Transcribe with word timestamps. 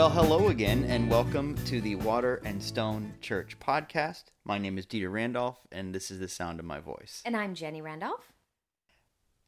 Well, 0.00 0.08
hello 0.08 0.48
again, 0.48 0.84
and 0.84 1.10
welcome 1.10 1.54
to 1.66 1.82
the 1.82 1.96
Water 1.96 2.40
and 2.46 2.62
Stone 2.62 3.12
Church 3.20 3.58
podcast. 3.60 4.24
My 4.46 4.56
name 4.56 4.78
is 4.78 4.86
Dieter 4.86 5.12
Randolph, 5.12 5.58
and 5.70 5.94
this 5.94 6.10
is 6.10 6.18
the 6.20 6.26
sound 6.26 6.58
of 6.58 6.64
my 6.64 6.80
voice. 6.80 7.20
And 7.22 7.36
I'm 7.36 7.54
Jenny 7.54 7.82
Randolph. 7.82 8.32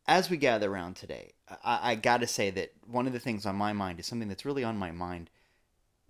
As 0.06 0.28
we 0.28 0.36
gather 0.36 0.70
around 0.70 0.96
today, 0.96 1.32
I, 1.64 1.92
I 1.92 1.95
got 1.95 2.20
to 2.20 2.27
say 2.27 2.50
that 2.50 2.74
one 2.86 3.06
of 3.06 3.14
the 3.14 3.18
things 3.18 3.46
on 3.46 3.56
my 3.56 3.73
mind 3.73 3.98
is 3.98 4.06
something 4.06 4.28
that's 4.28 4.45
really 4.45 4.62
on 4.62 4.77
my 4.77 4.91
mind 4.91 5.30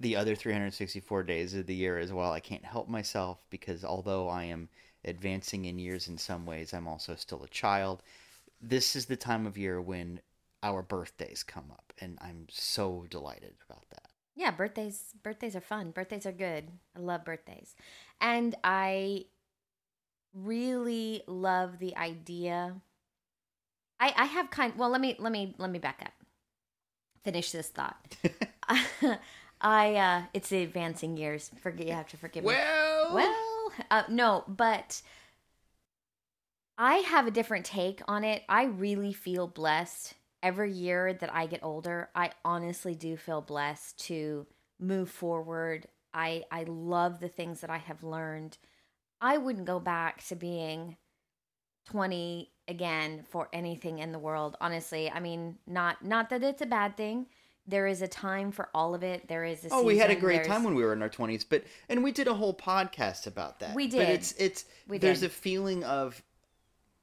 the 0.01 0.17
other 0.17 0.35
364 0.35 1.23
days 1.23 1.55
of 1.55 1.67
the 1.67 1.77
year 1.77 2.01
as 2.01 2.13
well. 2.13 2.33
I 2.33 2.41
can't 2.41 2.65
help 2.65 2.89
myself 2.89 3.47
because 3.49 3.85
although 3.85 4.29
I 4.29 4.43
am 4.43 4.71
advancing 5.05 5.67
in 5.67 5.79
years 5.79 6.09
in 6.09 6.19
some 6.19 6.47
ways, 6.47 6.75
I'm 6.75 6.89
also 6.89 7.15
still 7.15 7.45
a 7.45 7.49
child. 7.49 8.03
This 8.61 8.97
is 8.97 9.07
the 9.07 9.15
time 9.15 9.47
of 9.47 9.57
year 9.57 9.81
when 9.81 10.21
our 10.65 10.83
birthdays 10.83 11.45
come 11.45 11.71
up, 11.71 11.93
and 12.01 12.19
I'm 12.21 12.49
so 12.51 13.07
delighted 13.09 13.55
about 13.69 13.89
that. 13.91 14.12
Yeah, 14.35 14.51
birthdays 14.51 15.15
birthdays 15.23 15.57
are 15.57 15.61
fun. 15.61 15.91
Birthdays 15.91 16.27
are 16.27 16.33
good. 16.33 16.71
I 16.97 17.01
love 17.01 17.25
birthdays. 17.25 17.75
And 18.21 18.55
I 18.65 19.27
really 20.35 21.23
love 21.27 21.79
the 21.79 21.97
idea 21.97 22.75
I 24.01 24.13
I 24.17 24.25
have 24.25 24.51
kind 24.51 24.75
well, 24.77 24.91
let 24.91 25.01
me 25.01 25.17
let 25.19 25.33
me 25.33 25.55
let 25.59 25.71
me 25.71 25.79
back 25.79 26.03
up. 26.05 26.13
Finish 27.25 27.53
this 27.53 27.69
thought. 27.69 28.17
I 29.61 29.95
uh 29.97 30.23
it's 30.35 30.49
the 30.49 30.63
advancing 30.63 31.17
years. 31.17 31.51
Forget 31.61 31.87
you 31.87 31.93
have 31.93 32.09
to 32.09 32.17
forgive 32.17 32.45
me. 32.45 32.49
Well, 32.49 33.15
Well, 33.15 33.73
uh, 33.91 34.03
no, 34.09 34.45
but 34.49 35.03
I 36.79 36.97
have 36.97 37.27
a 37.27 37.31
different 37.31 37.65
take 37.67 38.01
on 38.09 38.25
it. 38.25 38.43
I 38.49 38.65
really 38.65 39.13
feel 39.13 39.47
blessed 39.47 40.15
every 40.43 40.73
year 40.73 41.13
that 41.15 41.33
I 41.33 41.47
get 41.47 41.63
older. 41.63 42.11
I 42.15 42.31
honestly 42.45 42.95
do 42.95 43.17
feel 43.17 43.41
blessed 43.41 43.99
to 44.07 44.47
move 44.81 45.11
forward. 45.11 45.87
I 46.13 46.45
I 46.51 46.65
love 46.65 47.21
the 47.21 47.29
things 47.29 47.61
that 47.61 47.71
I 47.71 47.79
have 47.79 48.03
learned. 48.03 48.59
I 49.21 49.39
wouldn't 49.39 49.67
go 49.67 49.79
back 49.81 50.25
to 50.27 50.35
being 50.37 50.97
20 51.87 52.51
again 52.69 53.25
for 53.29 53.49
anything 53.53 53.99
in 53.99 54.13
the 54.13 54.19
world. 54.19 54.57
Honestly, 54.61 55.11
I 55.11 55.21
mean, 55.21 55.59
not 55.67 56.05
not 56.05 56.31
that 56.31 56.43
it's 56.43 56.63
a 56.63 56.67
bad 56.67 56.97
thing. 56.97 57.27
There 57.67 57.87
is 57.87 58.03
a 58.03 58.09
time 58.09 58.51
for 58.51 58.69
all 58.75 58.95
of 58.95 59.05
it. 59.05 59.29
There 59.29 59.45
is 59.45 59.65
a 59.65 59.69
Oh, 59.71 59.85
we 59.85 59.99
had 59.99 60.11
a 60.11 60.17
great 60.17 60.37
there's- 60.37 60.49
time 60.49 60.65
when 60.65 60.75
we 60.75 60.83
were 60.85 60.93
in 60.93 61.03
our 61.03 61.09
twenties, 61.09 61.45
but 61.45 61.65
and 61.89 62.03
we 62.03 62.11
did 62.13 62.27
a 62.29 62.35
whole 62.35 62.55
podcast 62.55 63.27
about 63.27 63.61
that. 63.61 63.75
We 63.75 63.87
did. 63.87 63.99
But 63.99 64.09
it's 64.09 64.33
it's 64.33 64.65
We 64.89 64.99
there's 64.99 65.21
did. 65.21 65.27
a 65.27 65.31
feeling 65.31 65.85
of 65.85 66.23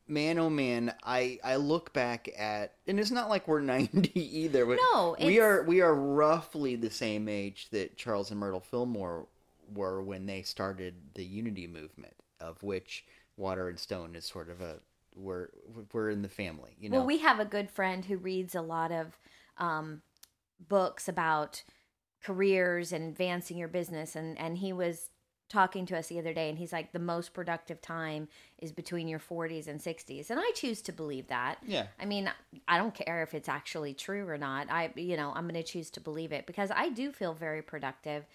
man 0.10 0.40
oh 0.40 0.50
man, 0.50 0.94
I 1.04 1.40
I 1.44 1.56
look 1.58 1.94
back 1.94 2.30
at 2.38 2.74
and 2.88 3.00
it's 3.00 3.12
not 3.12 3.30
like 3.30 3.48
we're 3.48 3.62
ninety 3.62 4.40
either, 4.40 4.66
but 4.66 4.80
No, 4.92 5.16
we 5.20 5.40
are 5.40 5.64
we 5.64 5.82
are 5.82 5.94
roughly 5.94 6.76
the 6.76 6.90
same 6.90 7.28
age 7.28 7.68
that 7.72 7.98
Charles 7.98 8.32
and 8.32 8.40
Myrtle 8.40 8.60
Fillmore 8.60 9.28
were 9.74 10.02
when 10.02 10.26
they 10.26 10.42
started 10.42 10.96
the 11.14 11.24
Unity 11.24 11.68
movement, 11.68 12.16
of 12.40 12.62
which 12.64 13.06
Water 13.38 13.70
and 13.70 13.80
Stone 13.80 14.16
is 14.16 14.26
sort 14.26 14.50
of 14.50 14.62
a 14.62 14.80
we're 15.16 15.50
we're 15.94 16.10
in 16.10 16.22
the 16.22 16.30
family, 16.30 16.76
you 16.80 16.90
know. 16.90 16.98
Well, 16.98 17.08
we 17.08 17.20
have 17.20 17.40
a 17.40 17.46
good 17.46 17.70
friend 17.70 18.06
who 18.06 18.18
reads 18.18 18.56
a 18.56 18.62
lot 18.62 18.92
of 18.92 19.18
um, 19.58 20.02
books 20.68 21.08
about 21.08 21.64
careers 22.24 22.92
and 22.92 23.10
advancing 23.10 23.58
your 23.58 23.68
business, 23.68 24.16
and 24.16 24.38
and 24.40 24.58
he 24.58 24.74
was 24.74 25.10
talking 25.50 25.86
to 25.88 25.98
us 25.98 26.08
the 26.08 26.20
other 26.20 26.34
day, 26.34 26.48
and 26.50 26.58
he's 26.58 26.72
like, 26.72 26.92
the 26.92 27.00
most 27.00 27.34
productive 27.34 27.82
time 27.82 28.28
is 28.60 28.72
between 28.72 29.08
your 29.08 29.20
40s 29.20 29.68
and 29.68 29.80
60s, 29.80 30.30
and 30.30 30.40
I 30.40 30.52
choose 30.56 30.82
to 30.84 30.92
believe 30.92 31.28
that. 31.28 31.58
yeah. 31.66 31.88
I 32.00 32.06
mean, 32.06 32.32
I 32.68 32.78
don't 32.78 32.94
care 32.94 33.24
if 33.24 33.34
it's 33.34 33.50
actually 33.50 33.94
true 33.94 34.28
or 34.28 34.38
not. 34.38 34.68
I, 34.70 34.92
you 34.96 35.18
know, 35.18 35.32
I'm 35.36 35.44
going 35.48 35.56
to 35.56 35.64
choose 35.64 35.90
to 35.92 36.00
believe 36.00 36.32
it 36.32 36.46
because 36.46 36.72
I 36.76 36.90
do 36.90 37.12
feel 37.12 37.34
very 37.34 37.62
productive. 37.62 38.26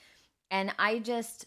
And 0.51 0.75
I 0.79 0.99
just, 0.99 1.47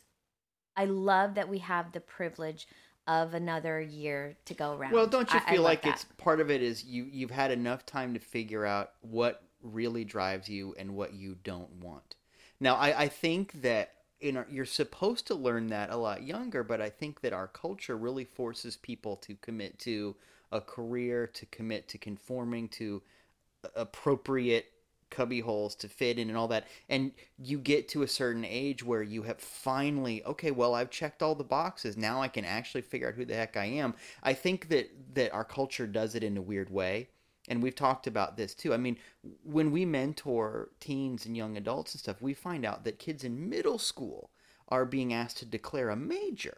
I 0.76 0.86
love 0.86 1.36
that 1.36 1.50
we 1.50 1.60
have 1.60 1.92
the 1.92 2.00
privilege 2.00 2.68
of 3.08 3.34
another 3.34 3.80
year 3.80 4.38
to 4.46 4.54
go 4.54 4.76
around. 4.76 4.92
Well, 4.94 5.08
don't 5.08 5.32
you 5.34 5.40
I- 5.40 5.44
I 5.48 5.52
feel 5.52 5.62
like 5.64 5.84
that. 5.84 5.94
it's 5.96 6.06
part 6.18 6.40
of 6.42 6.50
it 6.52 6.62
is 6.62 6.84
you 6.84 7.08
you've 7.10 7.32
had 7.32 7.52
enough 7.52 7.86
time 7.86 8.14
to 8.16 8.20
figure 8.20 8.66
out 8.66 8.92
what 9.02 9.44
really 9.62 10.04
drives 10.04 10.50
you 10.50 10.76
and 10.78 10.94
what 10.96 11.14
you 11.14 11.36
don't 11.44 11.72
want. 11.82 12.16
Now, 12.60 12.76
I, 12.76 13.04
I 13.04 13.08
think 13.08 13.62
that 13.62 13.92
in 14.20 14.38
our, 14.38 14.48
you're 14.50 14.66
supposed 14.66 15.28
to 15.28 15.36
learn 15.36 15.68
that 15.68 15.90
a 15.90 15.98
lot 15.98 16.24
younger, 16.24 16.64
but 16.64 16.82
I 16.82 16.90
think 16.90 17.22
that 17.22 17.34
our 17.34 17.48
culture 17.48 17.98
really 17.98 18.26
forces 18.26 18.76
people 18.76 19.16
to 19.18 19.36
commit 19.36 19.80
to 19.80 20.16
a 20.52 20.62
career, 20.62 21.28
to 21.28 21.46
commit 21.48 21.88
to 21.90 21.98
conforming 21.98 22.70
to 22.70 23.02
appropriate 23.76 24.72
cubby 25.10 25.40
holes 25.40 25.76
to 25.76 25.88
fit 25.88 26.20
in 26.20 26.30
and 26.30 26.38
all 26.38 26.48
that. 26.50 26.68
And 26.90 27.12
you 27.38 27.60
get 27.60 27.88
to 27.90 28.04
a 28.04 28.08
certain 28.08 28.44
age 28.46 28.84
where 28.84 29.04
you 29.04 29.24
have 29.24 29.40
finally 29.40 30.24
okay 30.26 30.52
well 30.52 30.76
i've 30.76 30.90
checked 30.90 31.22
all 31.22 31.36
the 31.36 31.44
boxes. 31.44 31.96
Now 31.96 32.22
i 32.22 32.28
can 32.28 32.46
actually 32.46 32.82
figure 32.82 33.08
out 33.08 33.16
who 33.16 33.26
the 33.26 33.36
heck 33.36 33.56
i 33.56 33.66
am. 33.66 33.94
I 34.24 34.34
think 34.34 34.70
that 34.70 34.90
that 35.14 35.34
our 35.34 35.46
culture 35.46 35.88
does 35.88 36.16
it 36.16 36.24
in 36.24 36.38
a 36.38 36.42
weird 36.42 36.70
way 36.70 37.10
and 37.48 37.62
we've 37.62 37.76
talked 37.76 38.08
about 38.08 38.38
this 38.38 38.54
too 38.54 38.74
i 38.74 38.78
mean 38.78 38.98
when 39.44 39.72
we 39.72 39.86
mentor 39.86 40.70
teens 40.80 41.26
and 41.26 41.36
young 41.36 41.58
adults 41.58 41.94
and 41.94 42.00
stuff 42.00 42.22
we 42.22 42.34
find 42.34 42.66
out 42.66 42.84
that 42.84 43.00
kids 43.00 43.24
in 43.24 43.50
middle 43.50 43.80
school 43.80 44.30
are 44.70 44.86
being 44.86 45.14
asked 45.14 45.38
to 45.38 45.46
declare 45.46 45.90
a 45.90 45.96
major 45.96 46.58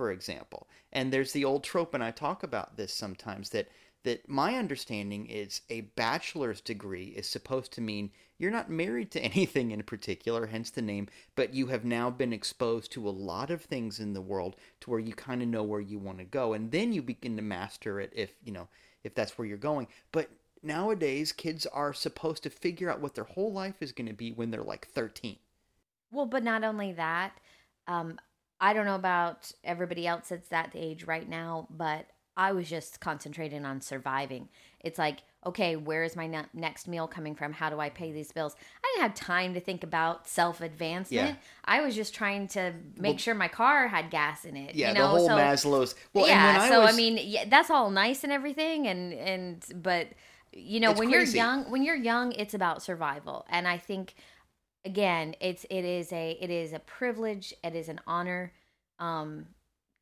for 0.00 0.10
example. 0.10 0.66
And 0.94 1.12
there's 1.12 1.32
the 1.32 1.44
old 1.44 1.62
trope, 1.62 1.92
and 1.92 2.02
I 2.02 2.10
talk 2.10 2.42
about 2.42 2.78
this 2.78 2.90
sometimes 2.90 3.50
that 3.50 3.68
that 4.02 4.26
my 4.26 4.54
understanding 4.56 5.26
is 5.26 5.60
a 5.68 5.82
bachelor's 5.82 6.62
degree 6.62 7.08
is 7.08 7.28
supposed 7.28 7.70
to 7.74 7.82
mean 7.82 8.10
you're 8.38 8.50
not 8.50 8.70
married 8.70 9.10
to 9.10 9.20
anything 9.32 9.72
in 9.72 9.82
particular, 9.82 10.46
hence 10.46 10.70
the 10.70 10.80
name, 10.80 11.06
but 11.36 11.52
you 11.52 11.66
have 11.66 11.84
now 11.84 12.08
been 12.08 12.32
exposed 12.32 12.90
to 12.92 13.06
a 13.06 13.10
lot 13.10 13.50
of 13.50 13.60
things 13.60 14.00
in 14.00 14.14
the 14.14 14.22
world 14.22 14.56
to 14.80 14.88
where 14.88 14.98
you 14.98 15.12
kind 15.12 15.42
of 15.42 15.48
know 15.48 15.62
where 15.62 15.82
you 15.82 15.98
want 15.98 16.16
to 16.16 16.24
go, 16.24 16.54
and 16.54 16.70
then 16.70 16.94
you 16.94 17.02
begin 17.02 17.36
to 17.36 17.42
master 17.42 18.00
it 18.00 18.10
if 18.16 18.30
you 18.42 18.52
know 18.52 18.68
if 19.04 19.14
that's 19.14 19.36
where 19.36 19.46
you're 19.46 19.56
going. 19.56 19.88
But 20.12 20.28
nowadays, 20.62 21.32
kids 21.32 21.66
are 21.66 21.92
supposed 21.92 22.42
to 22.42 22.50
figure 22.50 22.90
out 22.90 23.00
what 23.00 23.14
their 23.14 23.24
whole 23.24 23.52
life 23.52 23.80
is 23.80 23.92
going 23.92 24.08
to 24.08 24.12
be 24.14 24.32
when 24.32 24.50
they're 24.50 24.62
like 24.62 24.88
13. 24.88 25.36
Well, 26.12 26.26
but 26.26 26.42
not 26.42 26.64
only 26.64 26.92
that, 26.92 27.32
um, 27.86 28.18
I 28.60 28.72
don't 28.72 28.84
know 28.84 28.94
about 28.94 29.52
everybody 29.64 30.06
else 30.06 30.28
that's 30.28 30.48
that 30.48 30.72
age 30.74 31.04
right 31.04 31.28
now, 31.28 31.66
but 31.70 32.06
I 32.36 32.52
was 32.52 32.68
just 32.68 33.00
concentrating 33.00 33.64
on 33.64 33.80
surviving. 33.80 34.48
It's 34.80 34.98
like, 34.98 35.20
okay, 35.46 35.74
where 35.76 36.04
is 36.04 36.16
my 36.16 36.26
ne- 36.26 36.44
next 36.52 36.86
meal 36.86 37.06
coming 37.08 37.34
from? 37.34 37.52
How 37.52 37.70
do 37.70 37.80
I 37.80 37.88
pay 37.88 38.12
these 38.12 38.30
bills? 38.30 38.54
I 38.84 38.92
didn't 38.94 39.02
have 39.08 39.14
time 39.14 39.54
to 39.54 39.60
think 39.60 39.82
about 39.84 40.28
self 40.28 40.60
advancement. 40.60 41.28
Yeah. 41.30 41.34
I 41.64 41.80
was 41.80 41.94
just 41.94 42.14
trying 42.14 42.48
to 42.48 42.74
make 42.96 43.12
Well- 43.12 43.18
sure 43.18 43.34
my 43.34 43.48
car 43.48 43.88
had 43.88 44.10
gas 44.10 44.44
in 44.44 44.56
it. 44.56 44.74
Yeah, 44.74 44.88
you 44.88 44.94
know? 44.94 45.02
the 45.02 45.08
whole 45.08 45.28
so, 45.28 45.36
Maslow's. 45.36 45.94
Well, 46.12 46.26
yeah, 46.26 46.50
and 46.50 46.58
when 46.62 46.70
so 46.72 46.82
I 46.82 46.88
I, 46.88 46.92
mean, 46.92 47.18
yeah, 47.22 47.44
that's 47.48 47.70
all 47.70 47.90
nice 47.90 48.22
and 48.24 48.32
everything, 48.32 48.86
and 48.86 49.12
and 49.14 49.64
but 49.82 50.08
you 50.52 50.80
know, 50.80 50.90
It's 50.90 50.98
when 51.00 51.10
crazy. 51.10 51.38
you're 51.38 51.46
young, 51.46 51.70
when 51.70 51.82
you're 51.82 51.94
young, 51.96 52.32
it's 52.32 52.54
about 52.54 52.82
survival, 52.82 53.46
and 53.48 53.66
I 53.68 53.78
think 53.78 54.14
again, 54.84 55.34
it's 55.40 55.64
it 55.70 55.84
is 55.84 56.12
a 56.12 56.32
it 56.40 56.50
is 56.50 56.72
a 56.72 56.80
privilege, 56.80 57.54
it 57.64 57.74
is 57.74 57.88
an 57.88 58.00
honor, 58.06 58.52
um, 58.98 59.46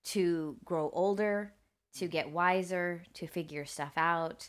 to 0.07 0.57
grow 0.65 0.91
older, 0.93 1.53
to 1.97 2.09
get 2.09 2.31
wiser, 2.31 3.05
to 3.15 3.27
figure 3.27 3.65
stuff 3.65 3.93
out. 3.97 4.49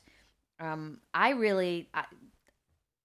Um, 0.59 0.99
I 1.13 1.31
really. 1.31 1.89
I, 1.93 2.05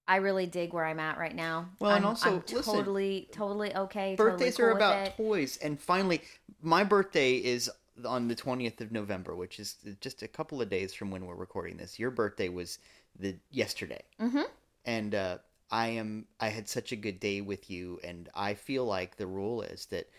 I 0.06 0.16
really 0.16 0.44
dig 0.44 0.74
where 0.74 0.84
I'm 0.84 1.00
at 1.00 1.16
right 1.16 1.34
now. 1.34 1.70
Well, 1.78 1.92
and 1.92 2.04
I'm- 2.04 2.08
also, 2.10 2.28
I'm 2.28 2.42
listen, 2.46 2.74
totally, 2.74 3.28
totally 3.32 3.74
okay. 3.74 4.14
birthdays 4.16 4.56
totally 4.56 4.68
are 4.68 4.74
cool 4.74 4.74
with 4.74 4.76
about 4.76 5.16
toys 5.16 5.56
and 5.62 5.80
finally 5.80 6.20
my 6.60 6.84
birthday 6.84 7.36
is 7.36 7.70
on 8.04 8.28
the 8.28 8.34
20th 8.34 8.80
of 8.82 8.90
november 8.92 9.34
which 9.34 9.58
is 9.60 9.76
just 10.00 10.22
a 10.22 10.28
couple 10.28 10.60
of 10.60 10.68
days 10.68 10.92
from 10.92 11.10
when 11.10 11.24
we're 11.24 11.34
recording 11.34 11.76
this 11.78 11.98
your 11.98 12.10
birthday 12.10 12.48
was 12.50 12.78
the 13.18 13.34
yesterday 13.50 14.02
Mhm. 14.20 14.44
and 14.84 15.14
uh, 15.14 15.38
i 15.70 15.86
am 15.88 16.26
i 16.40 16.48
had 16.48 16.68
such 16.68 16.92
a 16.92 16.96
good 16.96 17.18
day 17.20 17.40
with 17.40 17.70
you 17.70 17.98
and 18.04 18.28
i 18.34 18.52
feel 18.52 18.84
like 18.84 19.16
the 19.16 19.26
rule 19.28 19.62
is 19.62 19.86
that 19.86 20.10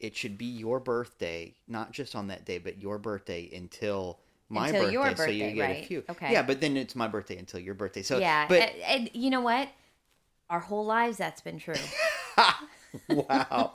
it 0.00 0.16
should 0.16 0.38
be 0.38 0.46
your 0.46 0.78
birthday 0.80 1.52
not 1.66 1.90
just 1.92 2.14
on 2.14 2.28
that 2.28 2.44
day 2.46 2.56
but 2.58 2.80
your 2.80 2.98
birthday 2.98 3.50
until 3.54 4.20
my 4.50 4.68
Until 4.68 4.80
birthday, 4.80 4.92
your 4.92 5.14
so 5.14 5.30
you 5.30 5.50
birthday, 5.50 5.54
get 5.54 5.70
a 5.70 5.74
few 5.74 6.04
Okay. 6.08 6.32
yeah 6.32 6.42
but 6.42 6.60
then 6.60 6.76
it's 6.76 6.96
my 6.96 7.08
birthday 7.08 7.36
until 7.38 7.60
your 7.60 7.74
birthday 7.74 8.02
so 8.02 8.18
yeah, 8.18 8.48
but 8.48 8.62
and, 8.62 8.70
and 8.86 9.10
you 9.12 9.30
know 9.30 9.40
what? 9.40 9.68
Our 10.50 10.60
whole 10.60 10.86
lives, 10.86 11.18
that's 11.18 11.40
been 11.42 11.58
true. 11.58 11.74
wow 13.08 13.74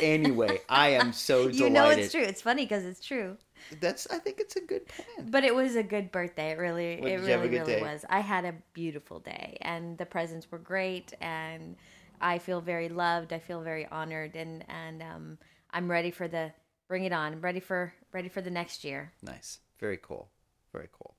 anyway 0.00 0.60
i 0.68 0.88
am 0.90 1.12
so 1.12 1.50
delighted 1.50 1.58
you 1.58 1.70
know 1.70 1.88
it's 1.90 2.10
true. 2.12 2.22
It's 2.22 2.42
funny 2.42 2.64
because 2.64 2.84
it's 2.84 3.04
true. 3.04 3.36
That's 3.80 4.06
I 4.10 4.18
think 4.18 4.40
it's 4.40 4.56
a 4.56 4.60
good 4.60 4.88
plan. 4.88 5.30
But 5.30 5.44
it 5.44 5.54
was 5.54 5.76
a 5.76 5.82
good 5.82 6.10
birthday. 6.12 6.50
It 6.52 6.58
really, 6.58 6.94
Well, 6.98 7.10
it 7.10 7.16
did 7.16 7.24
you 7.24 7.32
have 7.32 7.44
a 7.44 7.48
really, 7.48 7.48
really 7.48 7.64
day? 7.64 7.80
was. 7.80 8.04
I 8.08 8.20
had 8.20 8.44
a 8.44 8.54
beautiful 8.72 9.18
day, 9.20 9.58
and 9.62 9.98
the 9.98 10.06
presents 10.06 10.50
were 10.50 10.58
great, 10.58 11.12
and 11.20 11.76
I 12.20 12.38
feel 12.38 12.60
very 12.60 12.88
loved. 12.88 13.32
I 13.32 13.38
feel 13.38 13.62
very 13.62 13.86
honored, 13.86 14.36
and 14.36 14.64
and 14.68 15.02
um, 15.02 15.38
I'm 15.70 15.90
ready 15.90 16.10
for 16.10 16.28
the 16.28 16.52
bring 16.88 17.04
it 17.04 17.12
on. 17.12 17.32
I'm 17.32 17.40
ready 17.40 17.60
for 17.60 17.92
ready 18.12 18.28
for 18.28 18.40
the 18.40 18.50
next 18.50 18.84
year. 18.84 19.12
Nice. 19.22 19.60
Very 19.78 19.98
cool. 20.00 20.28
Very 20.72 20.88
cool. 20.92 21.14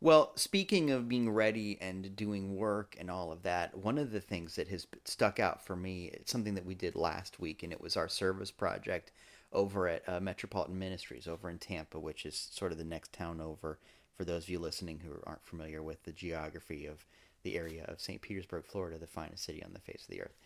Well, 0.00 0.32
speaking 0.36 0.90
of 0.90 1.08
being 1.08 1.30
ready 1.30 1.78
and 1.80 2.14
doing 2.14 2.56
work 2.56 2.94
and 2.98 3.10
all 3.10 3.32
of 3.32 3.42
that, 3.44 3.76
one 3.76 3.96
of 3.96 4.10
the 4.10 4.20
things 4.20 4.56
that 4.56 4.68
has 4.68 4.86
stuck 5.04 5.40
out 5.40 5.64
for 5.64 5.76
me, 5.76 6.10
it's 6.12 6.30
something 6.30 6.54
that 6.56 6.66
we 6.66 6.74
did 6.74 6.94
last 6.94 7.40
week, 7.40 7.62
and 7.62 7.72
it 7.72 7.80
was 7.80 7.96
our 7.96 8.08
service 8.08 8.50
project 8.50 9.12
over 9.52 9.88
at 9.88 10.06
uh, 10.08 10.20
Metropolitan 10.20 10.78
Ministries 10.78 11.26
over 11.26 11.48
in 11.48 11.58
Tampa, 11.58 11.98
which 11.98 12.26
is 12.26 12.36
sort 12.36 12.72
of 12.72 12.78
the 12.78 12.84
next 12.84 13.12
town 13.12 13.40
over 13.40 13.78
for 14.14 14.24
those 14.24 14.44
of 14.44 14.50
you 14.50 14.58
listening 14.58 15.00
who 15.00 15.14
aren't 15.24 15.46
familiar 15.46 15.82
with 15.82 16.02
the 16.02 16.12
geography 16.12 16.86
of 16.86 17.06
the 17.42 17.56
area 17.56 17.84
of 17.88 18.00
St. 18.00 18.20
Petersburg, 18.20 18.64
Florida, 18.64 18.98
the 18.98 19.06
finest 19.06 19.44
city 19.44 19.62
on 19.62 19.72
the 19.72 19.80
face 19.80 20.02
of 20.02 20.08
the 20.08 20.22
earth. 20.22 20.36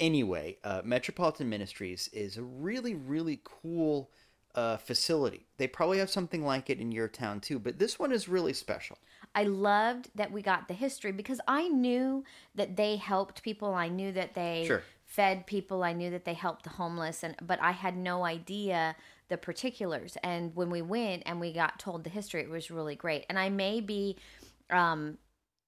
Anyway, 0.00 0.58
uh, 0.64 0.82
Metropolitan 0.84 1.48
Ministries 1.48 2.08
is 2.12 2.36
a 2.36 2.42
really, 2.42 2.94
really 2.94 3.40
cool 3.44 4.10
uh, 4.54 4.76
facility. 4.76 5.46
They 5.56 5.66
probably 5.66 5.98
have 5.98 6.10
something 6.10 6.44
like 6.44 6.70
it 6.70 6.78
in 6.78 6.92
your 6.92 7.08
town 7.08 7.40
too, 7.40 7.58
but 7.58 7.78
this 7.78 7.98
one 7.98 8.12
is 8.12 8.28
really 8.28 8.52
special. 8.52 8.98
I 9.34 9.44
loved 9.44 10.10
that 10.14 10.30
we 10.32 10.42
got 10.42 10.68
the 10.68 10.74
history 10.74 11.12
because 11.12 11.40
I 11.48 11.68
knew 11.68 12.24
that 12.54 12.76
they 12.76 12.96
helped 12.96 13.42
people. 13.42 13.74
I 13.74 13.88
knew 13.88 14.12
that 14.12 14.34
they 14.34 14.64
Sure. 14.66 14.82
fed 15.04 15.46
people. 15.46 15.82
I 15.82 15.92
knew 15.92 16.10
that 16.10 16.24
they 16.24 16.34
helped 16.34 16.64
the 16.64 16.70
homeless, 16.70 17.22
and 17.22 17.34
but 17.42 17.60
I 17.60 17.72
had 17.72 17.96
no 17.96 18.24
idea 18.24 18.96
the 19.28 19.36
particulars. 19.36 20.16
And 20.22 20.54
when 20.54 20.70
we 20.70 20.82
went 20.82 21.22
and 21.26 21.40
we 21.40 21.52
got 21.52 21.78
told 21.78 22.04
the 22.04 22.10
history, 22.10 22.42
it 22.42 22.50
was 22.50 22.70
really 22.70 22.94
great. 22.94 23.24
And 23.28 23.38
I 23.38 23.48
may 23.48 23.80
be 23.80 24.18
um, 24.70 25.18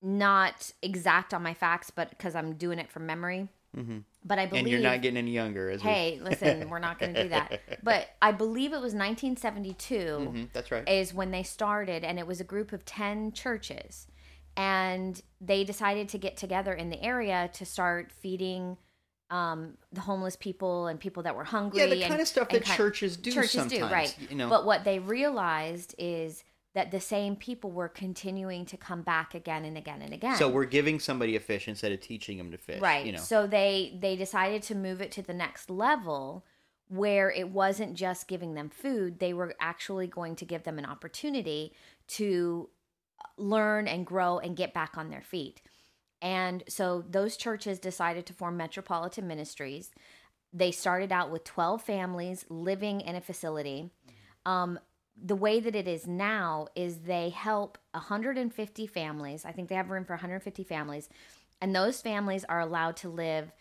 not 0.03 0.73
exact 0.83 1.33
on 1.35 1.43
my 1.43 1.55
facts, 1.55 1.91
but 1.91 2.11
because 2.11 2.35
I'm 2.35 2.55
doing 2.55 2.79
it 2.79 2.91
from 2.91 3.06
memory. 3.06 3.49
hmm 3.75 3.99
But 4.26 4.40
I 4.40 4.46
believe 4.46 4.64
And 4.64 4.73
you're 4.73 4.81
not 4.81 5.02
getting 5.02 5.17
any 5.19 5.31
younger, 5.31 5.70
as 5.70 5.84
we- 5.84 5.88
Hey, 5.90 6.19
listen, 6.20 6.69
we're 6.70 6.81
not 6.81 6.99
going 6.99 7.14
to 7.14 7.23
do 7.23 7.28
that. 7.28 7.61
But 7.84 8.08
I 8.20 8.32
believe 8.32 8.73
it 8.73 8.81
was 8.81 8.93
1972 8.93 9.94
Mhm, 9.94 10.49
that's 10.52 10.70
right. 10.73 10.88
is 10.88 11.14
when 11.14 11.31
they 11.31 11.44
started, 11.44 12.02
and 12.02 12.19
it 12.19 12.26
was 12.26 12.40
a 12.40 12.44
group 12.44 12.73
of 12.73 12.84
10 12.84 13.31
churches. 13.32 14.08
And 14.56 15.20
they 15.40 15.64
decided 15.64 16.08
to 16.11 16.19
get 16.19 16.37
together 16.37 16.73
in 16.73 16.88
the 16.90 17.00
area 17.02 17.50
to 17.55 17.64
start 17.64 18.11
feeding 18.11 18.78
um, 19.31 19.76
the 19.93 20.00
homeless 20.02 20.37
people 20.37 20.87
and 20.87 20.99
people 21.00 21.23
that 21.25 21.34
were 21.37 21.44
hungry. 21.44 21.81
Yeah, 21.81 21.87
the 21.87 22.00
and- 22.02 22.08
kind 22.11 22.20
of 22.20 22.28
stuff 22.28 22.49
that 22.50 22.64
churches 22.64 23.17
do 23.17 23.32
churches 23.32 23.52
sometimes. 23.52 23.81
do, 23.81 23.87
right? 23.94 24.17
You 24.31 24.37
know, 24.37 24.49
But 24.49 24.64
what 24.64 24.84
they 24.84 24.99
realized 24.99 25.94
is 25.99 26.43
that 26.76 26.90
the 26.90 27.00
same 27.00 27.37
people 27.37 27.70
were 27.70 27.88
continuing 27.88 28.67
to 28.67 28.76
come 28.76 29.00
back 29.00 29.34
again 29.34 29.64
and 29.64 29.78
again 29.78 30.02
and 30.02 30.12
again. 30.12 30.37
so 30.37 30.46
we're 30.46 30.67
giving 30.67 31.00
somebody 31.00 31.34
a 31.34 31.40
fish 31.40 31.69
instead 31.69 31.90
of 31.90 32.00
teaching 32.00 32.37
them 32.37 32.50
to 32.50 32.58
fish. 32.58 32.82
right 32.82 33.06
You 33.06 33.12
know. 33.12 33.19
so 33.19 33.46
they 33.46 33.96
they 33.99 34.14
decided 34.14 34.62
to 34.64 34.75
move 34.75 35.00
it 35.00 35.11
to 35.12 35.23
the 35.23 35.32
next 35.32 35.70
level 35.70 36.44
where 36.88 37.31
it 37.31 37.49
wasn't 37.49 37.94
just 37.94 38.28
giving 38.28 38.52
them 38.52 38.69
food 38.69 39.20
they 39.20 39.32
were 39.32 39.55
actually 39.58 40.06
going 40.06 40.37
to 40.37 40.44
give 40.44 40.64
them 40.64 40.78
an 40.78 40.84
opportunity 40.84 41.73
to 42.08 42.69
learn 43.38 43.88
and 43.88 44.05
grow 44.05 44.38
and 44.38 44.55
get 44.55 44.75
back 44.75 44.99
on 44.99 45.08
their 45.08 45.23
feet 45.23 45.62
and 46.20 46.62
so 46.69 47.02
those 47.08 47.38
churches 47.38 47.78
decided 47.78 48.26
to 48.26 48.34
form 48.34 48.55
metropolitan 48.55 49.26
ministries 49.26 49.90
they 50.52 50.70
started 50.70 51.11
out 51.11 51.31
with 51.31 51.43
12 51.44 51.81
families 51.81 52.44
living 52.50 53.00
in 53.00 53.17
a 53.17 53.20
facility 53.23 53.90
um, 54.44 54.78
the 55.22 55.36
way 55.36 55.60
that 55.60 55.74
it 55.74 55.88
is 55.88 56.06
now 56.06 56.68
is 56.74 56.98
they 56.98 57.30
help 57.30 57.78
150 57.92 58.86
families. 58.86 59.44
I 59.44 59.52
think 59.52 59.68
they 59.68 59.74
have 59.74 59.90
room 59.90 60.04
for 60.04 60.12
150 60.14 60.62
families. 60.64 61.08
And 61.60 61.74
those 61.74 62.02
families 62.02 62.44
are 62.48 62.60
allowed 62.60 62.96
to 62.98 63.08
live 63.08 63.52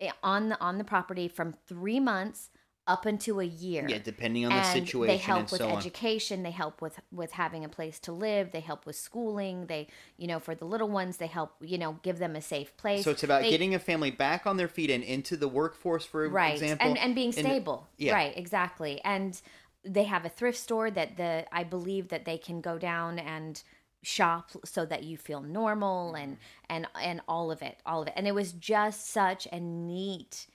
eh, 0.00 0.10
on 0.22 0.50
the 0.50 0.60
on 0.60 0.78
the 0.78 0.84
property 0.84 1.26
from 1.26 1.52
three 1.66 1.98
months 1.98 2.50
up 2.86 3.06
into 3.06 3.40
a 3.40 3.44
year. 3.44 3.86
Yeah, 3.88 3.98
depending 3.98 4.44
on 4.44 4.50
the 4.52 4.62
situation 4.62 5.06
they 5.06 5.16
help 5.16 5.40
and 5.40 5.50
with 5.50 5.60
so 5.60 5.70
on. 5.70 5.78
education. 5.78 6.42
They 6.42 6.50
help 6.50 6.80
with 6.82 7.00
with 7.10 7.32
having 7.32 7.64
a 7.64 7.68
place 7.68 7.98
to 8.00 8.12
live. 8.12 8.52
They 8.52 8.60
help 8.60 8.86
with 8.86 8.94
schooling. 8.94 9.66
They 9.66 9.88
you 10.16 10.26
know 10.28 10.38
for 10.38 10.54
the 10.54 10.66
little 10.66 10.88
ones 10.88 11.16
they 11.16 11.26
help 11.26 11.54
you 11.60 11.78
know 11.78 11.98
give 12.02 12.18
them 12.18 12.36
a 12.36 12.42
safe 12.42 12.76
place. 12.76 13.02
So 13.02 13.10
it's 13.10 13.24
about 13.24 13.42
They- 13.42 13.50
getting 13.50 13.74
a 13.74 13.78
family 13.78 14.10
back 14.10 14.46
on 14.46 14.58
their 14.58 14.68
feet 14.68 14.90
and 14.90 15.02
into 15.02 15.36
the 15.36 15.48
workforce, 15.48 16.04
for 16.04 16.28
right. 16.28 16.52
Example, 16.54 16.86
and 16.86 16.98
and 16.98 17.14
being 17.14 17.34
and- 17.36 17.46
stable. 17.46 17.88
Yeah. 17.96 18.14
right 18.14 18.36
exactly. 18.36 19.00
And 19.02 19.40
they 19.86 20.04
have 20.04 20.24
a 20.24 20.28
thrift 20.28 20.58
store 20.58 20.90
that 20.90 21.16
the 21.16 21.44
i 21.52 21.62
believe 21.64 22.08
that 22.08 22.24
they 22.24 22.38
can 22.38 22.60
go 22.60 22.78
down 22.78 23.18
and 23.18 23.62
shop 24.02 24.50
so 24.64 24.84
that 24.84 25.02
you 25.02 25.16
feel 25.16 25.40
normal 25.40 26.12
Mm-hmm. 26.12 26.22
and 26.22 26.36
and 26.68 26.86
and 27.02 27.20
all 27.28 27.50
of 27.50 27.62
it 27.62 27.78
all 27.86 28.02
of 28.02 28.08
it 28.08 28.14
and 28.16 28.26
it 28.26 28.34
was 28.34 28.52
just 28.52 29.08
such 29.10 29.46
a 29.52 29.58
neat 29.60 30.46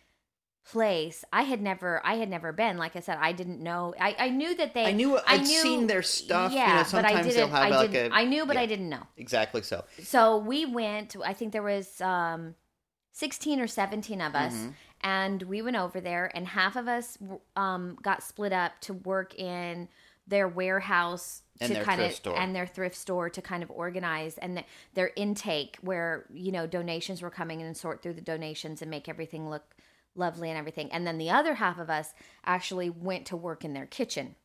place 0.70 1.26
i 1.34 1.42
had 1.44 1.62
never 1.62 2.00
i 2.06 2.16
had 2.16 2.30
never 2.30 2.52
been 2.52 2.78
like 2.78 2.96
i 2.96 3.00
said 3.00 3.18
i 3.20 3.32
didn't 3.32 3.60
know 3.60 3.94
i 4.00 4.16
i 4.20 4.30
knew 4.30 4.56
that 4.56 4.74
they 4.76 4.86
I 4.86 4.92
knew 4.92 5.18
I'd 5.26 5.48
seen 5.48 5.88
their 5.88 6.04
stuff, 6.04 6.52
you 6.52 6.60
know, 6.60 6.84
but 6.92 7.06
i 7.06 7.24
didn't 7.24 7.52
i 7.52 7.70
like 7.70 7.92
didn't 7.92 8.12
a- 8.12 8.16
i 8.16 8.24
knew 8.26 8.46
but 8.46 8.56
yeah. 8.56 8.62
i 8.62 8.66
didn't 8.68 8.90
know 8.90 9.02
Exactly 9.18 9.64
so. 9.64 9.84
so 10.04 10.38
we 10.38 10.66
went 10.66 11.16
i 11.26 11.34
think 11.34 11.54
there 11.54 11.64
was 11.64 12.00
um 12.02 12.54
16 13.14 13.60
or 13.62 13.68
17 13.68 14.22
of 14.22 14.36
us 14.36 14.54
Mm-hmm. 14.54 14.70
And 15.02 15.44
we 15.44 15.62
went 15.62 15.78
over 15.78 16.00
there 16.02 16.32
and 16.36 16.48
half 16.48 16.76
of 16.76 16.88
us 16.88 17.18
um 17.56 17.98
got 18.02 18.24
split 18.24 18.54
up 18.54 18.80
to 18.82 18.94
work 18.94 19.34
in 19.40 19.88
their 20.28 20.48
warehouse 20.48 21.42
And 21.60 21.70
to 21.70 21.74
their 21.76 21.84
kind 21.84 22.00
thrift 22.00 22.14
of 22.14 22.18
store. 22.18 22.38
and 22.40 22.56
their 22.56 22.68
thrift 22.68 22.96
store 22.96 23.30
to 23.32 23.42
kind 23.42 23.64
of 23.64 23.72
organize 23.72 24.38
and 24.38 24.58
th- 24.58 24.68
their 24.94 25.12
intake 25.16 25.78
where 25.82 26.26
you 26.32 26.52
know 26.52 26.68
donations 26.68 27.22
were 27.22 27.30
coming 27.32 27.62
in 27.62 27.68
and 27.68 27.78
sort 27.78 28.02
through 28.04 28.14
the 28.14 28.22
donations 28.22 28.82
and 28.82 28.92
make 28.92 29.10
everything 29.10 29.50
look 29.50 29.76
lovely 30.16 30.50
and 30.50 30.58
everything 30.58 30.92
and 30.92 31.08
then 31.08 31.18
the 31.18 31.30
other 31.30 31.56
half 31.56 31.80
of 31.80 31.90
us 31.90 32.14
actually 32.46 32.90
went 32.90 33.26
to 33.26 33.38
work 33.38 33.64
in 33.66 33.74
their 33.74 33.86
kitchen 33.86 34.36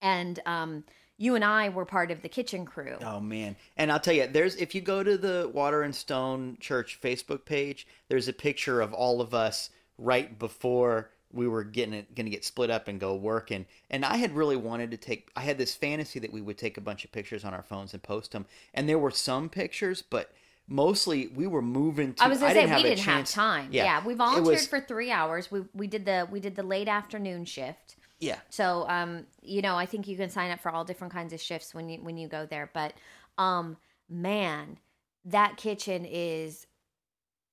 and 0.00 0.40
um 0.46 0.84
you 1.18 1.34
and 1.34 1.44
I 1.44 1.68
were 1.68 1.84
part 1.84 2.10
of 2.10 2.22
the 2.22 2.28
kitchen 2.28 2.64
crew. 2.64 2.96
Oh 3.02 3.20
man! 3.20 3.56
And 3.76 3.92
I'll 3.92 4.00
tell 4.00 4.14
you, 4.14 4.26
there's 4.26 4.56
if 4.56 4.74
you 4.74 4.80
go 4.80 5.02
to 5.02 5.16
the 5.16 5.50
Water 5.52 5.82
and 5.82 5.94
Stone 5.94 6.58
Church 6.60 6.98
Facebook 7.00 7.44
page, 7.44 7.86
there's 8.08 8.28
a 8.28 8.32
picture 8.32 8.80
of 8.80 8.92
all 8.92 9.20
of 9.20 9.34
us 9.34 9.70
right 9.98 10.38
before 10.38 11.10
we 11.32 11.48
were 11.48 11.64
getting 11.64 11.94
it, 11.94 12.14
going 12.14 12.26
to 12.26 12.30
get 12.30 12.44
split 12.44 12.70
up 12.70 12.88
and 12.88 13.00
go 13.00 13.14
work. 13.14 13.50
And 13.50 13.66
and 13.90 14.04
I 14.04 14.16
had 14.16 14.32
really 14.32 14.56
wanted 14.56 14.90
to 14.90 14.96
take. 14.96 15.30
I 15.36 15.40
had 15.42 15.58
this 15.58 15.74
fantasy 15.74 16.18
that 16.18 16.32
we 16.32 16.40
would 16.40 16.58
take 16.58 16.76
a 16.76 16.80
bunch 16.80 17.04
of 17.04 17.12
pictures 17.12 17.44
on 17.44 17.54
our 17.54 17.62
phones 17.62 17.94
and 17.94 18.02
post 18.02 18.32
them. 18.32 18.46
And 18.74 18.88
there 18.88 18.98
were 18.98 19.10
some 19.10 19.48
pictures, 19.48 20.02
but 20.02 20.32
mostly 20.68 21.28
we 21.28 21.46
were 21.46 21.62
moving. 21.62 22.14
To, 22.14 22.24
I 22.24 22.28
was 22.28 22.38
gonna 22.38 22.54
say 22.54 22.62
didn't 22.62 22.76
we 22.76 22.82
didn't 22.82 23.00
have 23.00 23.24
time. 23.26 23.68
Yeah, 23.70 23.84
Yeah, 23.84 24.06
we 24.06 24.14
volunteered 24.14 24.46
was- 24.46 24.66
for 24.66 24.80
three 24.80 25.10
hours. 25.10 25.50
We 25.50 25.64
we 25.74 25.86
did 25.86 26.04
the 26.04 26.28
we 26.30 26.40
did 26.40 26.56
the 26.56 26.62
late 26.62 26.88
afternoon 26.88 27.44
shift. 27.44 27.96
Yeah, 28.22 28.38
So 28.50 28.88
um, 28.88 29.26
you 29.42 29.62
know, 29.62 29.74
I 29.76 29.84
think 29.84 30.06
you 30.06 30.16
can 30.16 30.30
sign 30.30 30.50
up 30.52 30.60
for 30.60 30.70
all 30.70 30.84
different 30.84 31.12
kinds 31.12 31.32
of 31.32 31.40
shifts 31.40 31.74
when 31.74 31.88
you 31.88 31.98
when 32.00 32.16
you 32.16 32.28
go 32.28 32.46
there. 32.46 32.70
But 32.72 32.94
um, 33.36 33.76
man, 34.08 34.78
that 35.24 35.56
kitchen 35.56 36.04
is 36.04 36.66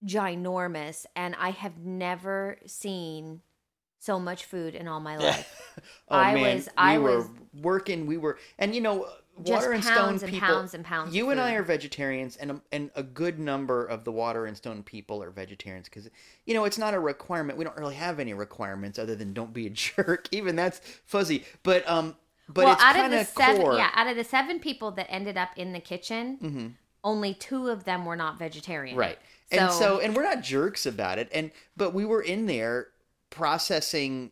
ginormous, 0.06 1.06
and 1.16 1.36
I 1.40 1.52
have 1.52 1.80
never 1.80 2.58
seen 2.66 3.42
so 4.00 4.20
much 4.20 4.46
food 4.46 4.76
in 4.76 4.88
all 4.88 5.00
my 5.00 5.18
life. 5.28 5.74
oh 6.08 6.16
I 6.18 6.34
man, 6.36 6.56
was- 6.58 6.70
I 6.78 6.98
we 6.98 7.04
were 7.04 7.18
was- 7.18 7.30
working. 7.62 8.06
We 8.06 8.18
were, 8.18 8.38
and 8.58 8.74
you 8.76 8.82
know, 8.82 9.08
water 9.40 9.72
and 9.72 9.84
stone 9.84 10.10
and 10.10 10.22
people. 10.24 10.40
pounds 10.40 10.74
and 10.74 10.84
pounds 10.86 11.16
You 11.16 11.30
and 11.30 11.40
I 11.40 11.54
are 11.54 11.64
vegetarians, 11.64 12.36
and 12.38 12.52
a, 12.52 12.62
and 12.72 12.92
a 12.96 13.04
good 13.04 13.40
number 13.40 13.86
of 13.86 14.04
the 14.04 14.12
water 14.12 14.46
and 14.46 14.56
stone 14.58 14.84
people 14.84 15.22
are 15.24 15.32
vegetarians 15.32 15.86
because 15.90 16.10
you 16.46 16.54
know 16.54 16.66
it's 16.66 16.78
not 16.78 16.94
a 16.94 17.00
requirement. 17.00 17.58
We 17.58 17.66
don't 17.66 17.78
really 17.78 17.96
have 17.96 18.20
any 18.20 18.34
requirements 18.34 19.00
other 19.00 19.16
than 19.16 19.34
don't 19.34 19.54
be 19.54 19.68
a 19.68 19.70
jerk. 19.72 20.28
Even 20.32 20.56
that's 20.56 20.80
fuzzy, 21.06 21.44
but 21.64 21.88
um, 21.90 22.16
but 22.48 22.66
well, 22.66 22.74
it's 22.74 22.84
out 22.84 22.96
of 22.96 23.02
kind 23.02 23.14
the 23.14 23.22
of 23.22 23.28
seven, 23.28 23.62
core. 23.62 23.76
yeah, 23.78 23.90
out 23.94 24.08
of 24.08 24.16
the 24.16 24.24
seven 24.24 24.60
people 24.60 24.92
that 24.92 25.08
ended 25.10 25.38
up 25.38 25.50
in 25.56 25.72
the 25.74 25.80
kitchen, 25.80 26.38
Mhm. 26.42 26.74
only 27.04 27.34
two 27.34 27.68
of 27.70 27.84
them 27.84 28.06
were 28.06 28.16
not 28.16 28.40
vegetarian. 28.40 28.98
Right. 28.98 29.20
And 29.52 29.72
So- 29.72 29.80
so 29.80 30.00
and 30.00 30.16
we're 30.16 30.24
not 30.24 30.42
jerks 30.42 30.86
about 30.86 31.18
it. 31.20 31.30
And 31.34 31.52
but 31.78 31.94
we 31.94 32.06
were 32.06 32.22
in 32.22 32.46
there 32.48 32.88
processing 33.30 34.32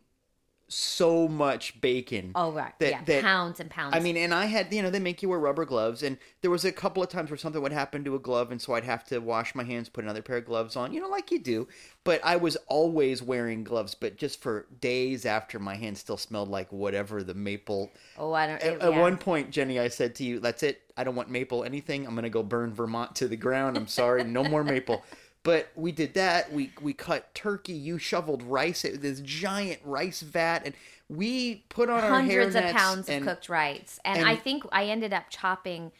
so 0.68 1.26
much 1.26 1.80
bacon. 1.80 2.32
Oh 2.34 2.52
right, 2.52 2.72
That- 2.78 2.90
yeah, 2.90 3.04
that- 3.04 3.22
pounds 3.22 3.58
and 3.58 3.70
pounds. 3.70 3.96
I 3.96 4.00
mean, 4.00 4.16
and 4.16 4.34
I 4.34 4.44
had, 4.44 4.72
you 4.72 4.82
know, 4.82 4.90
they 4.90 4.98
make 5.00 5.22
you 5.22 5.28
wear 5.30 5.38
rubber 5.38 5.64
gloves, 5.64 6.02
and 6.02 6.18
there 6.42 6.50
was 6.50 6.64
a 6.64 6.72
couple 6.72 7.02
of 7.02 7.08
times 7.08 7.30
where 7.30 7.38
something 7.38 7.62
would 7.62 7.72
happen 7.72 8.04
to 8.04 8.14
a 8.14 8.18
glove, 8.18 8.50
and 8.50 8.60
so 8.60 8.74
I'd 8.74 8.84
have 8.84 9.04
to 9.06 9.18
wash 9.18 9.54
my 9.54 9.64
hands, 9.64 9.88
put 9.88 10.04
another 10.04 10.22
pair 10.22 10.36
of 10.36 10.44
gloves 10.44 10.76
on, 10.76 10.92
you 10.92 11.00
know, 11.00 11.08
like 11.08 11.30
you 11.30 11.38
do. 11.38 11.68
But 12.04 12.20
I 12.22 12.36
was 12.36 12.56
always 12.68 13.22
wearing 13.22 13.64
gloves, 13.64 13.94
but 13.94 14.16
just 14.16 14.40
for 14.42 14.66
days 14.80 15.26
after 15.26 15.58
my 15.58 15.74
hands 15.74 16.00
still 16.00 16.16
smelled 16.16 16.48
like 16.48 16.70
whatever 16.72 17.22
the 17.22 17.34
maple. 17.34 17.90
oh, 18.18 18.32
I 18.32 18.46
don't. 18.46 18.62
At, 18.62 18.78
yeah. 18.78 18.86
at 18.88 18.94
one 18.94 19.16
point, 19.16 19.50
Jenny, 19.50 19.80
I 19.80 19.88
said 19.88 20.14
to 20.16 20.24
you, 20.24 20.38
"That's 20.38 20.62
it. 20.62 20.82
I 20.96 21.04
don't 21.04 21.14
want 21.14 21.30
maple 21.30 21.64
anything. 21.64 22.06
I'm 22.06 22.14
gonna 22.14 22.28
go 22.30 22.42
burn 22.42 22.74
Vermont 22.74 23.16
to 23.16 23.28
the 23.28 23.36
ground. 23.36 23.76
I'm 23.76 23.86
sorry, 23.88 24.24
no 24.24 24.44
more 24.44 24.64
maple." 24.64 25.02
But 25.48 25.70
we 25.74 25.92
did 25.92 26.12
that. 26.12 26.52
We 26.52 26.72
we 26.82 26.92
cut 26.92 27.34
turkey. 27.34 27.72
You 27.72 27.96
shoveled 27.96 28.42
rice. 28.42 28.84
It, 28.84 29.00
this 29.00 29.20
giant 29.20 29.80
rice 29.82 30.20
vat, 30.20 30.60
and 30.66 30.74
we 31.08 31.64
put 31.70 31.88
on 31.88 32.02
hundreds 32.02 32.54
our 32.54 32.64
of 32.64 32.76
pounds 32.76 33.08
and, 33.08 33.26
of 33.26 33.34
cooked 33.34 33.48
rice, 33.48 33.98
and, 34.04 34.18
and- 34.18 34.28
I 34.28 34.36
think 34.36 34.64
I 34.70 34.84
ended 34.84 35.14
up 35.14 35.30
chopping. 35.30 35.90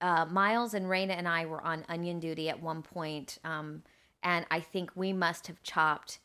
Uh, 0.00 0.24
Miles 0.26 0.74
and 0.74 0.86
Raina 0.86 1.12
and 1.16 1.28
I 1.28 1.46
were 1.46 1.62
on 1.62 1.84
onion 1.88 2.18
duty 2.18 2.48
at 2.48 2.60
one 2.60 2.82
point, 2.82 3.38
um, 3.44 3.84
and 4.24 4.44
I 4.50 4.58
think 4.58 4.90
we 4.96 5.12
must 5.12 5.46
have 5.46 5.62
chopped 5.62 6.18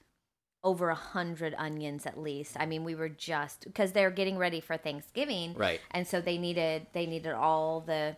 over 0.64 0.90
a 0.90 0.96
hundred 0.96 1.54
onions 1.60 2.08
at 2.08 2.20
least. 2.20 2.58
I 2.60 2.66
mean, 2.66 2.84
we 2.84 2.96
were 2.96 3.10
just 3.10 3.66
because 3.66 3.92
they're 3.92 4.10
getting 4.10 4.40
ready 4.40 4.60
for 4.60 4.76
Thanksgiving, 4.76 5.54
Right. 5.54 5.82
And 5.92 6.08
so 6.08 6.20
they 6.20 6.40
needed 6.40 6.88
they 6.94 7.06
needed 7.06 7.34
all 7.34 7.82
the 7.82 8.18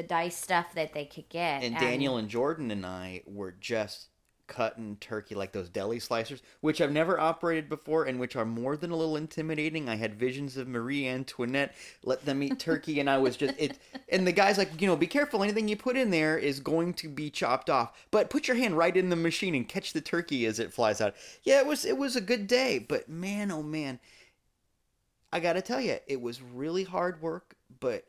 the 0.00 0.06
dice 0.06 0.36
stuff 0.36 0.72
that 0.74 0.94
they 0.94 1.04
could 1.04 1.28
get. 1.28 1.62
and 1.62 1.76
Daniel 1.76 2.16
and 2.16 2.30
Jordan 2.30 2.70
and 2.70 2.86
I 2.86 3.20
were 3.26 3.54
just 3.60 4.06
cutting 4.46 4.96
turkey 4.96 5.34
like 5.34 5.52
those 5.52 5.68
deli 5.68 5.98
slicers, 5.98 6.40
which 6.62 6.80
I've 6.80 6.90
never 6.90 7.20
operated 7.20 7.68
before 7.68 8.04
and 8.04 8.18
which 8.18 8.34
are 8.34 8.46
more 8.46 8.78
than 8.78 8.90
a 8.90 8.96
little 8.96 9.16
intimidating. 9.16 9.90
I 9.90 9.96
had 9.96 10.18
visions 10.18 10.56
of 10.56 10.66
Marie 10.66 11.06
Antoinette 11.06 11.74
let 12.02 12.24
them 12.24 12.42
eat 12.42 12.58
turkey, 12.58 12.98
and 12.98 13.10
I 13.10 13.18
was 13.18 13.36
just 13.36 13.54
it. 13.58 13.78
And 14.08 14.26
the 14.26 14.32
guy's 14.32 14.56
like, 14.56 14.80
you 14.80 14.86
know, 14.86 14.96
be 14.96 15.06
careful. 15.06 15.42
Anything 15.42 15.68
you 15.68 15.76
put 15.76 15.98
in 15.98 16.10
there 16.10 16.38
is 16.38 16.60
going 16.60 16.94
to 16.94 17.08
be 17.08 17.28
chopped 17.28 17.68
off, 17.68 17.92
but 18.10 18.30
put 18.30 18.48
your 18.48 18.56
hand 18.56 18.76
right 18.78 18.96
in 18.96 19.10
the 19.10 19.16
machine 19.16 19.54
and 19.54 19.68
catch 19.68 19.92
the 19.92 20.00
turkey 20.00 20.46
as 20.46 20.58
it 20.58 20.72
flies 20.72 21.02
out. 21.02 21.14
Yeah, 21.42 21.60
it 21.60 21.66
was 21.66 21.84
it 21.84 21.98
was 21.98 22.16
a 22.16 22.22
good 22.22 22.46
day, 22.46 22.78
but 22.78 23.06
man, 23.06 23.50
oh 23.52 23.62
man, 23.62 24.00
I 25.30 25.40
got 25.40 25.52
to 25.52 25.62
tell 25.62 25.80
you, 25.80 25.98
it 26.06 26.22
was 26.22 26.40
really 26.40 26.84
hard 26.84 27.20
work, 27.20 27.54
but 27.78 28.06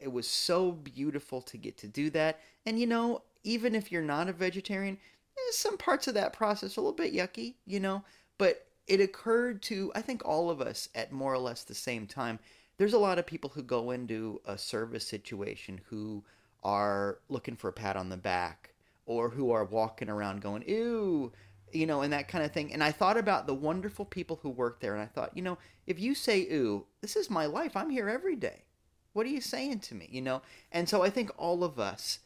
it 0.00 0.12
was 0.12 0.26
so 0.26 0.72
beautiful 0.72 1.40
to 1.42 1.56
get 1.56 1.76
to 1.78 1.88
do 1.88 2.10
that. 2.10 2.40
And 2.66 2.78
you 2.78 2.86
know, 2.86 3.22
even 3.44 3.74
if 3.74 3.92
you're 3.92 4.02
not 4.02 4.28
a 4.28 4.32
vegetarian, 4.32 4.98
eh, 5.36 5.52
some 5.52 5.76
parts 5.76 6.08
of 6.08 6.14
that 6.14 6.32
process 6.32 6.76
a 6.76 6.80
little 6.80 6.92
bit 6.92 7.14
yucky, 7.14 7.54
you 7.66 7.80
know, 7.80 8.02
but 8.38 8.66
it 8.86 9.00
occurred 9.00 9.62
to 9.62 9.92
I 9.94 10.02
think 10.02 10.24
all 10.24 10.50
of 10.50 10.60
us 10.60 10.88
at 10.94 11.12
more 11.12 11.32
or 11.32 11.38
less 11.38 11.64
the 11.64 11.74
same 11.74 12.06
time. 12.06 12.38
There's 12.78 12.94
a 12.94 12.98
lot 12.98 13.18
of 13.18 13.26
people 13.26 13.50
who 13.50 13.62
go 13.62 13.90
into 13.90 14.40
a 14.46 14.56
service 14.56 15.06
situation 15.06 15.80
who 15.88 16.24
are 16.62 17.18
looking 17.28 17.56
for 17.56 17.68
a 17.68 17.72
pat 17.72 17.96
on 17.96 18.08
the 18.08 18.16
back 18.16 18.72
or 19.04 19.28
who 19.28 19.50
are 19.50 19.64
walking 19.64 20.08
around 20.08 20.40
going, 20.40 20.62
"Ew, 20.66 21.32
you 21.72 21.86
know, 21.86 22.02
and 22.02 22.12
that 22.12 22.28
kind 22.28 22.44
of 22.44 22.52
thing. 22.52 22.72
And 22.72 22.82
I 22.82 22.92
thought 22.92 23.16
about 23.16 23.46
the 23.46 23.54
wonderful 23.54 24.04
people 24.04 24.38
who 24.42 24.50
work 24.50 24.80
there, 24.80 24.94
and 24.94 25.02
I 25.02 25.06
thought, 25.06 25.36
you 25.36 25.42
know, 25.42 25.58
if 25.86 25.98
you 25.98 26.14
say, 26.14 26.42
ooh, 26.52 26.86
this 27.00 27.16
is 27.16 27.30
my 27.30 27.46
life, 27.46 27.76
I'm 27.76 27.90
here 27.90 28.08
every 28.08 28.36
day. 28.36 28.64
What 29.12 29.26
are 29.26 29.30
you 29.30 29.40
saying 29.40 29.80
to 29.80 29.94
me? 29.94 30.08
You 30.10 30.22
know? 30.22 30.42
And 30.70 30.88
so 30.88 31.02
I 31.02 31.10
think 31.10 31.30
all 31.36 31.64
of 31.64 31.78
us 31.78 32.20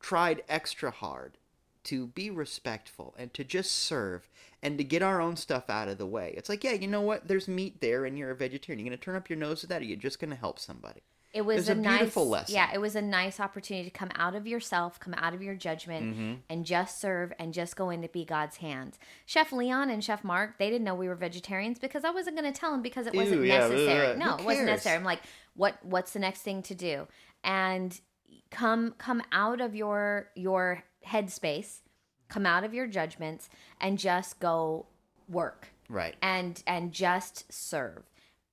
tried 0.00 0.42
extra 0.48 0.90
hard 0.90 1.38
to 1.84 2.08
be 2.08 2.30
respectful 2.30 3.14
and 3.18 3.32
to 3.34 3.44
just 3.44 3.72
serve 3.72 4.28
and 4.62 4.78
to 4.78 4.84
get 4.84 5.02
our 5.02 5.20
own 5.20 5.36
stuff 5.36 5.68
out 5.68 5.88
of 5.88 5.98
the 5.98 6.06
way. 6.06 6.32
It's 6.36 6.48
like, 6.48 6.64
yeah, 6.64 6.72
you 6.72 6.88
know 6.88 7.02
what? 7.02 7.28
There's 7.28 7.46
meat 7.46 7.80
there 7.80 8.06
and 8.06 8.18
you're 8.18 8.30
a 8.30 8.36
vegetarian. 8.36 8.84
You're 8.84 8.90
going 8.90 8.98
to 8.98 9.04
turn 9.04 9.16
up 9.16 9.28
your 9.28 9.38
nose 9.38 9.62
at 9.62 9.70
that 9.70 9.82
or 9.82 9.84
you're 9.84 9.96
just 9.96 10.18
going 10.18 10.30
to 10.30 10.36
help 10.36 10.58
somebody. 10.58 11.02
It 11.34 11.42
was, 11.44 11.56
was 11.56 11.68
a, 11.68 11.72
a 11.72 11.74
beautiful 11.74 12.24
nice, 12.26 12.30
lesson. 12.30 12.54
Yeah, 12.54 12.70
it 12.72 12.78
was 12.80 12.94
a 12.96 13.02
nice 13.02 13.40
opportunity 13.40 13.90
to 13.90 13.90
come 13.90 14.10
out 14.14 14.34
of 14.36 14.46
yourself, 14.46 15.00
come 15.00 15.14
out 15.14 15.34
of 15.34 15.42
your 15.42 15.54
judgment, 15.56 16.14
Mm-hmm. 16.14 16.34
and 16.48 16.64
just 16.64 17.00
serve 17.00 17.32
and 17.38 17.52
just 17.52 17.74
go 17.76 17.90
in 17.90 18.02
to 18.02 18.08
be 18.08 18.24
God's 18.24 18.58
hands. 18.58 18.98
Chef 19.26 19.52
Leon 19.52 19.90
and 19.90 20.02
Chef 20.02 20.22
Mark, 20.24 20.58
they 20.58 20.70
didn't 20.70 20.84
know 20.84 20.94
we 20.94 21.08
were 21.08 21.14
vegetarians 21.16 21.78
because 21.80 22.04
I 22.04 22.10
wasn't 22.10 22.36
going 22.38 22.50
to 22.52 22.58
tell 22.58 22.70
them 22.70 22.82
because 22.82 23.06
it 23.08 23.14
wasn't 23.14 23.44
yeah, 23.44 23.58
necessary. 23.66 24.06
ugh, 24.12 24.18
no, 24.18 24.36
it 24.36 24.44
wasn't 24.44 24.66
necessary. 24.66 24.96
I'm 24.96 25.04
like, 25.04 25.20
what? 25.56 25.76
What's 25.82 26.12
the 26.12 26.20
next 26.20 26.42
thing 26.42 26.62
to 26.62 26.74
do? 26.74 27.08
And 27.42 28.00
come 28.50 28.94
come 28.98 29.22
out 29.32 29.60
of 29.60 29.74
your 29.74 30.28
your 30.36 30.84
headspace, 31.06 31.80
come 32.28 32.46
out 32.46 32.62
of 32.64 32.72
your 32.72 32.86
judgments, 32.86 33.48
and 33.80 33.98
just 33.98 34.38
go 34.38 34.86
work 35.28 35.68
Right. 35.88 36.14
and 36.22 36.62
and 36.66 36.92
just 36.92 37.52
serve 37.52 38.04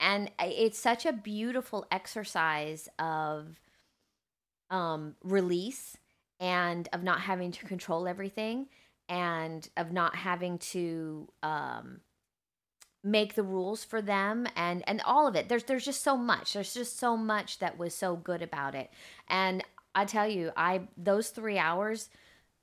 and 0.01 0.29
it's 0.39 0.77
such 0.79 1.05
a 1.05 1.13
beautiful 1.13 1.86
exercise 1.91 2.89
of 3.00 3.60
um 4.70 5.15
release 5.24 5.98
and 6.39 6.88
of 6.93 7.03
not 7.03 7.22
having 7.22 7.51
to 7.51 7.65
control 7.65 8.08
everything 8.08 8.67
and 9.10 9.70
of 9.77 9.91
not 9.91 10.15
having 10.15 10.58
to 10.58 11.27
um 11.43 12.00
make 13.03 13.34
the 13.36 13.43
rules 13.43 13.84
for 13.84 14.01
them 14.01 14.48
and 14.55 14.84
and 14.88 15.01
all 15.05 15.27
of 15.27 15.36
it. 15.36 15.50
There's 15.50 15.63
there's 15.63 15.86
just 15.86 16.03
so 16.03 16.15
much. 16.17 16.53
There's 16.53 16.74
just 16.74 17.00
so 17.00 17.17
much 17.17 17.60
that 17.60 17.77
was 17.77 17.93
so 17.96 18.15
good 18.15 18.41
about 18.41 18.75
it. 18.75 18.89
And 19.27 19.63
i 19.93 20.05
tell 20.05 20.25
you 20.25 20.51
i 20.55 20.79
those 20.96 21.31
3 21.31 21.58
hours 21.58 22.10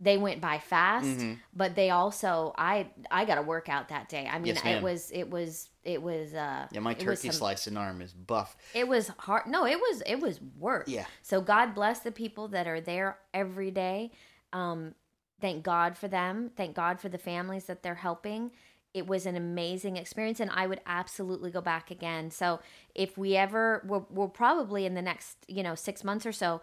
they 0.00 0.16
went 0.16 0.40
by 0.40 0.58
fast 0.58 1.18
Mhm. 1.18 1.38
but 1.54 1.74
they 1.74 1.90
also 1.90 2.54
i 2.56 2.88
i 3.10 3.26
got 3.26 3.36
a 3.36 3.42
workout 3.42 3.88
that 3.90 4.08
day. 4.08 4.26
I 4.26 4.38
mean 4.38 4.54
Yes, 4.54 4.64
it 4.64 4.82
was 4.82 5.10
it 5.10 5.28
was 5.28 5.68
it 5.88 6.02
was 6.02 6.34
uh 6.34 6.66
Yeah, 6.70 6.80
my 6.80 6.94
turkey 6.94 7.28
some- 7.28 7.32
slicing 7.32 7.76
arm 7.76 8.02
is 8.02 8.12
buff. 8.12 8.56
it 8.74 8.86
was 8.86 9.08
hard 9.18 9.46
no 9.46 9.64
it 9.66 9.78
was 9.80 10.02
it 10.06 10.20
was 10.20 10.40
work 10.58 10.84
Yeah. 10.86 11.06
so 11.22 11.40
god 11.40 11.74
bless 11.74 12.00
the 12.00 12.12
people 12.12 12.48
that 12.48 12.66
are 12.68 12.80
there 12.80 13.18
every 13.32 13.70
day. 13.70 14.12
Um 14.52 14.94
thank 15.40 15.62
god 15.64 15.96
for 15.96 16.08
them. 16.08 16.50
Thank 16.56 16.74
god 16.76 17.00
for 17.00 17.08
the 17.08 17.18
families 17.18 17.64
that 17.66 17.82
they're 17.82 18.02
helping. 18.10 18.50
It 18.94 19.06
was 19.06 19.26
an 19.26 19.36
amazing 19.36 19.96
experience 19.96 20.40
and 20.40 20.50
i 20.54 20.66
would 20.66 20.80
absolutely 20.86 21.50
go 21.50 21.60
back 21.60 21.90
again. 21.90 22.30
So 22.30 22.60
if 22.94 23.16
we 23.16 23.36
ever 23.36 23.82
we'll, 23.86 24.06
we'll 24.10 24.28
probably 24.28 24.84
in 24.84 24.94
the 24.94 25.02
next 25.02 25.36
you 25.48 25.62
know 25.62 25.74
six 25.74 26.04
months 26.04 26.26
or 26.26 26.32
so 26.32 26.60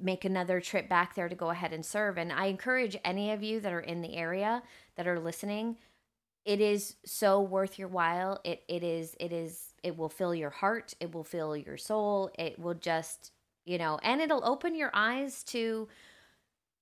make 0.00 0.24
another 0.24 0.60
trip 0.60 0.88
back 0.88 1.14
there 1.16 1.28
to 1.28 1.34
go 1.34 1.50
ahead 1.50 1.72
and 1.72 1.84
serve. 1.84 2.16
And 2.16 2.32
i 2.32 2.46
encourage 2.46 2.96
any 3.04 3.32
of 3.32 3.42
you 3.42 3.60
that 3.60 3.72
are 3.72 3.80
in 3.92 4.00
the 4.00 4.14
area 4.16 4.62
that 4.96 5.06
are 5.08 5.18
listening 5.18 5.76
it 6.44 6.60
is 6.60 6.96
so 7.04 7.40
worth 7.40 7.78
your 7.78 7.88
while. 7.88 8.40
It 8.44 8.62
it 8.68 8.82
is 8.82 9.16
it 9.20 9.32
is 9.32 9.74
it 9.82 9.96
will 9.96 10.08
fill 10.08 10.34
your 10.34 10.50
heart. 10.50 10.94
It 11.00 11.14
will 11.14 11.24
fill 11.24 11.56
your 11.56 11.76
soul. 11.76 12.30
It 12.38 12.58
will 12.58 12.74
just 12.74 13.32
you 13.64 13.78
know 13.78 13.98
and 14.02 14.20
it'll 14.20 14.44
open 14.44 14.74
your 14.74 14.90
eyes 14.92 15.42
to 15.44 15.88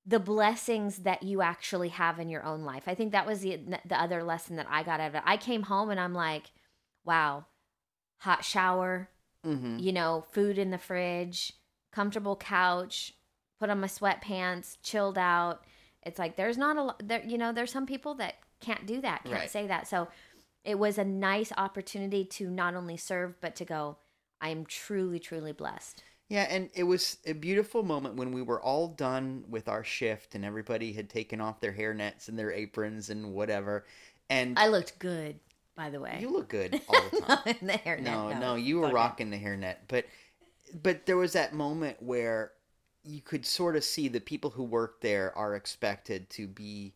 the 0.07 0.19
blessings 0.19 0.99
that 0.99 1.23
you 1.23 1.43
actually 1.43 1.91
have 1.91 2.19
in 2.19 2.29
your 2.31 2.45
own 2.45 2.63
life. 2.63 2.85
I 2.87 2.95
think 2.95 3.13
that 3.13 3.27
was 3.27 3.41
the 3.41 3.59
the 3.85 4.01
other 4.01 4.23
lesson 4.23 4.57
that 4.57 4.67
i 4.71 4.83
got 4.83 5.01
out 5.01 5.09
of 5.09 5.15
it. 5.15 5.23
I 5.27 5.37
came 5.37 5.63
home 5.65 5.91
and 5.91 6.01
i'm 6.01 6.15
like 6.15 6.53
wow 7.05 7.47
hot 8.19 8.45
shower 8.45 9.09
Mm-hmm. 9.47 9.79
you 9.79 9.93
know, 9.93 10.27
food 10.33 10.59
in 10.59 10.71
the 10.71 10.77
fridge, 10.77 11.55
comfortable 11.93 12.37
couch, 12.37 13.15
put 13.59 13.71
on 13.71 13.81
my 13.81 13.87
sweatpants, 13.87 14.77
chilled 14.83 15.17
out. 15.17 15.65
It's 16.03 16.19
like 16.19 16.37
there's 16.37 16.59
not 16.59 16.77
a 16.77 16.83
lot 16.83 17.03
there, 17.09 17.25
you 17.25 17.39
know, 17.39 17.51
there's 17.51 17.73
some 17.73 17.87
people 17.87 18.15
that 18.17 18.35
can't 18.61 18.87
do 18.87 19.01
that, 19.01 19.25
can't 19.25 19.33
Right. 19.33 19.51
say 19.51 19.67
that. 19.67 19.89
So 19.89 20.09
it 20.65 20.79
was 20.79 20.99
a 20.99 21.05
nice 21.05 21.53
opportunity 21.57 22.25
to 22.25 22.51
not 22.51 22.75
only 22.75 22.97
serve, 22.97 23.41
but 23.41 23.57
to 23.57 23.65
go, 23.65 23.99
I 24.41 24.51
am 24.51 24.67
truly, 24.67 25.19
truly 25.19 25.53
blessed. 25.53 26.03
Yeah, 26.29 26.47
and 26.49 26.71
it 26.75 26.85
was 26.85 27.17
a 27.27 27.33
beautiful 27.33 27.83
moment 27.83 28.15
when 28.15 28.31
we 28.31 28.43
were 28.43 28.61
all 28.63 28.89
done 28.89 29.45
with 29.49 29.69
our 29.69 29.83
shift 29.83 30.35
and 30.37 30.45
everybody 30.45 30.93
had 30.93 31.11
taken 31.11 31.41
off 31.41 31.61
their 31.61 31.73
hairnets 31.73 32.29
and 32.29 32.39
their 32.39 32.53
aprons 32.53 33.11
and 33.11 33.33
whatever. 33.33 33.85
And 34.29 34.57
I 34.57 34.69
looked 34.69 34.99
good, 35.01 35.41
by 35.75 35.91
the 35.91 35.99
way. 36.01 36.21
you 36.21 36.31
look 36.31 36.49
good 36.49 36.79
all 36.89 37.03
the 37.03 37.11
time. 37.11 37.39
The 37.63 37.73
hairnet. 37.73 38.03
no, 38.03 38.33
no, 38.33 38.55
you 38.55 38.79
were 38.79 38.87
Okay. 38.87 38.93
rocking 38.93 39.31
the 39.31 39.39
hairnet, 39.39 39.77
but 39.89 40.07
but 40.83 41.07
there 41.07 41.17
was 41.17 41.33
that 41.33 41.53
moment 41.53 42.01
where 42.01 42.53
you 43.03 43.21
could 43.21 43.45
sort 43.45 43.77
of 43.77 43.83
see 43.83 44.09
the 44.09 44.21
people 44.21 44.51
who 44.51 44.63
work 44.63 45.01
there 45.01 45.37
are 45.37 45.57
expected 45.57 46.31
to 46.31 46.47
be 46.47 46.95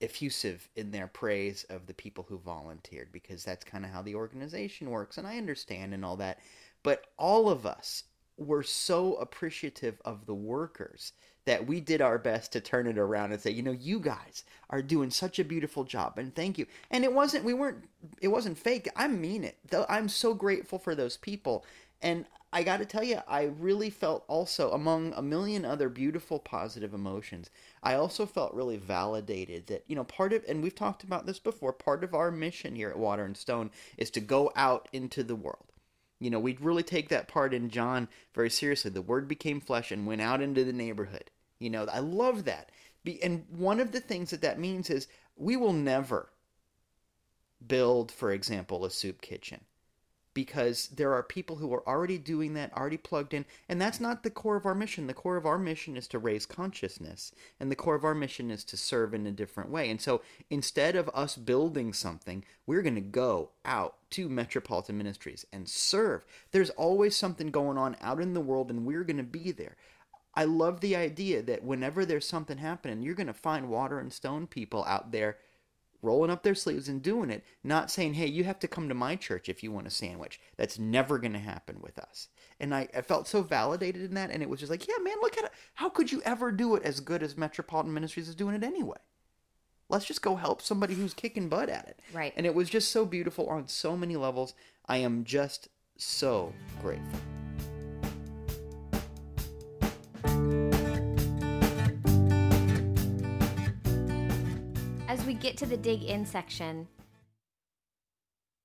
effusive 0.00 0.68
in 0.76 0.90
their 0.90 1.06
praise 1.06 1.64
of 1.70 1.86
the 1.86 1.94
people 1.94 2.24
who 2.28 2.38
volunteered 2.38 3.12
because 3.12 3.44
that's 3.44 3.64
kind 3.64 3.84
of 3.84 3.90
how 3.90 4.02
the 4.02 4.14
organization 4.14 4.90
works 4.90 5.18
and 5.18 5.26
I 5.26 5.36
understand 5.38 5.94
and 5.94 6.04
all 6.04 6.16
that 6.16 6.38
but 6.82 7.04
all 7.18 7.50
of 7.50 7.66
us 7.66 8.04
were 8.36 8.62
so 8.62 9.16
appreciative 9.16 10.00
of 10.04 10.24
the 10.24 10.34
workers 10.34 11.12
that 11.44 11.66
we 11.66 11.80
did 11.80 12.00
our 12.00 12.18
best 12.18 12.52
to 12.52 12.60
turn 12.60 12.86
it 12.86 12.98
around 12.98 13.32
and 13.32 13.40
say 13.40 13.50
you 13.50 13.62
know 13.62 13.70
you 13.70 14.00
guys 14.00 14.44
are 14.70 14.82
doing 14.82 15.10
such 15.10 15.38
a 15.38 15.44
beautiful 15.44 15.84
job 15.84 16.18
and 16.18 16.34
thank 16.34 16.58
you. 16.58 16.66
And 16.90 17.04
it 17.04 17.12
wasn't 17.12 17.44
we 17.44 17.54
weren't 17.54 17.84
it 18.20 18.28
wasn't 18.28 18.58
fake 18.58 18.88
i 18.96 19.06
mean 19.08 19.44
it 19.44 19.58
though 19.70 19.86
i'm 19.88 20.08
so 20.08 20.32
grateful 20.32 20.78
for 20.78 20.94
those 20.94 21.16
people 21.16 21.64
and 22.02 22.24
i 22.52 22.62
got 22.62 22.78
to 22.78 22.84
tell 22.84 23.04
you 23.04 23.18
i 23.28 23.42
really 23.42 23.90
felt 23.90 24.24
also 24.28 24.70
among 24.72 25.12
a 25.14 25.22
million 25.22 25.64
other 25.64 25.88
beautiful 25.88 26.38
positive 26.38 26.94
emotions 26.94 27.50
i 27.82 27.94
also 27.94 28.26
felt 28.26 28.54
really 28.54 28.76
validated 28.76 29.66
that 29.66 29.84
you 29.86 29.96
know 29.96 30.04
part 30.04 30.32
of 30.32 30.44
and 30.48 30.62
we've 30.62 30.74
talked 30.74 31.02
about 31.02 31.26
this 31.26 31.38
before 31.38 31.72
part 31.72 32.04
of 32.04 32.14
our 32.14 32.30
mission 32.30 32.74
here 32.74 32.90
at 32.90 32.98
water 32.98 33.24
and 33.24 33.36
stone 33.36 33.70
is 33.96 34.10
to 34.10 34.20
go 34.20 34.50
out 34.56 34.88
into 34.92 35.22
the 35.22 35.36
world 35.36 35.70
you 36.20 36.28
know, 36.28 36.38
we 36.38 36.56
really 36.60 36.82
take 36.82 37.08
that 37.08 37.28
part 37.28 37.54
in 37.54 37.70
John 37.70 38.06
very 38.34 38.50
seriously. 38.50 38.90
The 38.90 39.02
word 39.02 39.26
became 39.26 39.60
flesh 39.60 39.90
and 39.90 40.06
went 40.06 40.20
out 40.20 40.42
into 40.42 40.64
the 40.64 40.72
neighborhood. 40.72 41.30
You 41.58 41.70
know, 41.70 41.86
I 41.90 42.00
love 42.00 42.44
that. 42.44 42.70
Be, 43.02 43.22
and 43.22 43.46
one 43.48 43.80
of 43.80 43.92
the 43.92 44.00
things 44.00 44.30
that 44.30 44.42
that 44.42 44.58
means 44.58 44.90
is 44.90 45.08
we 45.36 45.56
will 45.56 45.72
never 45.72 46.28
build, 47.66 48.12
for 48.12 48.30
example, 48.30 48.84
a 48.84 48.90
soup 48.90 49.22
kitchen 49.22 49.62
because 50.32 50.88
there 50.88 51.12
are 51.12 51.22
people 51.22 51.56
who 51.56 51.72
are 51.74 51.86
already 51.88 52.18
doing 52.18 52.54
that, 52.54 52.72
already 52.76 52.96
plugged 52.96 53.34
in, 53.34 53.44
and 53.68 53.80
that's 53.80 54.00
not 54.00 54.22
the 54.22 54.30
core 54.30 54.56
of 54.56 54.66
our 54.66 54.74
mission. 54.74 55.06
The 55.06 55.14
core 55.14 55.36
of 55.36 55.46
our 55.46 55.58
mission 55.58 55.96
is 55.96 56.06
to 56.08 56.18
raise 56.18 56.46
consciousness, 56.46 57.32
and 57.58 57.70
the 57.70 57.76
core 57.76 57.94
of 57.94 58.04
our 58.04 58.14
mission 58.14 58.50
is 58.50 58.64
to 58.64 58.76
serve 58.76 59.12
in 59.14 59.26
a 59.26 59.32
different 59.32 59.70
way. 59.70 59.90
And 59.90 60.00
so 60.00 60.22
instead 60.48 60.96
of 60.96 61.10
us 61.14 61.36
building 61.36 61.92
something, 61.92 62.44
we're 62.66 62.82
going 62.82 62.94
to 62.94 63.00
go 63.00 63.50
out 63.64 63.96
to 64.10 64.28
Metropolitan 64.28 64.98
Ministries 64.98 65.44
and 65.52 65.68
serve. 65.68 66.24
There's 66.52 66.70
always 66.70 67.16
something 67.16 67.50
going 67.50 67.78
on 67.78 67.96
out 68.00 68.20
in 68.20 68.34
the 68.34 68.40
world, 68.40 68.70
and 68.70 68.86
we're 68.86 69.04
going 69.04 69.16
to 69.16 69.22
be 69.22 69.52
there. 69.52 69.76
I 70.34 70.44
love 70.44 70.80
the 70.80 70.94
idea 70.94 71.42
that 71.42 71.64
whenever 71.64 72.04
there's 72.04 72.26
something 72.26 72.58
happening, 72.58 73.02
you're 73.02 73.14
going 73.16 73.26
to 73.26 73.34
find 73.34 73.68
water 73.68 73.98
and 73.98 74.12
stone 74.12 74.46
people 74.46 74.84
out 74.84 75.10
there 75.10 75.38
rolling 76.02 76.30
up 76.30 76.42
their 76.42 76.54
sleeves 76.54 76.88
and 76.88 77.02
doing 77.02 77.30
it, 77.30 77.44
not 77.62 77.90
saying, 77.90 78.14
hey, 78.14 78.26
you 78.26 78.44
have 78.44 78.58
to 78.60 78.68
come 78.68 78.88
to 78.88 78.94
my 78.94 79.16
church 79.16 79.48
if 79.48 79.62
you 79.62 79.70
want 79.70 79.86
a 79.86 79.90
sandwich. 79.90 80.40
That's 80.56 80.78
never 80.78 81.18
going 81.18 81.32
to 81.32 81.38
happen 81.38 81.80
with 81.80 81.98
us. 81.98 82.28
And 82.58 82.74
I, 82.74 82.88
I 82.94 83.02
felt 83.02 83.28
so 83.28 83.42
validated 83.42 84.02
in 84.02 84.14
that. 84.14 84.30
And 84.30 84.42
it 84.42 84.48
was 84.48 84.60
just 84.60 84.70
like, 84.70 84.86
yeah, 84.86 85.02
man, 85.02 85.16
look 85.22 85.38
at 85.38 85.44
it. 85.44 85.52
How 85.74 85.88
could 85.88 86.12
you 86.12 86.22
ever 86.22 86.52
do 86.52 86.74
it 86.74 86.82
as 86.82 87.00
good 87.00 87.22
as 87.22 87.36
Metropolitan 87.36 87.94
Ministries 87.94 88.28
is 88.28 88.34
doing 88.34 88.54
it 88.54 88.64
anyway? 88.64 88.98
Let's 89.88 90.04
just 90.04 90.22
go 90.22 90.36
help 90.36 90.62
somebody 90.62 90.94
who's 90.94 91.14
kicking 91.14 91.48
butt 91.48 91.68
at 91.68 91.88
it. 91.88 92.00
Right. 92.12 92.32
And 92.36 92.46
it 92.46 92.54
was 92.54 92.70
just 92.70 92.90
so 92.92 93.04
beautiful 93.04 93.48
on 93.48 93.66
so 93.66 93.96
many 93.96 94.16
levels. 94.16 94.54
I 94.86 94.98
am 94.98 95.24
just 95.24 95.68
so 95.96 96.52
grateful. 96.80 97.20
Get 105.40 105.56
to 105.56 105.66
the 105.66 105.76
dig 105.76 106.04
in 106.04 106.26
section, 106.26 106.86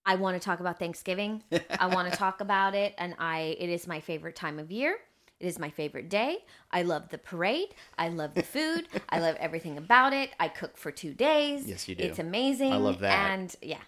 I 0.06 0.16
want 0.16 0.40
to 0.40 0.44
talk 0.44 0.60
about 0.60 0.78
Thanksgiving. 0.78 1.42
I 1.80 1.88
want 1.88 2.12
to 2.12 2.18
talk 2.18 2.42
about 2.42 2.76
it, 2.76 2.94
and 2.98 3.16
I 3.18 3.56
it 3.60 3.70
is 3.70 3.88
my 3.88 4.00
favorite 4.00 4.36
time 4.36 4.60
of 4.60 4.72
year. 4.72 4.98
It 5.40 5.48
is 5.48 5.58
my 5.60 5.70
favorite 5.70 6.10
day. 6.10 6.38
I 6.72 6.84
love 6.84 7.10
the 7.10 7.18
parade. 7.18 7.76
I 7.98 8.10
love 8.10 8.34
the 8.34 8.44
food. 8.44 8.88
I 9.10 9.20
love 9.20 9.36
everything 9.40 9.78
about 9.78 10.14
it. 10.14 10.32
I 10.40 10.48
cook 10.48 10.78
for 10.78 10.92
two 10.92 11.14
days. 11.14 11.68
Yes, 11.68 11.88
you 11.88 11.96
do. 11.96 12.04
It's 12.04 12.20
amazing. 12.20 12.74
I 12.74 12.78
love 12.78 13.00
that. 13.00 13.32
And 13.32 13.56
yeah, 13.62 13.82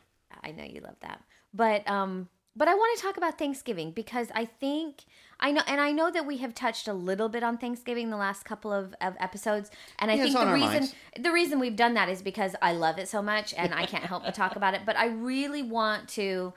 I 0.43 0.51
know 0.51 0.63
you 0.63 0.81
love 0.81 0.97
that. 1.01 1.21
But 1.53 1.87
um, 1.89 2.29
but 2.55 2.67
I 2.67 2.73
want 2.73 2.97
to 2.97 3.03
talk 3.03 3.17
about 3.17 3.37
Thanksgiving 3.37 3.91
because 3.91 4.29
I 4.33 4.45
think 4.45 5.03
I 5.39 5.51
know, 5.51 5.61
and 5.67 5.79
I 5.79 5.91
know 5.91 6.09
that 6.09 6.25
we 6.25 6.37
have 6.37 6.55
touched 6.55 6.87
a 6.87 6.93
little 6.93 7.29
bit 7.29 7.43
on 7.43 7.57
Thanksgiving 7.57 8.09
the 8.09 8.17
last 8.17 8.43
couple 8.43 8.73
of, 8.73 8.95
of 8.99 9.15
episodes, 9.19 9.69
and 9.99 10.09
I 10.09 10.15
Yeah, 10.15 10.23
think 10.23 10.39
the 10.39 10.51
reason 10.51 10.79
minds. 10.79 10.95
the 11.19 11.31
reason 11.31 11.59
we've 11.59 11.75
done 11.75 11.93
that 11.93 12.09
is 12.09 12.21
because 12.21 12.55
I 12.61 12.71
love 12.73 12.97
it 12.97 13.07
so 13.07 13.21
much, 13.21 13.53
and 13.55 13.73
I 13.73 13.85
can't 13.85 14.05
help 14.05 14.23
but 14.23 14.33
talk 14.33 14.55
about 14.55 14.73
it. 14.73 14.81
But 14.85 14.97
I 14.97 15.07
really 15.07 15.61
want 15.61 16.07
to, 16.09 16.53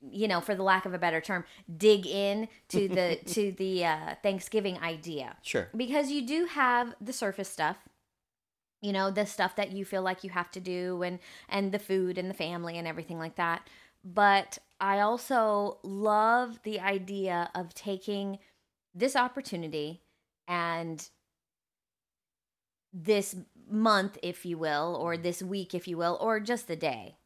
you 0.00 0.26
know, 0.28 0.40
for 0.40 0.54
the 0.54 0.62
lack 0.62 0.86
of 0.86 0.94
a 0.94 0.98
better 0.98 1.20
term, 1.20 1.44
dig 1.76 2.06
in 2.06 2.48
to 2.70 2.88
the 2.88 3.18
to 3.26 3.52
the 3.58 3.84
uh, 3.84 4.14
Thanksgiving 4.22 4.78
idea 4.78 5.36
Sure. 5.42 5.68
because 5.76 6.10
you 6.10 6.26
do 6.26 6.46
have 6.46 6.94
the 7.00 7.12
surface 7.12 7.48
stuff 7.48 7.76
you 8.80 8.92
know 8.92 9.12
the 9.12 9.24
stuff 9.24 9.54
that 9.54 9.70
you 9.70 9.84
feel 9.84 10.02
like 10.02 10.24
you 10.24 10.30
have 10.30 10.50
to 10.50 10.58
do 10.58 11.02
and 11.02 11.20
and 11.48 11.70
the 11.70 11.78
food 11.78 12.18
and 12.18 12.28
the 12.28 12.34
family 12.34 12.76
and 12.76 12.88
everything 12.88 13.16
like 13.18 13.36
that 13.36 13.68
but 14.04 14.58
i 14.80 15.00
also 15.00 15.78
love 15.82 16.60
the 16.62 16.80
idea 16.80 17.50
of 17.54 17.74
taking 17.74 18.38
this 18.94 19.16
opportunity 19.16 20.02
and 20.48 21.08
this 22.92 23.36
month 23.70 24.18
if 24.22 24.44
you 24.44 24.58
will 24.58 24.98
or 25.00 25.16
this 25.16 25.42
week 25.42 25.74
if 25.74 25.88
you 25.88 25.96
will 25.96 26.18
or 26.20 26.38
just 26.40 26.68
the 26.68 26.76
day 26.76 27.16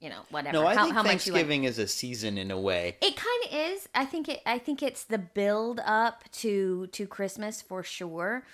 you 0.00 0.08
know 0.08 0.22
whatever 0.30 0.54
No, 0.56 0.66
I 0.66 0.74
how, 0.74 0.84
think 0.84 0.94
how 0.94 1.02
Thanksgiving 1.02 1.64
is 1.64 1.78
a 1.78 1.86
season 1.86 2.38
in 2.38 2.50
a 2.50 2.58
way. 2.58 2.96
it 3.02 3.16
kind 3.16 3.44
of 3.44 3.72
is. 3.72 3.88
I 3.94 4.06
think 4.06 4.30
it. 4.30 4.40
I 4.46 4.58
think 4.58 4.82
it's 4.82 5.04
the 5.04 5.18
build 5.18 5.78
up 5.84 6.24
to 6.38 6.86
to 6.92 7.06
Christmas 7.06 7.60
for 7.60 7.82
sure, 7.82 8.46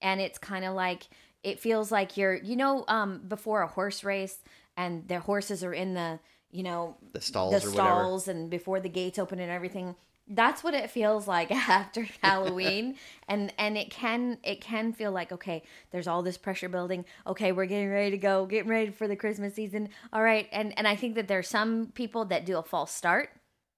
and 0.00 0.20
it's 0.20 0.38
kind 0.38 0.64
of 0.64 0.74
like 0.74 1.08
it 1.42 1.58
feels 1.58 1.90
like 1.90 2.16
you're. 2.16 2.36
You 2.36 2.54
know, 2.54 2.84
um, 2.86 3.22
before 3.26 3.62
a 3.62 3.66
horse 3.66 4.04
race, 4.04 4.38
and 4.76 5.08
the 5.08 5.18
horses 5.18 5.64
are 5.64 5.74
in 5.74 5.94
the 5.94 6.20
you 6.52 6.62
know 6.62 6.96
The 7.12 7.20
stalls 7.20 7.50
the 7.52 7.66
or 7.66 7.70
whatever. 7.70 7.88
stalls, 7.88 8.28
and 8.28 8.48
before 8.50 8.78
the 8.80 8.88
gates 8.88 9.18
open 9.18 9.40
and 9.40 9.50
everything. 9.50 9.96
That's 10.28 10.62
what 10.62 10.72
it 10.72 10.88
feels 10.88 11.26
like 11.26 11.50
after 11.68 12.06
Halloween, 12.22 12.94
and 13.26 13.52
and 13.58 13.76
it 13.76 13.90
can 13.90 14.38
it 14.44 14.60
can 14.60 14.92
feel 14.92 15.10
like 15.10 15.32
okay, 15.32 15.64
there's 15.90 16.06
all 16.06 16.22
this 16.22 16.38
pressure 16.38 16.68
building. 16.68 17.04
Okay, 17.26 17.50
we're 17.50 17.66
getting 17.66 17.90
ready 17.90 18.12
to 18.12 18.18
go, 18.18 18.46
getting 18.46 18.70
ready 18.70 18.90
for 18.92 19.08
the 19.08 19.16
Christmas 19.16 19.54
season. 19.54 19.88
All 20.12 20.22
right, 20.22 20.48
and 20.52 20.72
and 20.78 20.86
I 20.86 20.94
think 20.94 21.16
that 21.16 21.26
there's 21.26 21.48
some 21.48 21.88
people 21.94 22.24
that 22.26 22.46
do 22.46 22.56
a 22.56 22.62
false 22.62 22.92
start 22.92 23.30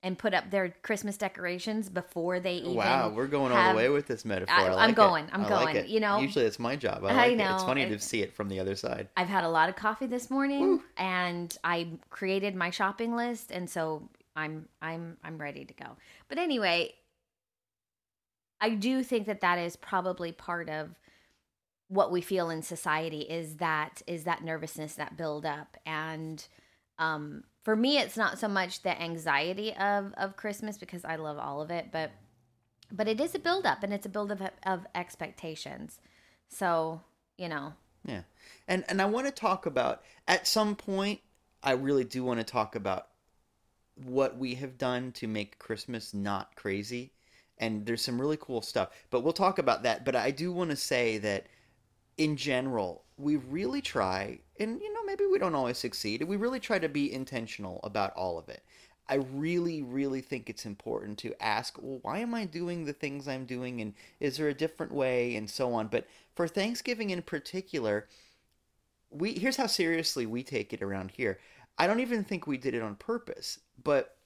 and 0.04 0.16
put 0.18 0.34
up 0.34 0.50
their 0.50 0.68
Christmas 0.82 1.16
decorations 1.16 1.88
before 1.88 2.38
they 2.38 2.56
even. 2.56 2.74
Wow, 2.74 3.08
we're 3.08 3.26
going 3.26 3.50
all 3.52 3.70
the 3.72 3.76
way 3.76 3.88
with 3.88 4.06
this 4.06 4.24
metaphor. 4.24 4.54
I- 4.54 4.66
I'm 4.68 4.74
like 4.74 4.90
it. 4.90 4.96
going, 4.96 5.26
I'm 5.32 5.44
I 5.44 5.48
like 5.48 5.64
going, 5.64 5.76
it. 5.76 5.86
you 5.88 5.98
know? 5.98 6.18
usually 6.20 6.44
it's 6.44 6.58
my 6.60 6.76
job. 6.76 7.04
I 7.04 7.08
I 7.08 7.14
like 7.14 7.32
it. 7.32 7.40
It's 7.40 7.62
know, 7.62 7.66
funny 7.66 7.82
it- 7.82 7.88
to 7.88 7.98
see 7.98 8.22
it 8.22 8.32
from 8.32 8.48
the 8.48 8.60
other 8.60 8.76
side. 8.76 9.08
I've 9.16 9.28
had 9.28 9.42
a 9.42 9.48
lot 9.48 9.68
of 9.68 9.74
coffee 9.76 10.06
this 10.06 10.30
morning, 10.30 10.80
and 10.96 11.56
I 11.64 11.88
created 12.10 12.54
my 12.54 12.70
shopping 12.70 13.16
list, 13.16 13.50
and 13.50 13.68
so 13.68 14.08
I'm 14.36 14.68
I'm 14.82 15.16
I'm 15.24 15.38
ready 15.38 15.64
to 15.64 15.74
go. 15.74 15.96
But 16.28 16.38
anyway, 16.38 16.92
I 18.60 18.70
do 18.70 19.02
think 19.02 19.26
that 19.26 19.40
that 19.40 19.58
is 19.58 19.74
probably 19.76 20.32
part 20.32 20.68
of 20.68 20.90
what 21.88 22.10
we 22.10 22.20
feel 22.20 22.50
in 22.50 22.62
society 22.62 23.20
is 23.20 23.56
that 23.56 24.02
is 24.06 24.24
that 24.24 24.42
nervousness 24.42 24.94
that 24.94 25.16
build 25.16 25.44
up 25.46 25.76
and 25.86 26.46
um 26.98 27.44
for 27.64 27.74
me 27.74 27.98
it's 27.98 28.16
not 28.16 28.38
so 28.38 28.46
much 28.46 28.82
the 28.82 29.02
anxiety 29.02 29.74
of 29.74 30.12
of 30.16 30.36
christmas 30.36 30.78
because 30.78 31.04
i 31.04 31.16
love 31.16 31.38
all 31.38 31.60
of 31.60 31.70
it 31.70 31.88
but 31.90 32.12
but 32.92 33.08
it 33.08 33.20
is 33.20 33.34
a 33.34 33.38
build 33.40 33.66
up 33.66 33.82
and 33.82 33.92
it's 33.92 34.06
a 34.06 34.08
build 34.08 34.30
up 34.30 34.40
of 34.64 34.86
expectations 34.94 35.98
so 36.48 37.00
you 37.36 37.48
know 37.48 37.72
Yeah. 38.06 38.22
And 38.68 38.84
and 38.88 39.00
I 39.00 39.06
want 39.06 39.26
to 39.26 39.32
talk 39.32 39.66
about 39.66 40.02
at 40.28 40.46
some 40.46 40.76
point 40.76 41.20
I 41.62 41.72
really 41.72 42.04
do 42.04 42.22
want 42.22 42.40
to 42.40 42.44
talk 42.44 42.76
about 42.76 43.08
what 43.94 44.36
we 44.36 44.54
have 44.56 44.76
done 44.76 45.12
to 45.12 45.26
make 45.26 45.58
Christmas 45.58 46.12
not 46.12 46.54
crazy. 46.56 47.12
And 47.58 47.86
there's 47.86 48.02
some 48.02 48.20
really 48.20 48.36
cool 48.38 48.60
stuff. 48.60 48.90
But 49.10 49.22
we'll 49.22 49.32
talk 49.32 49.58
about 49.58 49.82
that. 49.84 50.04
But 50.04 50.16
I 50.16 50.30
do 50.30 50.52
want 50.52 50.70
to 50.70 50.76
say 50.76 51.18
that 51.18 51.46
in 52.18 52.36
general, 52.36 53.04
we 53.16 53.36
really 53.36 53.80
try 53.80 54.40
and 54.58 54.80
you 54.80 54.92
know, 54.92 55.04
maybe 55.04 55.26
we 55.26 55.38
don't 55.38 55.54
always 55.54 55.78
succeed. 55.78 56.22
We 56.22 56.36
really 56.36 56.60
try 56.60 56.78
to 56.78 56.88
be 56.88 57.12
intentional 57.12 57.80
about 57.82 58.12
all 58.14 58.38
of 58.38 58.48
it. 58.48 58.62
I 59.08 59.16
really, 59.16 59.82
really 59.82 60.22
think 60.22 60.48
it's 60.48 60.64
important 60.64 61.18
to 61.18 61.42
ask, 61.42 61.76
well, 61.80 61.98
why 62.02 62.20
am 62.20 62.34
I 62.34 62.46
doing 62.46 62.84
the 62.84 62.94
things 62.94 63.28
I'm 63.28 63.44
doing? 63.44 63.80
And 63.80 63.92
is 64.18 64.38
there 64.38 64.48
a 64.48 64.54
different 64.54 64.92
way? 64.92 65.36
And 65.36 65.48
so 65.48 65.74
on. 65.74 65.88
But 65.88 66.06
for 66.34 66.48
Thanksgiving 66.48 67.10
in 67.10 67.20
particular, 67.22 68.08
we 69.10 69.34
here's 69.34 69.56
how 69.56 69.66
seriously 69.66 70.26
we 70.26 70.42
take 70.42 70.72
it 70.72 70.82
around 70.82 71.12
here. 71.12 71.38
I 71.78 71.86
don't 71.86 72.00
even 72.00 72.24
think 72.24 72.46
we 72.46 72.56
did 72.56 72.74
it 72.74 72.82
on 72.82 72.94
purpose, 72.96 73.58
but 73.82 74.16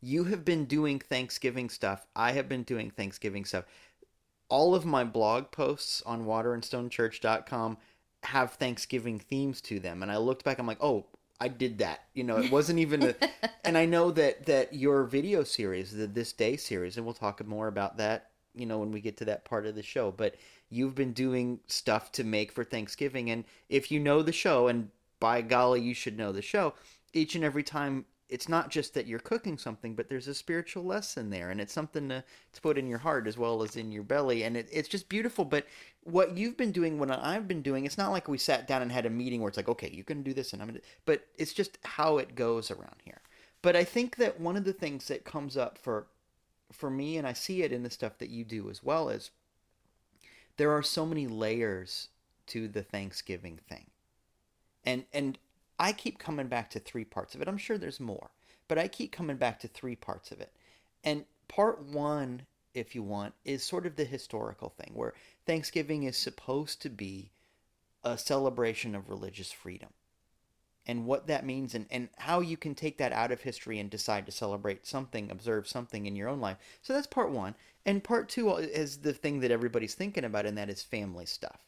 you 0.00 0.24
have 0.24 0.44
been 0.44 0.64
doing 0.64 0.98
Thanksgiving 0.98 1.70
stuff. 1.70 2.06
I 2.14 2.32
have 2.32 2.48
been 2.48 2.64
doing 2.64 2.90
Thanksgiving 2.90 3.44
stuff. 3.44 3.64
All 4.48 4.74
of 4.74 4.84
my 4.84 5.04
blog 5.04 5.50
posts 5.50 6.02
on 6.04 6.26
waterandstonechurch.com 6.26 7.78
have 8.24 8.52
Thanksgiving 8.52 9.18
themes 9.18 9.60
to 9.62 9.80
them. 9.80 10.02
And 10.02 10.10
I 10.10 10.16
looked 10.16 10.44
back, 10.44 10.58
I'm 10.58 10.66
like, 10.66 10.82
oh, 10.82 11.06
I 11.40 11.48
did 11.48 11.78
that. 11.78 12.04
You 12.14 12.22
know, 12.22 12.38
it 12.38 12.52
wasn't 12.52 12.78
even 12.78 13.02
a, 13.02 13.14
and 13.64 13.76
I 13.76 13.84
know 13.84 14.12
that 14.12 14.46
that 14.46 14.72
your 14.74 15.04
video 15.04 15.42
series, 15.42 15.92
the 15.92 16.06
This 16.06 16.32
Day 16.32 16.56
series, 16.56 16.96
and 16.96 17.04
we'll 17.04 17.14
talk 17.14 17.44
more 17.44 17.66
about 17.66 17.96
that, 17.96 18.30
you 18.54 18.64
know, 18.64 18.78
when 18.78 18.92
we 18.92 19.00
get 19.00 19.16
to 19.18 19.24
that 19.24 19.44
part 19.44 19.66
of 19.66 19.74
the 19.74 19.82
show. 19.82 20.12
But 20.12 20.36
you've 20.70 20.94
been 20.94 21.12
doing 21.12 21.58
stuff 21.66 22.12
to 22.12 22.24
make 22.24 22.52
for 22.52 22.62
Thanksgiving, 22.62 23.30
and 23.30 23.44
if 23.68 23.90
you 23.90 23.98
know 23.98 24.22
the 24.22 24.32
show, 24.32 24.68
and 24.68 24.90
by 25.18 25.42
golly, 25.42 25.80
you 25.80 25.94
should 25.94 26.16
know 26.16 26.30
the 26.30 26.42
show. 26.42 26.74
Each 27.12 27.34
and 27.34 27.42
every 27.42 27.64
time, 27.64 28.04
it's 28.32 28.48
not 28.48 28.70
just 28.70 28.94
that 28.94 29.06
you're 29.06 29.18
cooking 29.18 29.58
something, 29.58 29.94
but 29.94 30.08
there's 30.08 30.26
a 30.26 30.34
spiritual 30.34 30.84
lesson 30.84 31.28
there, 31.28 31.50
and 31.50 31.60
it's 31.60 31.72
something 31.72 32.08
to, 32.08 32.24
to 32.54 32.60
put 32.62 32.78
in 32.78 32.86
your 32.86 32.98
heart 32.98 33.26
as 33.26 33.36
well 33.36 33.62
as 33.62 33.76
in 33.76 33.92
your 33.92 34.02
belly, 34.02 34.44
and 34.44 34.56
it, 34.56 34.70
it's 34.72 34.88
just 34.88 35.10
beautiful. 35.10 35.44
But 35.44 35.66
what 36.04 36.34
you've 36.38 36.56
been 36.56 36.72
doing, 36.72 36.98
what 36.98 37.10
I've 37.10 37.46
been 37.46 37.60
doing, 37.60 37.84
it's 37.84 37.98
not 37.98 38.10
like 38.10 38.28
we 38.28 38.38
sat 38.38 38.66
down 38.66 38.80
and 38.80 38.90
had 38.90 39.04
a 39.04 39.10
meeting 39.10 39.42
where 39.42 39.48
it's 39.48 39.58
like, 39.58 39.68
okay, 39.68 39.90
you're 39.92 40.04
going 40.04 40.24
to 40.24 40.30
do 40.30 40.32
this, 40.32 40.54
and 40.54 40.62
I'm 40.62 40.68
going 40.68 40.80
to, 40.80 40.86
but 41.04 41.26
it's 41.36 41.52
just 41.52 41.76
how 41.84 42.16
it 42.16 42.34
goes 42.34 42.70
around 42.70 42.96
here. 43.04 43.20
But 43.60 43.76
I 43.76 43.84
think 43.84 44.16
that 44.16 44.40
one 44.40 44.56
of 44.56 44.64
the 44.64 44.72
things 44.72 45.08
that 45.08 45.24
comes 45.24 45.56
up 45.56 45.76
for 45.76 46.06
for 46.72 46.88
me, 46.88 47.18
and 47.18 47.26
I 47.26 47.34
see 47.34 47.62
it 47.62 47.70
in 47.70 47.82
the 47.82 47.90
stuff 47.90 48.16
that 48.16 48.30
you 48.30 48.44
do 48.44 48.70
as 48.70 48.82
well, 48.82 49.10
is 49.10 49.30
there 50.56 50.70
are 50.70 50.82
so 50.82 51.04
many 51.04 51.26
layers 51.26 52.08
to 52.46 52.66
the 52.66 52.82
Thanksgiving 52.82 53.60
thing. 53.68 53.90
And 54.86 55.04
and 55.12 55.38
I 55.78 55.92
keep 55.92 56.18
coming 56.18 56.48
back 56.48 56.70
to 56.70 56.78
three 56.78 57.04
parts 57.04 57.34
of 57.34 57.42
it. 57.42 57.48
I'm 57.48 57.58
sure 57.58 57.78
there's 57.78 58.00
more, 58.00 58.30
but 58.68 58.78
I 58.78 58.88
keep 58.88 59.12
coming 59.12 59.36
back 59.36 59.60
to 59.60 59.68
three 59.68 59.96
parts 59.96 60.30
of 60.30 60.40
it. 60.40 60.52
And 61.04 61.24
part 61.48 61.82
1, 61.82 62.42
if 62.74 62.94
you 62.94 63.02
want, 63.02 63.34
is 63.44 63.62
sort 63.62 63.86
of 63.86 63.96
the 63.96 64.04
historical 64.04 64.70
thing 64.70 64.92
where 64.94 65.14
Thanksgiving 65.46 66.04
is 66.04 66.16
supposed 66.16 66.80
to 66.82 66.90
be 66.90 67.30
a 68.04 68.16
celebration 68.18 68.94
of 68.94 69.08
religious 69.08 69.52
freedom. 69.52 69.90
And 70.84 71.06
what 71.06 71.28
that 71.28 71.46
means 71.46 71.74
and, 71.74 71.86
and 71.90 72.08
how 72.18 72.40
you 72.40 72.56
can 72.56 72.74
take 72.74 72.98
that 72.98 73.12
out 73.12 73.30
of 73.30 73.42
history 73.42 73.78
and 73.78 73.88
decide 73.88 74.26
to 74.26 74.32
celebrate 74.32 74.84
something, 74.84 75.30
observe 75.30 75.68
something 75.68 76.06
in 76.06 76.16
your 76.16 76.28
own 76.28 76.40
life. 76.40 76.56
So 76.82 76.92
that's 76.92 77.06
part 77.06 77.30
one. 77.30 77.54
And 77.86 78.02
part 78.02 78.28
two 78.28 78.52
is 78.56 78.98
the 78.98 79.12
thing 79.12 79.40
that 79.40 79.52
everybody's 79.52 79.94
thinking 79.94 80.24
about, 80.24 80.46
and 80.46 80.58
that 80.58 80.70
is 80.70 80.82
family 80.82 81.26
stuff. 81.26 81.60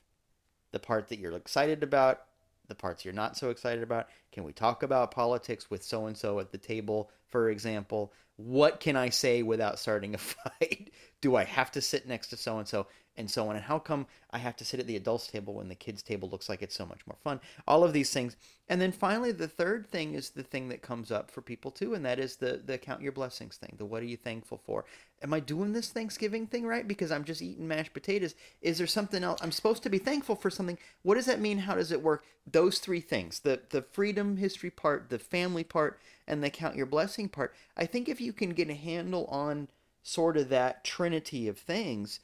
The 0.72 0.80
part 0.80 1.08
that 1.08 1.20
you're 1.20 1.36
excited 1.36 1.84
about, 1.84 2.22
the 2.68 2.74
parts 2.74 3.04
you're 3.04 3.14
not 3.14 3.36
so 3.36 3.50
excited 3.50 3.82
about. 3.82 4.08
Can 4.32 4.44
we 4.44 4.52
talk 4.52 4.82
about 4.82 5.10
politics 5.10 5.70
with 5.70 5.82
so 5.82 6.06
and 6.06 6.16
so 6.16 6.40
at 6.40 6.52
the 6.52 6.58
table, 6.58 7.10
for 7.28 7.50
example? 7.50 8.12
What 8.36 8.80
can 8.80 8.96
I 8.96 9.10
say 9.10 9.42
without 9.42 9.78
starting 9.78 10.14
a 10.14 10.18
fight? 10.18 10.90
do 11.24 11.36
I 11.36 11.44
have 11.44 11.70
to 11.72 11.80
sit 11.80 12.06
next 12.06 12.28
to 12.28 12.36
so 12.36 12.58
and 12.58 12.68
so 12.68 12.86
and 13.16 13.30
so 13.30 13.48
on? 13.48 13.56
And 13.56 13.64
how 13.64 13.78
come 13.78 14.06
I 14.30 14.38
have 14.38 14.56
to 14.56 14.64
sit 14.64 14.80
at 14.80 14.86
the 14.86 14.96
adults 14.96 15.26
table 15.26 15.54
when 15.54 15.68
the 15.68 15.74
kids 15.74 16.02
table 16.02 16.28
looks 16.28 16.48
like 16.48 16.62
it's 16.62 16.74
so 16.74 16.86
much 16.86 17.06
more 17.06 17.16
fun? 17.22 17.40
All 17.66 17.84
of 17.84 17.92
these 17.92 18.12
things. 18.12 18.36
And 18.68 18.80
then 18.80 18.92
finally, 18.92 19.32
the 19.32 19.48
third 19.48 19.86
thing 19.86 20.14
is 20.14 20.30
the 20.30 20.42
thing 20.42 20.68
that 20.70 20.82
comes 20.82 21.10
up 21.10 21.30
for 21.30 21.42
people 21.42 21.70
too, 21.70 21.94
and 21.94 22.04
that 22.04 22.18
is 22.18 22.36
the 22.36 22.60
the 22.64 22.78
count 22.78 23.02
your 23.02 23.12
blessings 23.12 23.56
thing. 23.56 23.74
The 23.76 23.84
what 23.84 24.02
are 24.02 24.06
you 24.06 24.16
thankful 24.16 24.60
for? 24.64 24.84
Am 25.22 25.34
I 25.34 25.40
doing 25.40 25.72
this 25.72 25.90
Thanksgiving 25.90 26.46
thing 26.46 26.66
right? 26.66 26.86
Because 26.86 27.12
I'm 27.12 27.24
just 27.24 27.42
eating 27.42 27.68
mashed 27.68 27.92
potatoes. 27.92 28.34
Is 28.62 28.78
there 28.78 28.86
something 28.86 29.22
else? 29.22 29.40
I'm 29.42 29.52
supposed 29.52 29.82
to 29.84 29.90
be 29.90 29.98
thankful 29.98 30.36
for 30.36 30.50
something. 30.50 30.78
What 31.02 31.14
does 31.14 31.26
that 31.26 31.40
mean? 31.40 31.58
How 31.58 31.74
does 31.74 31.92
it 31.92 32.02
work? 32.02 32.24
Those 32.50 32.78
three 32.78 33.00
things: 33.00 33.40
the 33.40 33.60
the 33.70 33.82
freedom 33.82 34.38
history 34.38 34.70
part, 34.70 35.10
the 35.10 35.18
family 35.18 35.64
part, 35.64 36.00
and 36.26 36.42
the 36.42 36.50
count 36.50 36.76
your 36.76 36.86
blessing 36.86 37.28
part. 37.28 37.54
I 37.76 37.86
think 37.86 38.08
if 38.08 38.20
you 38.20 38.32
can 38.32 38.50
get 38.50 38.70
a 38.70 38.74
handle 38.74 39.26
on 39.26 39.68
sort 40.02 40.36
of 40.36 40.50
that 40.50 40.84
trinity 40.84 41.48
of 41.48 41.58
things, 41.58 42.20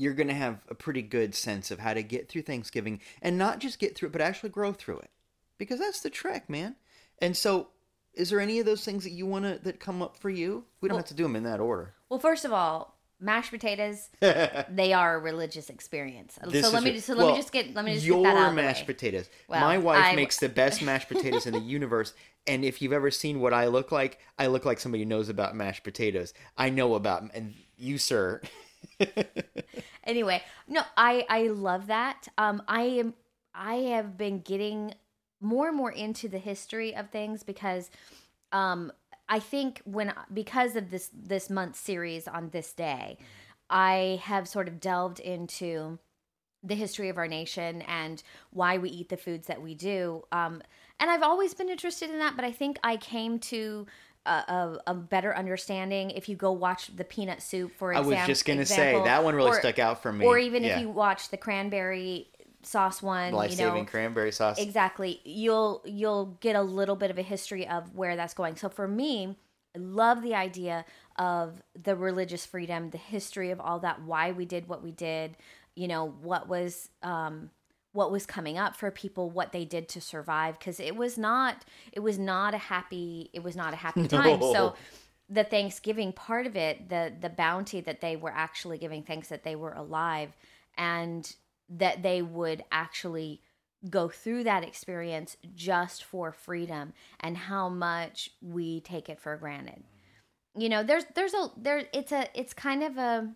you're 0.00 0.14
going 0.14 0.28
to 0.28 0.34
have 0.34 0.60
a 0.70 0.74
pretty 0.74 1.02
good 1.02 1.34
sense 1.34 1.70
of 1.70 1.78
how 1.78 1.92
to 1.92 2.02
get 2.02 2.28
through 2.28 2.42
Thanksgiving 2.42 3.00
and 3.20 3.36
not 3.36 3.58
just 3.58 3.78
get 3.78 3.94
through 3.94 4.08
it, 4.08 4.12
but 4.12 4.22
actually 4.22 4.48
grow 4.48 4.72
through 4.72 4.98
it. 4.98 5.10
Because 5.58 5.78
that's 5.78 6.00
the 6.00 6.08
trick, 6.08 6.48
man. 6.48 6.76
And 7.20 7.36
so, 7.36 7.68
is 8.14 8.30
there 8.30 8.40
any 8.40 8.58
of 8.60 8.64
those 8.66 8.82
things 8.84 9.04
that 9.04 9.10
you 9.10 9.26
want 9.26 9.44
to 9.44 9.60
that 9.62 9.78
come 9.78 10.00
up 10.00 10.16
for 10.16 10.30
you? 10.30 10.64
We 10.80 10.88
don't 10.88 10.94
Well- 10.94 11.02
have 11.02 11.08
to 11.08 11.14
do 11.14 11.24
them 11.24 11.36
in 11.36 11.42
that 11.44 11.60
order. 11.60 11.94
Well, 12.08 12.18
first 12.18 12.46
of 12.46 12.52
all, 12.52 12.96
mashed 13.20 13.50
potatoes, 13.50 14.08
they 14.20 14.92
are 14.94 15.16
a 15.16 15.18
religious 15.18 15.68
experience. 15.68 16.38
This 16.46 16.64
so 16.66 16.72
let 16.72 16.82
me 16.82 16.92
just 16.92 17.06
so 17.06 17.12
let 17.12 17.24
Well, 17.26 17.34
me 17.34 17.40
just 17.40 17.52
get 17.52 17.74
let 17.74 17.84
me 17.84 17.92
just 17.94 18.06
your 18.06 18.22
get 18.24 18.34
that 18.34 18.48
out 18.48 18.54
mashed 18.54 18.86
potatoes. 18.86 19.28
Well, 19.48 19.60
My 19.60 19.76
wife 19.76 20.02
I- 20.02 20.16
makes 20.16 20.38
the 20.38 20.48
best 20.48 20.80
mashed 20.80 21.08
potatoes 21.14 21.44
in 21.46 21.52
the 21.52 21.60
universe. 21.60 22.14
And 22.46 22.64
if 22.64 22.80
you've 22.80 22.94
ever 22.94 23.10
seen 23.10 23.40
what 23.40 23.52
I 23.52 23.66
look 23.66 23.92
like, 23.92 24.18
I 24.38 24.46
look 24.46 24.64
like 24.64 24.80
somebody 24.80 25.02
who 25.04 25.08
knows 25.10 25.28
about 25.28 25.54
mashed 25.54 25.84
potatoes. 25.84 26.32
I 26.56 26.70
know 26.70 26.94
about, 26.94 27.24
and 27.34 27.52
you, 27.76 27.98
sir. 27.98 28.40
anyway 30.04 30.42
no 30.68 30.82
i 30.96 31.24
i 31.28 31.42
love 31.48 31.86
that. 31.86 32.28
Um 32.38 32.62
i 32.68 32.82
am 32.82 33.14
i 33.54 33.74
have 33.74 34.16
been 34.16 34.40
getting 34.40 34.94
more 35.40 35.68
and 35.68 35.76
more 35.76 35.92
into 35.92 36.28
the 36.28 36.38
history 36.38 36.94
of 36.94 37.10
things 37.10 37.42
because 37.42 37.90
um 38.52 38.92
i 39.28 39.38
think 39.38 39.80
when 39.84 40.12
because 40.32 40.76
of 40.76 40.90
this 40.90 41.10
this 41.14 41.50
month's 41.50 41.80
series 41.80 42.28
on 42.28 42.50
this 42.50 42.72
day 42.72 43.18
i 43.68 44.20
have 44.22 44.48
sort 44.48 44.68
of 44.68 44.80
delved 44.80 45.20
into 45.20 45.98
the 46.62 46.74
history 46.74 47.08
of 47.08 47.16
our 47.16 47.28
nation 47.28 47.80
and 47.82 48.22
why 48.50 48.76
we 48.76 48.90
eat 48.90 49.08
the 49.08 49.16
foods 49.16 49.46
that 49.46 49.62
we 49.62 49.74
do. 49.74 50.22
Um 50.30 50.62
and 51.00 51.10
i've 51.10 51.22
always 51.22 51.54
been 51.54 51.70
interested 51.70 52.10
in 52.10 52.18
that 52.18 52.36
but 52.36 52.44
i 52.44 52.52
think 52.52 52.78
i 52.84 52.96
came 52.96 53.38
to 53.38 53.86
a, 54.26 54.78
a, 54.86 54.94
better 54.94 55.34
understanding 55.34 56.10
if 56.10 56.28
you 56.28 56.36
go 56.36 56.52
watch 56.52 56.94
the 56.94 57.04
peanut 57.04 57.42
soup 57.42 57.72
for 57.76 57.92
example. 57.92 58.12
I 58.12 58.14
example 58.14 58.30
was 58.30 58.38
just 58.38 58.46
gonna 58.46 58.66
say 58.66 59.00
that 59.04 59.24
one 59.24 59.34
really 59.34 59.58
stuck 59.58 59.78
out 59.78 60.02
for 60.02 60.12
me. 60.12 60.26
or 60.26 60.38
even 60.38 60.62
Yeah. 60.62 60.76
if 60.76 60.82
you 60.82 60.90
watch 60.90 61.30
the 61.30 61.36
cranberry 61.36 62.28
sauce 62.62 63.02
one, 63.02 63.32
life 63.32 63.52
you 63.52 63.56
know, 63.56 63.84
cranberry 63.84 64.32
sauce. 64.32 64.58
exactly, 64.58 65.20
you'll 65.24 65.82
you'll 65.86 66.36
get 66.40 66.54
a 66.54 66.62
little 66.62 66.96
bit 66.96 67.10
of 67.10 67.18
a 67.18 67.22
history 67.22 67.66
of 67.66 67.94
where 67.94 68.16
that's 68.16 68.34
going. 68.34 68.56
So 68.56 68.68
for 68.68 68.86
me, 68.86 69.38
I 69.74 69.78
love 69.78 70.22
the 70.22 70.34
idea 70.34 70.84
of 71.16 71.62
the 71.80 71.96
religious 71.96 72.44
freedom, 72.44 72.90
the 72.90 72.98
history 72.98 73.50
of 73.50 73.60
all 73.60 73.78
that, 73.80 74.02
why 74.02 74.32
we 74.32 74.44
did 74.44 74.68
what 74.68 74.82
we 74.82 74.90
did, 74.90 75.36
you 75.74 75.88
know, 75.88 76.06
what 76.22 76.46
was 76.46 76.90
um 77.02 77.50
what 77.92 78.12
was 78.12 78.26
coming 78.26 78.56
up 78.56 78.76
for 78.76 78.90
people, 78.90 79.30
what 79.30 79.52
they 79.52 79.64
did 79.64 79.88
to 79.90 80.00
survive 80.00 80.58
because 80.58 80.78
it 80.78 80.96
was 80.96 81.18
not 81.18 81.64
it 81.92 82.00
was 82.00 82.18
not 82.18 82.54
a 82.54 82.58
happy 82.58 83.30
it 83.32 83.42
was 83.42 83.56
not 83.56 83.72
a 83.72 83.76
happy 83.76 84.06
time. 84.08 84.40
No. 84.40 84.52
So 84.52 84.74
the 85.28 85.44
Thanksgiving 85.44 86.12
part 86.12 86.46
of 86.46 86.56
it, 86.56 86.88
the 86.88 87.12
the 87.18 87.30
bounty 87.30 87.80
that 87.80 88.00
they 88.00 88.16
were 88.16 88.32
actually 88.32 88.78
giving 88.78 89.02
thanks 89.02 89.28
that 89.28 89.44
they 89.44 89.56
were 89.56 89.72
alive 89.72 90.36
and 90.76 91.34
that 91.68 92.02
they 92.02 92.22
would 92.22 92.64
actually 92.72 93.40
go 93.88 94.08
through 94.08 94.44
that 94.44 94.62
experience 94.62 95.36
just 95.54 96.04
for 96.04 96.32
freedom 96.32 96.92
and 97.20 97.36
how 97.36 97.68
much 97.68 98.30
we 98.42 98.80
take 98.80 99.08
it 99.08 99.18
for 99.18 99.36
granted. 99.36 99.82
You 100.56 100.68
know, 100.68 100.82
there's 100.82 101.04
there's 101.14 101.34
a 101.34 101.50
there 101.56 101.84
it's 101.92 102.12
a 102.12 102.26
it's 102.34 102.52
kind 102.52 102.82
of 102.82 102.98
a 102.98 103.32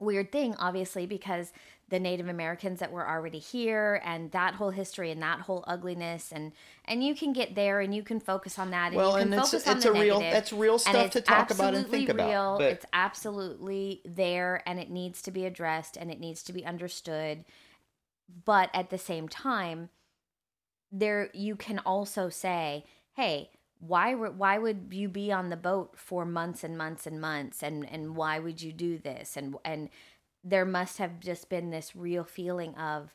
weird 0.00 0.30
thing 0.30 0.54
obviously 0.60 1.06
because 1.06 1.52
the 1.88 1.98
native 1.98 2.28
americans 2.28 2.80
that 2.80 2.92
were 2.92 3.08
already 3.08 3.38
here 3.38 4.00
and 4.04 4.30
that 4.32 4.54
whole 4.54 4.70
history 4.70 5.10
and 5.10 5.22
that 5.22 5.40
whole 5.40 5.64
ugliness 5.66 6.32
and 6.32 6.52
and 6.84 7.02
you 7.02 7.14
can 7.14 7.32
get 7.32 7.54
there 7.54 7.80
and 7.80 7.94
you 7.94 8.02
can 8.02 8.20
focus 8.20 8.58
on 8.58 8.70
that 8.70 8.88
and 8.88 8.96
well, 8.96 9.12
you 9.12 9.24
can 9.24 9.32
and 9.32 9.34
it's 9.34 9.50
focus 9.50 9.66
it's 9.66 9.86
on 9.86 9.90
a 9.90 9.94
the 9.94 10.00
real 10.00 10.20
negative 10.20 10.32
that's 10.32 10.52
real 10.52 10.78
stuff 10.78 11.06
it's 11.06 11.12
to 11.14 11.20
talk 11.20 11.50
about 11.50 11.74
and 11.74 11.88
think 11.88 12.08
about. 12.08 12.28
real. 12.28 12.58
But 12.58 12.72
It's 12.72 12.86
absolutely 12.92 14.02
there 14.04 14.62
and 14.66 14.78
it 14.78 14.90
needs 14.90 15.22
to 15.22 15.30
be 15.30 15.46
addressed 15.46 15.96
and 15.96 16.10
it 16.10 16.20
needs 16.20 16.42
to 16.44 16.52
be 16.52 16.64
understood. 16.64 17.44
But 18.44 18.70
at 18.74 18.90
the 18.90 18.98
same 18.98 19.28
time, 19.28 19.88
there 20.92 21.30
you 21.32 21.56
can 21.56 21.78
also 21.80 22.28
say, 22.28 22.84
"Hey, 23.14 23.50
why 23.78 24.14
why 24.14 24.58
would 24.58 24.88
you 24.90 25.08
be 25.08 25.32
on 25.32 25.48
the 25.50 25.56
boat 25.56 25.98
for 25.98 26.24
months 26.24 26.62
and 26.64 26.76
months 26.76 27.06
and 27.06 27.20
months 27.20 27.62
and 27.62 27.88
and 27.90 28.16
why 28.16 28.38
would 28.38 28.60
you 28.62 28.72
do 28.72 28.98
this?" 28.98 29.36
And 29.36 29.56
and 29.64 29.88
there 30.44 30.64
must 30.64 30.98
have 30.98 31.20
just 31.20 31.48
been 31.48 31.70
this 31.70 31.94
real 31.96 32.24
feeling 32.24 32.74
of 32.76 33.14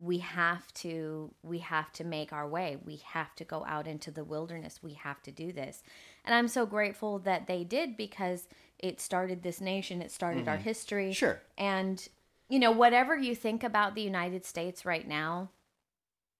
we 0.00 0.18
have 0.18 0.72
to 0.74 1.32
we 1.42 1.58
have 1.58 1.92
to 1.92 2.04
make 2.04 2.32
our 2.32 2.48
way. 2.48 2.76
We 2.84 3.02
have 3.06 3.34
to 3.36 3.44
go 3.44 3.64
out 3.66 3.86
into 3.86 4.10
the 4.10 4.24
wilderness. 4.24 4.82
We 4.82 4.94
have 4.94 5.22
to 5.22 5.30
do 5.30 5.52
this. 5.52 5.82
And 6.24 6.34
i'm 6.34 6.48
so 6.48 6.66
grateful 6.66 7.18
that 7.20 7.46
they 7.46 7.62
did 7.64 7.96
because 7.96 8.48
it 8.78 9.00
started 9.00 9.42
this 9.42 9.60
nation. 9.60 10.02
It 10.02 10.10
started 10.10 10.48
our 10.48 10.56
history. 10.56 11.06
Mm-hmm. 11.06 11.12
Sure. 11.12 11.40
and 11.56 12.08
you 12.48 12.58
know 12.58 12.72
whatever 12.72 13.16
you 13.16 13.34
think 13.34 13.62
about 13.64 13.94
the 13.94 14.02
united 14.02 14.44
states 14.44 14.84
right 14.84 15.06
now 15.08 15.48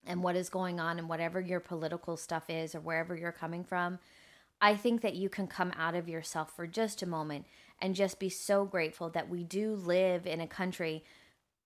and 0.05 0.23
what 0.23 0.37
is 0.37 0.51
going 0.51 0.81
on 0.81 0.99
and 0.99 1.09
whatever 1.09 1.41
your 1.41 1.61
political 1.61 2.17
stuff 2.17 2.51
is 2.51 2.75
or 2.75 2.81
wherever 2.81 3.17
you're 3.17 3.33
coming 3.33 3.65
from 3.65 3.99
i 4.61 4.75
think 4.77 5.01
that 5.01 5.15
you 5.15 5.29
can 5.31 5.47
come 5.47 5.73
out 5.79 5.95
of 5.95 6.09
yourself 6.09 6.55
for 6.55 6.67
just 6.67 7.03
a 7.03 7.07
moment 7.07 7.47
and 7.83 7.97
just 7.97 8.19
be 8.19 8.31
so 8.31 8.65
grateful 8.65 9.11
that 9.11 9.29
we 9.29 9.43
do 9.43 9.75
live 9.75 10.27
in 10.27 10.41
a 10.41 10.47
country 10.47 11.05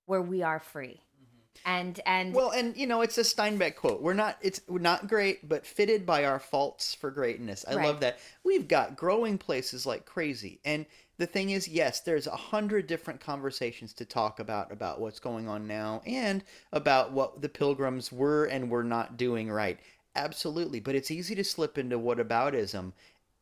where 0.06 0.22
we 0.22 0.42
are 0.42 0.58
free 0.58 1.02
mm-hmm. 1.22 1.68
and 1.68 2.00
and 2.06 2.34
Well, 2.34 2.50
and 2.50 2.76
you 2.76 2.86
know, 2.86 3.02
it's 3.02 3.18
a 3.18 3.22
Steinbeck 3.22 3.76
quote. 3.76 4.00
We're 4.00 4.14
not 4.14 4.38
it's 4.40 4.62
we're 4.66 4.78
not 4.78 5.06
great, 5.06 5.48
but 5.48 5.66
fitted 5.66 6.06
by 6.06 6.24
our 6.24 6.40
faults 6.40 6.94
for 6.94 7.10
greatness. 7.10 7.64
I 7.68 7.74
Right. 7.76 7.86
love 7.86 8.00
that. 8.00 8.18
We've 8.42 8.66
got 8.66 8.96
growing 8.96 9.36
places 9.36 9.84
like 9.84 10.06
crazy. 10.06 10.58
And 10.64 10.86
the 11.18 11.26
thing 11.26 11.50
is, 11.50 11.68
yes, 11.68 12.00
there's 12.00 12.26
a 12.26 12.36
hundred 12.36 12.86
different 12.86 13.20
conversations 13.20 13.92
to 13.94 14.04
talk 14.04 14.40
about 14.40 14.72
about 14.72 15.00
what's 15.00 15.20
going 15.20 15.48
on 15.48 15.66
now 15.66 16.02
and 16.06 16.42
about 16.72 17.12
what 17.12 17.42
the 17.42 17.48
pilgrims 17.48 18.10
were 18.10 18.46
and 18.46 18.70
were 18.70 18.84
not 18.84 19.16
doing 19.18 19.50
right. 19.50 19.78
Absolutely. 20.14 20.80
But 20.80 20.94
it's 20.94 21.10
easy 21.10 21.34
to 21.34 21.44
slip 21.44 21.76
into 21.76 21.98
whataboutism 21.98 22.92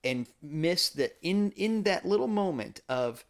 and 0.05 0.27
miss 0.43 0.88
that 0.90 1.17
in 1.23 1.51
in 1.53 1.83
that 1.83 2.05
little 2.05 2.29
moment 2.29 2.81
of 2.88 3.25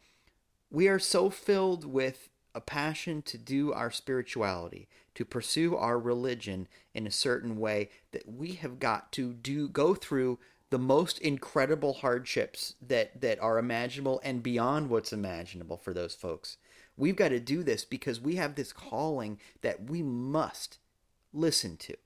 we 0.70 0.88
are 0.88 0.98
so 0.98 1.30
filled 1.30 1.84
with 1.84 2.28
a 2.54 2.60
passion 2.60 3.22
to 3.22 3.38
do 3.38 3.72
our 3.72 3.90
spirituality, 3.90 4.88
to 5.14 5.24
pursue 5.24 5.76
our 5.76 5.98
religion 5.98 6.68
in 6.92 7.06
a 7.06 7.10
certain 7.10 7.58
way 7.58 7.90
that 8.12 8.28
we 8.28 8.52
have 8.54 8.78
got 8.78 9.12
to 9.12 9.32
do 9.32 9.68
go 9.68 9.94
through 9.94 10.38
the 10.70 10.78
most 10.78 11.18
incredible 11.20 11.94
hardships 11.94 12.74
that 12.82 13.20
that 13.20 13.40
are 13.40 13.58
imaginable 13.58 14.20
and 14.24 14.42
beyond 14.42 14.90
what's 14.90 15.12
imaginable 15.12 15.76
for 15.76 15.94
those 15.94 16.14
folks. 16.14 16.56
We've 16.96 17.16
got 17.16 17.28
to 17.28 17.40
do 17.40 17.62
this 17.62 17.84
because 17.84 18.20
we 18.20 18.36
have 18.36 18.54
this 18.54 18.72
calling 18.72 19.38
that 19.62 19.88
we 19.88 20.02
must 20.02 20.78
listen 21.32 21.76
to. 21.78 21.96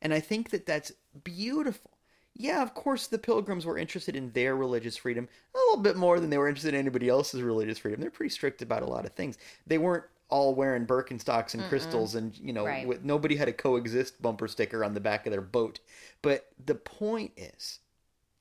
And 0.00 0.12
I 0.12 0.20
think 0.20 0.50
that 0.50 0.66
that's 0.66 0.92
beautiful. 1.22 1.91
Yeah, 2.34 2.62
of 2.62 2.74
course, 2.74 3.06
the 3.06 3.18
pilgrims 3.18 3.66
were 3.66 3.76
interested 3.76 4.16
in 4.16 4.32
their 4.32 4.56
religious 4.56 4.96
freedom 4.96 5.28
a 5.54 5.58
little 5.58 5.82
bit 5.82 5.96
more 5.96 6.18
than 6.18 6.30
they 6.30 6.38
were 6.38 6.48
interested 6.48 6.72
in 6.74 6.80
anybody 6.80 7.08
else's 7.08 7.42
religious 7.42 7.78
freedom. 7.78 8.00
They're 8.00 8.10
pretty 8.10 8.30
strict 8.30 8.62
about 8.62 8.82
a 8.82 8.86
lot 8.86 9.04
of 9.04 9.12
things. 9.12 9.36
They 9.66 9.78
weren't 9.78 10.04
all 10.30 10.54
wearing 10.54 10.86
Birkenstocks 10.86 11.52
and 11.52 11.62
crystals, 11.68 12.14
and 12.14 12.36
you 12.38 12.54
know, 12.54 12.64
Right. 12.64 12.86
with, 12.86 13.04
nobody 13.04 13.36
had 13.36 13.48
a 13.48 13.52
coexist 13.52 14.22
bumper 14.22 14.48
sticker 14.48 14.82
on 14.82 14.94
the 14.94 15.00
back 15.00 15.26
of 15.26 15.30
their 15.30 15.42
boat. 15.42 15.80
But 16.22 16.50
the 16.64 16.74
point 16.74 17.32
is, 17.36 17.80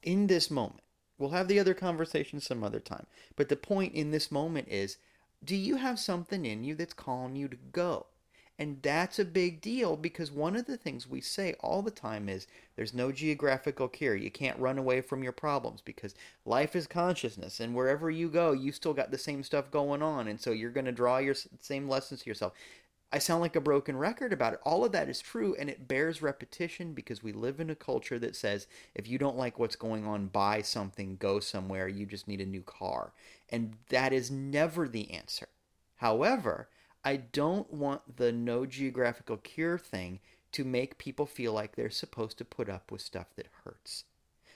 in 0.02 0.28
this 0.28 0.50
moment, 0.50 0.84
we'll 1.18 1.32
have 1.32 1.50
the 1.50 1.60
other 1.60 1.74
conversation 1.74 2.40
some 2.40 2.64
other 2.64 2.80
time. 2.80 3.08
But 3.36 3.50
the 3.50 3.58
point 3.58 3.94
in 3.94 4.12
this 4.12 4.32
moment 4.32 4.70
is, 4.70 4.98
do 5.44 5.56
you 5.56 5.76
have 5.76 6.00
something 6.00 6.46
in 6.46 6.64
you 6.64 6.76
that's 6.76 6.94
calling 6.94 7.36
you 7.36 7.50
to 7.50 7.58
go? 7.58 8.06
And 8.62 8.80
that's 8.84 9.18
a 9.18 9.26
big 9.26 9.60
deal 9.60 9.98
because 9.98 10.32
one 10.32 10.56
of 10.56 10.68
the 10.68 10.78
things 10.78 11.10
we 11.10 11.20
say 11.20 11.56
all 11.62 11.82
the 11.82 11.90
time 11.90 12.30
is 12.30 12.46
there's 12.76 12.94
no 12.94 13.12
geographical 13.12 13.88
cure. 13.88 14.16
You 14.16 14.30
can't 14.30 14.60
run 14.60 14.78
away 14.78 15.02
from 15.02 15.24
your 15.24 15.32
problems 15.32 15.82
because 15.82 16.14
life 16.46 16.76
is 16.76 16.86
consciousness. 16.86 17.60
And 17.60 17.74
wherever 17.74 18.12
you 18.12 18.30
go, 18.30 18.52
you 18.52 18.72
still 18.72 18.94
got 18.94 19.10
the 19.10 19.18
same 19.18 19.42
stuff 19.42 19.72
going 19.72 20.04
on. 20.04 20.28
And 20.28 20.40
so 20.40 20.52
you're 20.52 20.70
going 20.70 20.86
to 20.86 20.92
draw 20.92 21.18
your 21.18 21.34
same 21.60 21.90
lessons 21.90 22.22
to 22.22 22.30
yourself. 22.30 22.54
I 23.12 23.18
sound 23.18 23.42
like 23.42 23.56
a 23.56 23.62
broken 23.62 23.98
record 23.98 24.32
about 24.32 24.54
it. 24.54 24.60
All 24.64 24.86
of 24.86 24.92
that 24.92 25.10
is 25.10 25.22
true 25.22 25.56
and 25.58 25.68
it 25.68 25.88
bears 25.88 26.22
repetition 26.22 26.94
because 26.94 27.24
we 27.24 27.34
live 27.34 27.60
in 27.60 27.72
a 27.72 27.76
culture 27.76 28.20
that 28.20 28.36
says 28.36 28.68
if 28.94 29.08
you 29.08 29.18
don't 29.18 29.38
like 29.40 29.58
what's 29.58 29.76
going 29.76 30.06
on, 30.06 30.28
buy 30.28 30.62
something, 30.62 31.18
go 31.20 31.40
somewhere, 31.40 31.88
you 31.88 32.06
just 32.06 32.28
need 32.28 32.42
a 32.42 32.46
new 32.46 32.62
car. 32.62 33.12
And 33.50 33.78
that 33.90 34.14
is 34.14 34.30
never 34.30 34.88
the 34.88 35.10
answer. 35.10 35.48
However, 35.96 36.68
I 37.04 37.18
don't 37.18 37.72
want 37.74 38.18
the 38.18 38.32
no 38.32 38.66
geographical 38.66 39.38
cure 39.38 39.78
thing 39.78 40.20
to 40.52 40.64
make 40.64 40.98
people 40.98 41.26
feel 41.26 41.54
like 41.54 41.76
they're 41.76 41.90
supposed 41.90 42.38
to 42.38 42.46
put 42.46 42.70
up 42.70 42.92
with 42.92 43.02
stuff 43.02 43.28
that 43.36 43.48
hurts. 43.64 44.04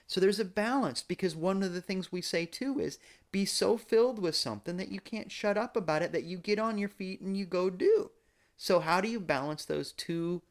So 0.07 0.19
there's 0.19 0.39
a 0.39 0.45
balance 0.45 1.01
because 1.01 1.35
one 1.35 1.63
of 1.63 1.73
the 1.73 1.81
things 1.81 2.11
we 2.11 2.21
say 2.21 2.45
too 2.45 2.79
is 2.79 2.99
be 3.31 3.45
so 3.45 3.77
filled 3.77 4.19
with 4.19 4.35
something 4.35 4.77
that 4.77 4.89
you 4.89 4.99
can't 4.99 5.31
shut 5.31 5.57
up 5.57 5.75
about 5.75 6.03
it 6.03 6.11
that 6.11 6.23
you 6.23 6.37
get 6.37 6.59
on 6.59 6.77
your 6.77 6.89
feet 6.89 7.21
and 7.21 7.35
you 7.35 7.45
go 7.45 7.69
do. 7.69 8.11
So, 8.57 8.79
how 8.79 9.01
do 9.01 9.09
you 9.09 9.19
balance 9.19 9.65
those 9.65 9.91
two 9.91 10.41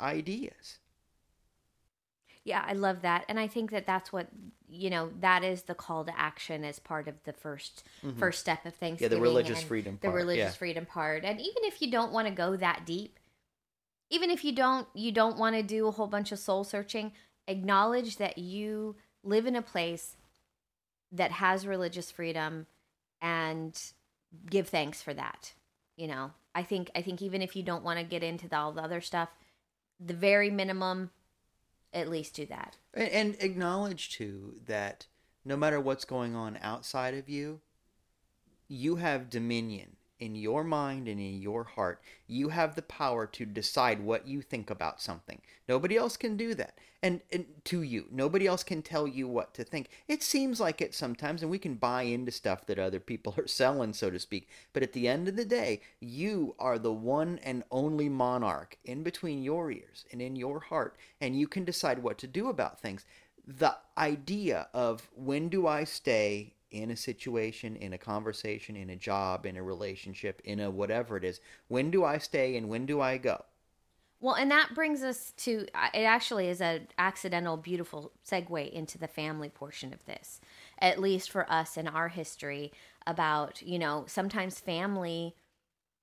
ideas? 0.00 0.78
Yeah, 2.42 2.64
I 2.66 2.72
love 2.72 3.02
that. 3.02 3.24
And 3.28 3.38
I 3.38 3.46
think 3.46 3.70
that 3.70 3.86
that's 3.86 4.12
what, 4.12 4.28
you 4.74 4.90
know, 4.90 5.10
that 5.20 5.44
is 5.44 5.62
the 5.62 5.74
call 5.74 6.04
to 6.04 6.18
action 6.18 6.64
as 6.64 6.78
part 6.78 7.08
of 7.08 7.14
the 7.24 7.32
1st 7.32 7.82
mm-hmm. 8.04 8.18
first 8.18 8.40
step 8.40 8.66
of 8.66 8.74
Thanksgiving. 8.74 9.12
Yeah, 9.12 9.18
the 9.18 9.22
religious 9.22 9.62
freedom 9.62 9.98
part. 9.98 10.12
The 10.12 10.16
religious 10.16 10.52
yeah. 10.52 10.58
freedom 10.58 10.86
part. 10.86 11.24
And 11.24 11.40
even 11.40 11.64
if 11.64 11.80
you 11.80 11.90
don't 11.90 12.12
want 12.12 12.28
to 12.28 12.34
go 12.34 12.56
that 12.56 12.84
deep, 12.84 13.18
even 14.10 14.30
if 14.30 14.44
you 14.44 14.52
don't 14.52 14.86
you 14.94 15.12
don't 15.12 15.38
want 15.38 15.56
to 15.56 15.62
do 15.62 15.86
a 15.86 15.90
whole 15.90 16.06
bunch 16.06 16.32
of 16.32 16.38
soul 16.38 16.64
searching, 16.64 17.12
acknowledge 17.48 18.16
that 18.16 18.38
you 18.38 18.96
live 19.22 19.46
in 19.46 19.56
a 19.56 19.62
place 19.62 20.16
that 21.12 21.30
has 21.32 21.66
religious 21.66 22.10
freedom 22.10 22.66
and 23.20 23.92
give 24.50 24.68
thanks 24.68 25.00
for 25.02 25.14
that. 25.14 25.54
You 25.96 26.08
know, 26.08 26.32
I 26.54 26.62
think 26.62 26.90
I 26.94 27.02
think 27.02 27.22
even 27.22 27.42
if 27.42 27.56
you 27.56 27.62
don't 27.62 27.84
want 27.84 27.98
to 27.98 28.04
get 28.04 28.22
into 28.22 28.48
the, 28.48 28.56
all 28.56 28.72
the 28.72 28.82
other 28.82 29.00
stuff, 29.00 29.30
the 30.04 30.14
very 30.14 30.50
minimum, 30.50 31.10
at 31.94 32.10
least 32.10 32.34
do 32.34 32.46
that. 32.46 32.76
And, 32.92 33.08
and 33.10 33.36
acknowledge 33.40 34.10
too 34.10 34.56
that 34.66 35.06
no 35.44 35.56
matter 35.56 35.80
what's 35.80 36.04
going 36.04 36.34
on 36.34 36.58
outside 36.60 37.14
of 37.14 37.28
you, 37.28 37.60
you 38.68 38.96
have 38.96 39.30
dominion 39.30 39.93
in 40.20 40.34
your 40.34 40.64
mind 40.64 41.08
and 41.08 41.20
in 41.20 41.40
your 41.40 41.64
heart. 41.64 42.00
You 42.26 42.48
have 42.50 42.74
the 42.74 42.82
power 42.82 43.26
to 43.26 43.44
decide 43.44 44.00
what 44.00 44.26
you 44.26 44.40
think 44.42 44.70
about 44.70 45.00
something. 45.00 45.40
Nobody 45.68 45.96
else 45.96 46.16
can 46.16 46.36
do 46.36 46.54
that. 46.54 46.78
And, 47.02 47.20
and 47.30 47.44
to 47.64 47.82
you, 47.82 48.06
nobody 48.10 48.46
else 48.46 48.64
can 48.64 48.80
tell 48.80 49.06
you 49.06 49.28
what 49.28 49.52
to 49.54 49.64
think. 49.64 49.88
It 50.08 50.22
seems 50.22 50.58
like 50.58 50.80
it 50.80 50.94
sometimes, 50.94 51.42
and 51.42 51.50
we 51.50 51.58
can 51.58 51.74
buy 51.74 52.02
into 52.02 52.32
stuff 52.32 52.64
that 52.66 52.78
other 52.78 53.00
people 53.00 53.34
are 53.38 53.46
selling, 53.46 53.92
so 53.92 54.10
to 54.10 54.18
speak. 54.18 54.48
But 54.72 54.82
at 54.82 54.92
the 54.92 55.08
end 55.08 55.28
of 55.28 55.36
the 55.36 55.44
day, 55.44 55.82
you 56.00 56.54
are 56.58 56.78
the 56.78 56.92
one 56.92 57.38
and 57.42 57.64
only 57.70 58.08
monarch 58.08 58.78
in 58.84 59.02
between 59.02 59.42
your 59.42 59.70
ears 59.70 60.06
and 60.10 60.22
in 60.22 60.36
your 60.36 60.60
heart, 60.60 60.96
and 61.20 61.38
you 61.38 61.46
can 61.46 61.64
decide 61.64 62.02
what 62.02 62.18
to 62.18 62.26
do 62.26 62.48
about 62.48 62.80
things. 62.80 63.04
The 63.46 63.76
idea 63.98 64.68
of 64.72 65.10
when 65.14 65.50
do 65.50 65.66
I 65.66 65.84
stay 65.84 66.53
in 66.74 66.90
a 66.90 66.96
situation, 66.96 67.76
in 67.76 67.92
a 67.92 67.98
conversation, 67.98 68.76
in 68.76 68.90
a 68.90 68.96
job, 68.96 69.46
in 69.46 69.56
a 69.56 69.62
relationship, 69.62 70.42
in 70.44 70.60
a 70.60 70.70
whatever 70.70 71.16
it 71.16 71.24
is. 71.24 71.40
When 71.68 71.90
do 71.90 72.04
I 72.04 72.18
stay 72.18 72.56
and 72.56 72.68
when 72.68 72.84
do 72.84 73.00
I 73.00 73.16
go? 73.16 73.44
Well, 74.20 74.34
and 74.34 74.50
that 74.50 74.74
brings 74.74 75.02
us 75.02 75.32
to 75.38 75.66
uh, 75.74 75.88
it 75.92 76.04
actually 76.04 76.48
is 76.48 76.60
an 76.60 76.88
accidental, 76.98 77.56
beautiful 77.56 78.10
segue 78.26 78.72
into 78.72 78.96
the 78.96 79.06
family 79.06 79.50
portion 79.50 79.92
of 79.92 80.04
this, 80.06 80.40
at 80.78 80.98
least 80.98 81.30
for 81.30 81.50
us 81.50 81.76
in 81.76 81.86
our 81.86 82.08
history 82.08 82.72
about, 83.06 83.60
you 83.60 83.78
know, 83.78 84.04
sometimes 84.06 84.60
family, 84.60 85.34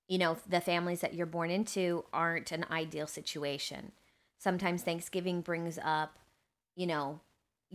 you 0.08 0.20
know, 0.20 0.38
the 0.48 0.62
families 0.62 1.02
that 1.02 1.16
you're 1.16 1.26
born 1.26 1.50
into 1.50 2.06
aren't 2.14 2.52
an 2.52 2.66
ideal 2.70 3.08
situation. 3.08 3.92
Sometimes 4.38 4.84
Thanksgiving 4.84 5.42
brings 5.42 5.80
up, 5.84 6.20
you 6.76 6.86
know, 6.86 7.22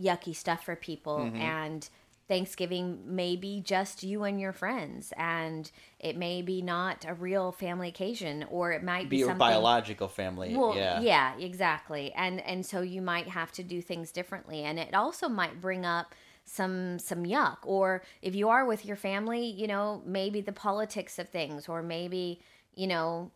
yucky 0.01 0.35
stuff 0.35 0.63
for 0.63 0.75
people 0.75 1.17
mm-hmm. 1.19 1.37
and 1.37 1.89
Thanksgiving 2.27 2.99
may 3.05 3.37
be 3.37 3.61
just 3.61 4.03
you 4.03 4.23
and 4.23 4.39
your 4.39 4.51
friends, 4.51 5.13
and 5.15 5.71
it 5.97 6.17
may 6.17 6.41
be 6.41 6.61
not 6.61 7.05
a 7.07 7.13
real 7.13 7.53
family 7.53 7.87
occasion, 7.87 8.45
or 8.49 8.73
it 8.73 8.83
might 8.83 9.09
be, 9.09 9.17
be 9.17 9.23
something, 9.23 9.37
biological 9.37 10.09
family. 10.09 10.53
Well, 10.55 10.75
yeah, 10.75 10.99
yeah, 10.99 11.37
exactly, 11.37 12.11
and 12.13 12.41
and 12.41 12.65
so 12.65 12.81
you 12.81 13.01
might 13.01 13.29
have 13.29 13.53
to 13.53 13.63
do 13.63 13.81
things 13.81 14.11
differently, 14.11 14.63
and 14.63 14.77
it 14.77 14.93
also 14.93 15.29
might 15.29 15.61
bring 15.61 15.85
up 15.85 16.13
some 16.43 16.99
some 16.99 17.23
yuck, 17.23 17.57
or 17.63 18.03
if 18.21 18.35
you 18.35 18.49
are 18.49 18.65
with 18.65 18.85
your 18.85 18.97
family, 18.97 19.45
you 19.45 19.67
know, 19.67 20.01
maybe 20.05 20.41
the 20.41 20.51
politics 20.51 21.17
of 21.19 21.29
things, 21.29 21.69
or 21.69 21.81
maybe 21.81 22.41
you 22.73 22.87
know 22.87 23.31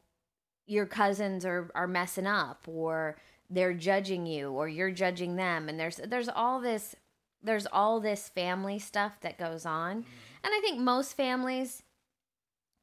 your 0.68 0.86
cousins 0.86 1.46
are 1.46 1.72
are 1.76 1.88
messing 1.88 2.28
up, 2.28 2.68
or 2.68 3.18
they're 3.50 3.74
judging 3.74 4.26
you, 4.26 4.50
or 4.50 4.68
you're 4.68 4.92
judging 4.92 5.38
them, 5.38 5.70
and 5.70 5.80
there's 5.80 5.96
there's 6.08 6.30
all 6.30 6.60
this 6.60 6.94
there's 7.44 7.68
all 7.72 8.00
this 8.00 8.30
family 8.30 8.80
stuff 8.80 9.14
that 9.22 9.38
goes 9.38 9.66
on. 9.66 9.98
Mm-hmm. 9.98 10.10
And 10.44 10.54
I 10.54 10.60
think 10.62 10.80
most 10.80 11.16
families 11.16 11.84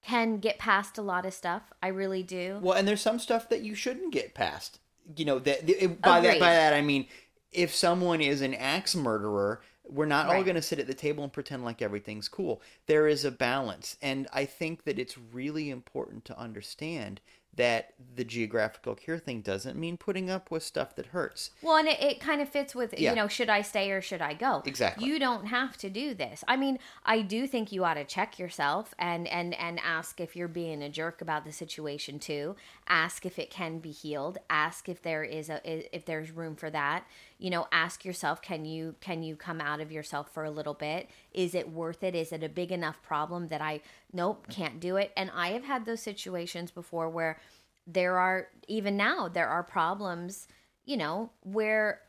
can 0.03 0.38
get 0.38 0.59
past 0.59 0.97
a 0.99 1.03
lot 1.03 1.27
of 1.27 1.35
stuff. 1.35 1.73
I 1.83 1.88
really 1.88 2.23
do. 2.23 2.59
Well, 2.62 2.77
and 2.77 2.87
there's 2.87 3.01
some 3.01 3.18
stuff 3.18 3.49
that 3.49 3.62
you 3.62 3.75
shouldn't 3.75 4.12
get 4.12 4.35
past. 4.35 4.79
You 5.16 5.25
know, 5.25 5.38
that 5.40 5.68
it, 5.68 6.01
by 6.01 6.18
Agreed. 6.18 6.33
that 6.33 6.40
by 6.40 6.53
that 6.53 6.75
I 6.75 6.83
mean 6.83 7.07
if 7.53 7.75
someone 7.75 8.21
is 8.21 8.42
an 8.42 8.55
axe 8.55 8.94
murderer, 8.94 9.62
we're 9.88 10.07
not 10.07 10.27
right. 10.27 10.37
all 10.37 10.42
going 10.42 10.55
to 10.55 10.62
sit 10.62 10.79
at 10.79 10.87
the 10.87 10.94
table 10.94 11.25
and 11.25 11.33
pretend 11.33 11.64
like 11.64 11.81
everything's 11.81 12.29
cool. 12.29 12.61
There 12.87 13.09
is 13.09 13.25
a 13.25 13.31
balance, 13.31 13.97
and 14.03 14.29
I 14.33 14.44
think 14.44 14.85
that 14.85 14.99
it's 14.99 15.16
really 15.16 15.71
important 15.71 16.25
to 16.27 16.38
understand 16.38 17.21
that 17.59 17.92
the 18.14 18.25
geographical 18.25 18.94
cure 18.94 19.18
thing 19.18 19.40
doesn't 19.40 19.77
mean 19.77 19.97
putting 19.97 20.31
up 20.31 20.51
with 20.51 20.62
stuff 20.62 20.94
that 20.94 21.07
hurts. 21.07 21.51
Well, 21.61 21.77
and 21.77 21.88
it, 21.88 22.01
it 22.01 22.21
kind 22.21 22.40
of 22.40 22.49
fits 22.49 22.73
with, 22.73 22.94
yeah. 22.97 23.11
you 23.11 23.16
know, 23.16 23.27
should 23.27 23.51
I 23.51 23.62
stay 23.62 23.90
or 23.90 24.01
should 24.01 24.23
I 24.23 24.35
go? 24.35 24.62
Exactly. 24.64 25.07
You 25.07 25.18
don't 25.18 25.47
have 25.47 25.77
to 25.79 25.90
do 25.90 26.14
this. 26.14 26.44
I 26.47 26.57
mean, 26.57 26.79
I 27.05 27.21
do 27.21 27.49
think 27.49 27.73
you 27.73 27.85
ought 27.85 27.94
to 27.94 28.05
check 28.05 28.38
yourself 28.38 28.94
and, 28.99 29.27
and, 29.27 29.55
and 29.55 29.81
ask 29.85 30.21
if 30.21 30.37
you're 30.37 30.49
being 30.49 30.83
a 30.83 30.88
jerk 30.88 31.21
about 31.21 31.44
the 31.44 31.53
situation 31.53 32.21
too. 32.21 32.55
Ask 32.88 33.27
if 33.27 33.38
it 33.38 33.51
can 33.51 33.81
be 33.81 33.90
healed. 33.90 34.38
Ask 34.49 34.88
if 34.88 35.03
there 35.03 35.25
is 35.25 35.51
a, 35.51 35.61
if 35.94 36.05
there's 36.05 36.31
room 36.31 36.55
for 36.55 36.71
that. 36.71 37.05
You 37.38 37.51
know, 37.51 37.68
ask 37.70 38.05
yourself, 38.05 38.42
can 38.42 38.64
you, 38.64 38.96
can 39.01 39.22
you 39.22 39.37
come 39.37 39.61
out 39.61 39.81
of 39.81 39.92
yourself 39.92 40.33
for 40.35 40.44
a 40.44 40.51
little 40.51 40.74
bit? 40.74 41.09
Is 41.33 41.55
it 41.55 41.70
worth 41.70 42.03
it? 42.03 42.14
Is 42.14 42.33
it 42.33 42.42
a 42.42 42.48
big 42.48 42.72
enough 42.72 43.01
problem 43.03 43.48
that 43.48 43.61
I, 43.61 43.81
nope, 44.12 44.46
can't 44.51 44.81
do 44.81 44.96
it? 44.96 45.12
And 45.16 45.31
I 45.35 45.48
have 45.51 45.64
had 45.64 45.87
those 45.87 46.03
situations 46.03 46.70
before 46.70 47.09
where, 47.09 47.38
there 47.88 48.18
are 48.18 48.48
even 48.68 48.96
now 48.96 49.29
there 49.29 49.48
are 49.48 49.62
problems 49.62 50.46
you 50.85 50.96
know 50.96 51.31
where 51.42 52.03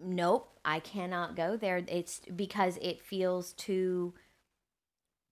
nope 0.00 0.50
i 0.64 0.80
cannot 0.80 1.36
go 1.36 1.56
there 1.56 1.82
it's 1.86 2.20
because 2.34 2.78
it 2.80 3.00
feels 3.00 3.52
too 3.52 4.14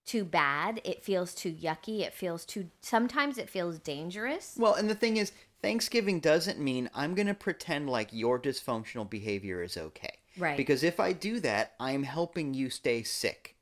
too 0.05 0.25
bad 0.25 0.81
it 0.85 1.03
feels 1.03 1.35
too 1.35 1.51
yucky 1.51 2.01
it 2.01 2.13
feels 2.13 2.45
too 2.45 2.69
sometimes 2.83 3.39
it 3.39 3.49
feels 3.49 3.79
dangerous 3.79 4.55
well 4.59 4.75
and 4.75 4.91
the 4.91 4.95
thing 4.95 5.17
is 5.17 5.33
thanksgiving 5.65 6.21
doesn't 6.21 6.59
mean 6.59 6.89
i'm 6.95 7.15
going 7.15 7.27
to 7.27 7.35
pretend 7.35 7.89
like 7.89 8.09
your 8.13 8.39
dysfunctional 8.39 9.09
behavior 9.09 9.63
is 9.63 9.77
okay 9.77 10.19
right 10.39 10.57
because 10.57 10.83
if 10.83 11.01
i 11.01 11.13
do 11.13 11.41
that 11.41 11.73
i'm 11.81 12.03
helping 12.03 12.55
you 12.55 12.71
stay 12.71 13.03
sick 13.03 13.55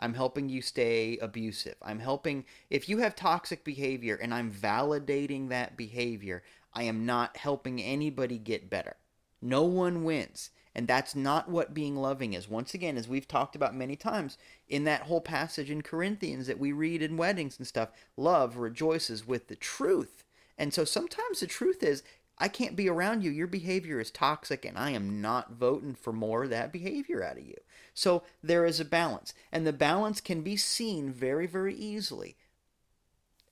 I'm 0.00 0.14
helping 0.14 0.48
you 0.48 0.62
stay 0.62 1.18
abusive. 1.18 1.76
I'm 1.82 1.98
helping, 1.98 2.46
if 2.70 2.88
you 2.88 2.98
have 2.98 3.14
toxic 3.14 3.64
behavior 3.64 4.18
and 4.20 4.32
I'm 4.32 4.50
validating 4.50 5.50
that 5.50 5.76
behavior, 5.76 6.42
I 6.72 6.84
am 6.84 7.04
not 7.04 7.36
helping 7.36 7.82
anybody 7.82 8.38
get 8.38 8.70
better. 8.70 8.96
No 9.42 9.64
one 9.64 10.02
wins. 10.02 10.50
And 10.74 10.86
that's 10.86 11.14
not 11.16 11.50
what 11.50 11.74
being 11.74 11.96
loving 11.96 12.32
is. 12.32 12.48
Once 12.48 12.74
again, 12.74 12.96
as 12.96 13.08
we've 13.08 13.28
talked 13.28 13.56
about 13.56 13.74
many 13.74 13.96
times 13.96 14.38
in 14.68 14.84
that 14.84 15.02
whole 15.02 15.20
passage 15.20 15.70
in 15.70 15.82
Corinthians 15.82 16.46
that 16.46 16.60
we 16.60 16.72
read 16.72 17.02
in 17.02 17.16
weddings 17.16 17.58
and 17.58 17.66
stuff, 17.66 17.90
love 18.16 18.56
rejoices 18.56 19.26
with 19.26 19.48
the 19.48 19.56
truth. 19.56 20.24
And 20.60 20.74
so 20.74 20.84
sometimes 20.84 21.40
the 21.40 21.46
truth 21.46 21.82
is 21.82 22.02
I 22.36 22.48
can't 22.48 22.76
be 22.76 22.86
around 22.86 23.24
you. 23.24 23.30
Your 23.30 23.46
behavior 23.46 23.98
is 23.98 24.10
toxic, 24.10 24.66
and 24.66 24.76
I 24.76 24.90
am 24.90 25.22
not 25.22 25.54
voting 25.54 25.94
for 25.94 26.12
more 26.12 26.44
of 26.44 26.50
that 26.50 26.70
behavior 26.70 27.24
out 27.24 27.38
of 27.38 27.46
you. 27.46 27.56
So 27.94 28.24
there 28.42 28.66
is 28.66 28.78
a 28.78 28.84
balance, 28.84 29.32
and 29.50 29.66
the 29.66 29.72
balance 29.72 30.20
can 30.20 30.42
be 30.42 30.58
seen 30.58 31.12
very, 31.12 31.46
very 31.46 31.74
easily. 31.74 32.36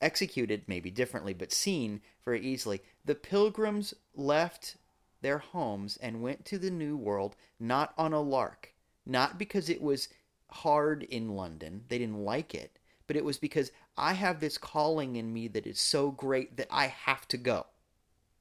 Executed 0.03 0.65
maybe 0.67 0.91
differently, 0.91 1.33
but 1.33 1.51
seen 1.51 2.03
very 2.27 2.43
easily. 2.43 2.83
The 3.07 3.15
pilgrims 3.15 3.95
left 4.15 4.77
their 5.23 5.39
homes 5.39 5.97
and 5.97 6.23
went 6.23 6.45
to 6.45 6.59
the 6.59 6.71
New 6.71 6.95
World 6.97 7.37
not 7.59 7.95
on 7.97 8.13
a 8.13 8.21
lark, 8.21 8.75
not 9.07 9.39
because 9.39 9.71
it 9.71 9.81
was 9.81 10.11
hard 10.51 11.05
in 11.05 11.31
London, 11.35 11.85
they 11.89 11.97
didn't 11.97 12.23
like 12.23 12.55
it, 12.55 12.78
but 13.09 13.17
it 13.17 13.25
was 13.25 13.39
because 13.39 13.73
I 13.97 14.13
have 14.13 14.39
this 14.39 14.57
calling 14.57 15.17
in 15.17 15.33
me 15.33 15.49
that 15.49 15.67
is 15.67 15.81
so 15.81 16.13
great 16.13 16.57
that 16.59 16.69
I 16.71 16.87
have 16.87 17.27
to 17.29 17.37
go 17.37 17.67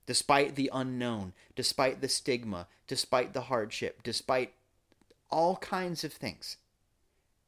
despite 0.05 0.55
the 0.55 0.69
unknown, 0.73 1.33
despite 1.55 2.01
the 2.01 2.07
stigma, 2.07 2.67
despite 2.87 3.33
the 3.33 3.41
hardship, 3.41 4.01
despite 4.03 4.53
all 5.29 5.57
kinds 5.57 6.03
of 6.03 6.13
things. 6.13 6.57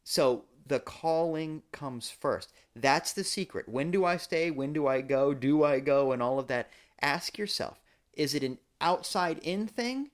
So 0.03 0.45
the 0.67 0.79
calling 0.79 1.63
comes 1.71 2.09
first. 2.09 2.51
That's 2.75 3.13
the 3.13 3.23
secret. 3.23 3.69
When 3.69 3.91
do 3.91 4.05
I 4.05 4.17
stay? 4.17 4.51
When 4.51 4.73
do 4.73 4.87
I 4.87 5.01
go? 5.01 5.33
Do 5.33 5.63
I 5.63 5.79
go? 5.79 6.11
And 6.11 6.21
all 6.21 6.39
of 6.39 6.47
that. 6.47 6.69
Ask 7.01 7.37
yourself 7.37 7.79
is 8.13 8.33
it 8.33 8.43
an 8.43 8.57
outside 8.81 9.39
in 9.39 9.65
thing 9.65 10.09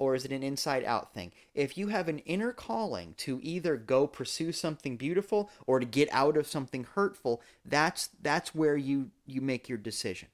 or 0.00 0.14
is 0.14 0.24
it 0.24 0.32
an 0.32 0.42
inside 0.42 0.82
out 0.82 1.12
thing? 1.12 1.30
If 1.54 1.76
you 1.76 1.88
have 1.88 2.08
an 2.08 2.20
inner 2.20 2.52
calling 2.52 3.14
to 3.18 3.38
either 3.42 3.76
go 3.76 4.06
pursue 4.06 4.50
something 4.50 4.96
beautiful 4.96 5.50
or 5.66 5.78
to 5.78 5.84
get 5.84 6.08
out 6.10 6.38
of 6.38 6.46
something 6.46 6.84
hurtful, 6.84 7.42
that's 7.66 8.08
that's 8.22 8.54
where 8.54 8.78
you 8.78 9.10
you 9.26 9.42
make 9.42 9.68
your 9.68 9.76
decision. 9.76 10.28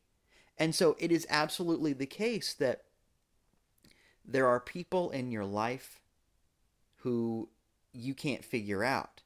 And 0.57 0.72
so 0.72 0.94
it 1.00 1.11
is 1.11 1.26
absolutely 1.29 1.92
the 1.92 2.07
case 2.07 2.55
that 2.55 2.85
there 4.24 4.46
are 4.46 4.61
people 4.61 5.11
in 5.11 5.33
your 5.33 5.44
life 5.44 6.00
who 6.98 7.48
you 7.92 8.14
can't 8.14 8.44
figure 8.44 8.85
out. 8.85 9.22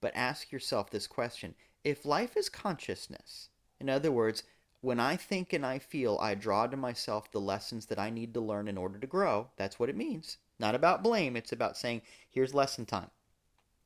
But 0.00 0.12
ask 0.14 0.52
yourself 0.52 0.90
this 0.90 1.08
question 1.08 1.56
if 1.82 2.04
life 2.04 2.36
is 2.36 2.48
consciousness, 2.48 3.48
in 3.80 3.90
other 3.90 4.12
words, 4.12 4.44
when 4.80 4.98
I 4.98 5.16
think 5.16 5.52
and 5.52 5.64
I 5.64 5.78
feel, 5.78 6.18
I 6.20 6.34
draw 6.34 6.66
to 6.66 6.76
myself 6.76 7.30
the 7.30 7.40
lessons 7.40 7.86
that 7.86 7.98
I 7.98 8.10
need 8.10 8.32
to 8.34 8.40
learn 8.40 8.68
in 8.68 8.78
order 8.78 8.98
to 8.98 9.06
grow. 9.06 9.48
That's 9.56 9.78
what 9.78 9.90
it 9.90 9.96
means. 9.96 10.38
Not 10.58 10.74
about 10.74 11.02
blame, 11.02 11.36
it's 11.36 11.52
about 11.52 11.76
saying, 11.76 12.02
here's 12.30 12.54
lesson 12.54 12.86
time. 12.86 13.10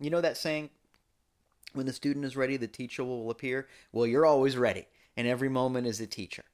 You 0.01 0.11
know 0.11 0.21
that 0.21 0.37
saying, 0.37 0.71
when 1.73 1.87
the 1.87 1.93
student 1.93 2.25
is 2.25 2.37
ready, 2.37 2.57
the 2.57 2.69
teacher 2.69 3.05
will 3.05 3.31
appear? 3.31 3.69
Well, 3.93 4.07
you're 4.07 4.27
always 4.27 4.57
ready, 4.57 4.87
and 5.17 5.27
every 5.27 5.49
moment 5.49 5.87
is 5.87 6.01
a 6.01 6.07
teacher. 6.07 6.45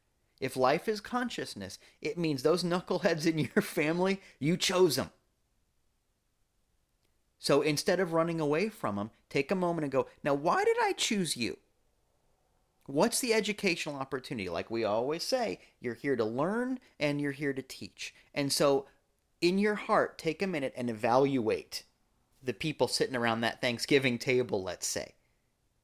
If 0.41 0.57
life 0.57 0.89
is 0.89 1.01
consciousness, 1.01 1.79
it 2.01 2.17
means 2.17 2.43
those 2.43 2.65
knuckleheads 2.65 3.27
in 3.27 3.39
your 3.55 3.63
family, 3.63 4.21
you 4.39 4.57
chose 4.57 4.97
them. 4.97 5.11
So 7.39 7.63
instead 7.63 8.01
of 8.01 8.13
running 8.13 8.41
away 8.41 8.69
from 8.69 8.97
them, 8.97 9.11
take 9.29 9.51
a 9.51 9.55
moment 9.55 9.85
and 9.85 9.93
go, 9.93 10.07
now, 10.23 10.35
why 10.35 10.65
did 10.65 10.77
I 10.81 10.93
choose 10.93 11.37
you? 11.37 11.59
What's 12.91 13.21
the 13.21 13.33
educational 13.33 13.97
opportunity? 13.97 14.49
Like 14.49 14.71
we 14.71 14.85
always 14.85 15.23
say, 15.23 15.61
you're 15.81 15.95
here 15.95 16.17
to 16.17 16.25
learn 16.25 16.81
and 16.99 17.21
you're 17.21 17.33
here 17.33 17.53
to 17.53 17.63
teach. 17.63 18.15
And 18.35 18.53
so, 18.53 18.87
in 19.41 19.59
your 19.59 19.77
heart, 19.77 20.19
take 20.19 20.43
a 20.43 20.47
minute 20.47 20.75
and 20.77 20.91
evaluate 20.91 21.85
the 22.43 22.53
people 22.53 22.89
sitting 22.89 23.17
around 23.17 23.41
that 23.41 23.61
Thanksgiving 23.61 24.19
table, 24.19 24.63
let's 24.63 24.87
say. 24.87 25.15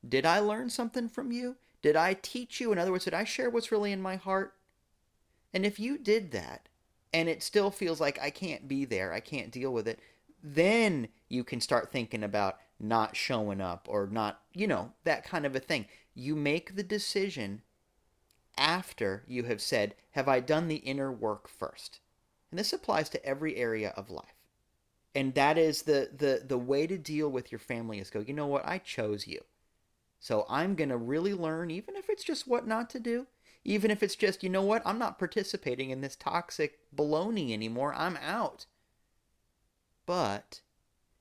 Did 0.07 0.27
I 0.27 0.41
learn 0.41 0.69
something 0.69 1.09
from 1.09 1.33
you? 1.33 1.57
Did 1.81 1.97
I 1.97 2.15
teach 2.15 2.61
you? 2.61 2.73
In 2.73 2.79
other 2.79 2.91
words, 2.91 3.05
did 3.05 3.15
I 3.15 3.25
share 3.25 3.51
what's 3.51 3.73
really 3.73 3.93
in 3.93 4.03
my 4.03 4.17
heart? 4.17 4.55
And 5.55 5.65
if 5.65 5.79
you 5.79 5.99
did 5.99 6.33
that, 6.33 6.69
and 7.15 7.29
it 7.29 7.43
still 7.43 7.71
feels 7.71 8.01
like 8.01 8.21
I 8.21 8.31
can't 8.31 8.69
be 8.69 8.85
there, 8.85 9.13
I 9.13 9.21
can't 9.21 9.51
deal 9.51 9.73
with 9.73 9.89
it, 9.89 10.01
then 10.43 11.09
you 11.29 11.45
can 11.45 11.61
start 11.61 11.91
thinking 11.91 12.23
about 12.23 12.59
not 12.79 13.17
showing 13.17 13.61
up 13.61 13.87
or 13.89 14.07
not, 14.07 14.43
you 14.53 14.67
know, 14.67 14.93
that 15.05 15.25
kind 15.25 15.47
of 15.47 15.57
a 15.57 15.61
thing. 15.61 15.87
You 16.19 16.35
make 16.35 16.75
the 16.75 16.83
decision 16.83 17.61
after 18.57 19.23
you 19.29 19.45
have 19.45 19.61
said, 19.61 19.95
Have 20.13 20.29
I 20.29 20.41
done 20.41 20.67
the 20.67 20.77
inner 20.77 21.13
work 21.13 21.47
first? 21.47 22.01
And 22.51 22.59
this 22.59 22.73
applies 22.73 23.11
to 23.11 23.25
every 23.25 23.57
area 23.57 23.93
of 23.99 24.11
life. 24.11 24.35
And 25.15 25.35
that 25.35 25.59
is 25.59 25.83
the, 25.83 26.11
the, 26.17 26.43
the 26.47 26.57
way 26.57 26.87
to 26.87 26.97
deal 26.97 27.29
with 27.29 27.53
your 27.53 27.59
family 27.59 27.99
is 27.99 28.09
go, 28.09 28.21
you 28.21 28.33
know 28.33 28.47
what, 28.47 28.67
I 28.67 28.79
chose 28.79 29.27
you. 29.27 29.43
So 30.19 30.47
I'm 30.49 30.75
going 30.75 30.89
to 30.89 30.97
really 30.97 31.35
learn, 31.35 31.71
even 31.71 31.97
if 31.97 32.09
it's 32.09 32.25
just 32.25 32.47
what 32.49 32.67
not 32.67 32.89
to 32.91 33.01
do, 33.01 33.27
even 33.63 33.91
if 33.91 34.03
it's 34.03 34.17
just, 34.17 34.43
you 34.43 34.49
know 34.49 34.63
what, 34.63 34.83
I'm 34.87 34.99
not 34.99 35.19
participating 35.19 35.91
in 35.91 36.01
this 36.01 36.17
toxic 36.17 36.79
baloney 36.95 37.53
anymore, 37.53 37.95
I'm 37.95 38.17
out. 38.17 38.65
But 40.07 40.61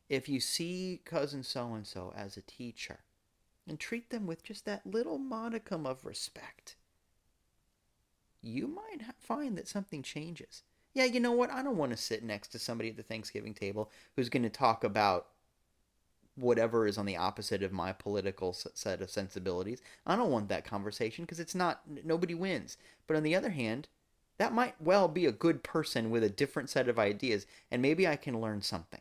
if 0.07 0.29
you 0.29 0.39
see 0.39 1.01
cousin 1.03 1.43
so 1.43 1.73
and 1.73 1.85
so 1.85 2.13
as 2.15 2.37
a 2.37 2.41
teacher 2.41 2.99
and 3.67 3.79
treat 3.79 4.09
them 4.09 4.27
with 4.27 4.43
just 4.43 4.65
that 4.65 4.85
little 4.85 5.17
modicum 5.17 5.85
of 5.85 6.05
respect, 6.05 6.75
you 8.41 8.67
might 8.67 9.01
find 9.19 9.57
that 9.57 9.67
something 9.67 10.03
changes. 10.03 10.63
Yeah, 10.93 11.05
you 11.05 11.19
know 11.19 11.31
what? 11.31 11.51
I 11.51 11.63
don't 11.63 11.77
want 11.77 11.91
to 11.91 11.97
sit 11.97 12.23
next 12.23 12.49
to 12.49 12.59
somebody 12.59 12.89
at 12.89 12.97
the 12.97 13.03
Thanksgiving 13.03 13.53
table 13.53 13.91
who's 14.15 14.29
going 14.29 14.43
to 14.43 14.49
talk 14.49 14.83
about 14.83 15.27
whatever 16.35 16.85
is 16.85 16.97
on 16.97 17.05
the 17.05 17.17
opposite 17.17 17.63
of 17.63 17.71
my 17.71 17.91
political 17.91 18.53
set 18.53 19.01
of 19.01 19.09
sensibilities. 19.09 19.81
I 20.05 20.15
don't 20.15 20.31
want 20.31 20.49
that 20.49 20.65
conversation 20.65 21.25
because 21.25 21.39
it's 21.39 21.55
not, 21.55 21.81
nobody 22.03 22.33
wins. 22.33 22.77
But 23.07 23.17
on 23.17 23.23
the 23.23 23.35
other 23.35 23.49
hand, 23.49 23.87
that 24.37 24.53
might 24.53 24.75
well 24.81 25.07
be 25.07 25.25
a 25.25 25.31
good 25.31 25.63
person 25.63 26.09
with 26.09 26.23
a 26.23 26.29
different 26.29 26.69
set 26.69 26.89
of 26.89 26.99
ideas, 26.99 27.45
and 27.71 27.81
maybe 27.81 28.07
I 28.07 28.17
can 28.17 28.41
learn 28.41 28.61
something 28.61 28.99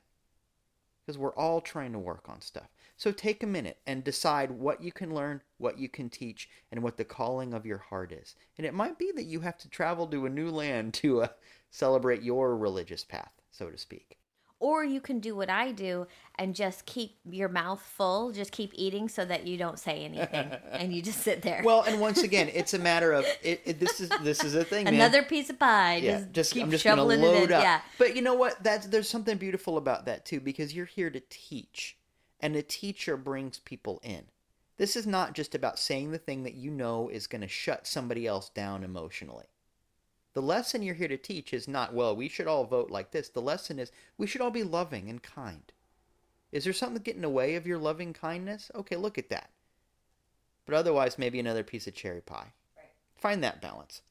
because 1.04 1.18
we're 1.18 1.34
all 1.34 1.60
trying 1.60 1.92
to 1.92 1.98
work 1.98 2.28
on 2.28 2.40
stuff. 2.40 2.68
So 2.96 3.10
take 3.10 3.42
a 3.42 3.46
minute 3.46 3.78
and 3.86 4.04
decide 4.04 4.52
what 4.52 4.82
you 4.82 4.92
can 4.92 5.14
learn, 5.14 5.42
what 5.58 5.78
you 5.78 5.88
can 5.88 6.08
teach, 6.08 6.48
and 6.70 6.82
what 6.82 6.96
the 6.96 7.04
calling 7.04 7.52
of 7.52 7.66
your 7.66 7.78
heart 7.78 8.12
is. 8.12 8.36
And 8.56 8.66
it 8.66 8.74
might 8.74 8.98
be 8.98 9.10
that 9.16 9.24
you 9.24 9.40
have 9.40 9.58
to 9.58 9.68
travel 9.68 10.06
to 10.06 10.26
a 10.26 10.30
new 10.30 10.50
land 10.50 10.94
to 10.94 11.22
uh, 11.22 11.28
celebrate 11.70 12.22
your 12.22 12.56
religious 12.56 13.04
path, 13.04 13.32
so 13.50 13.68
to 13.68 13.76
speak. 13.76 14.16
Or 14.60 14.84
you 14.84 15.00
can 15.00 15.18
do 15.18 15.34
what 15.36 15.50
I 15.50 15.72
do 15.72 16.06
and 16.38 16.54
just 16.54 16.86
keep 16.86 17.18
your 17.28 17.48
mouth 17.48 17.82
full, 17.82 18.30
just 18.30 18.52
keep 18.52 18.70
eating 18.74 19.08
so 19.08 19.24
that 19.24 19.46
you 19.46 19.58
don't 19.58 19.78
say 19.78 20.04
anything 20.04 20.52
and 20.72 20.94
you 20.94 21.02
just 21.02 21.20
sit 21.20 21.42
there. 21.42 21.60
Well, 21.64 21.82
and 21.82 22.00
once 22.00 22.22
again, 22.22 22.48
it's 22.54 22.72
a 22.72 22.78
matter 22.78 23.12
of 23.12 23.26
it, 23.42 23.60
it, 23.64 23.80
this 23.80 24.00
is 24.00 24.08
this 24.22 24.42
is 24.42 24.54
a 24.54 24.64
thing. 24.64 24.86
Another 24.86 25.20
man. 25.20 25.28
piece 25.28 25.50
of 25.50 25.58
pie. 25.58 25.96
Yeah, 25.96 26.18
just, 26.18 26.32
just 26.32 26.52
keep 26.54 26.62
I'm 26.62 26.70
just 26.70 26.84
gonna 26.84 26.96
shoveling 26.96 27.20
load 27.20 27.42
it 27.42 27.50
in. 27.50 27.52
up. 27.52 27.62
Yeah. 27.62 27.80
But 27.98 28.16
you 28.16 28.22
know 28.22 28.34
what? 28.34 28.62
That's 28.62 28.86
there's 28.86 29.08
something 29.08 29.36
beautiful 29.36 29.76
about 29.76 30.06
that 30.06 30.24
too 30.24 30.40
because 30.40 30.72
you're 30.72 30.86
here 30.86 31.10
to 31.10 31.20
teach, 31.28 31.98
and 32.44 32.54
a 32.56 32.62
teacher 32.62 33.16
brings 33.16 33.58
people 33.60 33.98
in. 34.02 34.26
This 34.76 34.96
is 34.96 35.06
not 35.06 35.32
just 35.32 35.54
about 35.54 35.78
saying 35.78 36.10
the 36.10 36.18
thing 36.18 36.42
that 36.42 36.52
you 36.52 36.70
know 36.70 37.08
is 37.08 37.26
going 37.26 37.40
to 37.40 37.48
shut 37.48 37.86
somebody 37.86 38.26
else 38.26 38.50
down 38.50 38.84
emotionally. 38.84 39.46
The 40.34 40.42
lesson 40.42 40.82
you're 40.82 40.94
here 40.94 41.08
to 41.08 41.16
teach 41.16 41.54
is 41.54 41.66
not, 41.66 41.94
well, 41.94 42.14
we 42.14 42.28
should 42.28 42.46
all 42.46 42.66
vote 42.66 42.90
like 42.90 43.12
this. 43.12 43.30
The 43.30 43.40
lesson 43.40 43.78
is 43.78 43.90
we 44.18 44.26
should 44.26 44.42
all 44.42 44.50
be 44.50 44.62
loving 44.62 45.08
and 45.08 45.22
kind. 45.22 45.72
Is 46.52 46.64
there 46.64 46.74
something 46.74 47.02
getting 47.02 47.20
in 47.20 47.22
the 47.22 47.30
way 47.30 47.54
of 47.54 47.66
your 47.66 47.78
loving 47.78 48.12
kindness? 48.12 48.70
Okay, 48.74 48.96
look 48.96 49.16
at 49.16 49.30
that. 49.30 49.48
But 50.66 50.74
otherwise, 50.74 51.16
maybe 51.16 51.40
another 51.40 51.64
piece 51.64 51.86
of 51.86 51.94
cherry 51.94 52.20
pie. 52.20 52.52
Right. 52.76 52.90
Find 53.16 53.42
that 53.42 53.62
balance. 53.62 54.02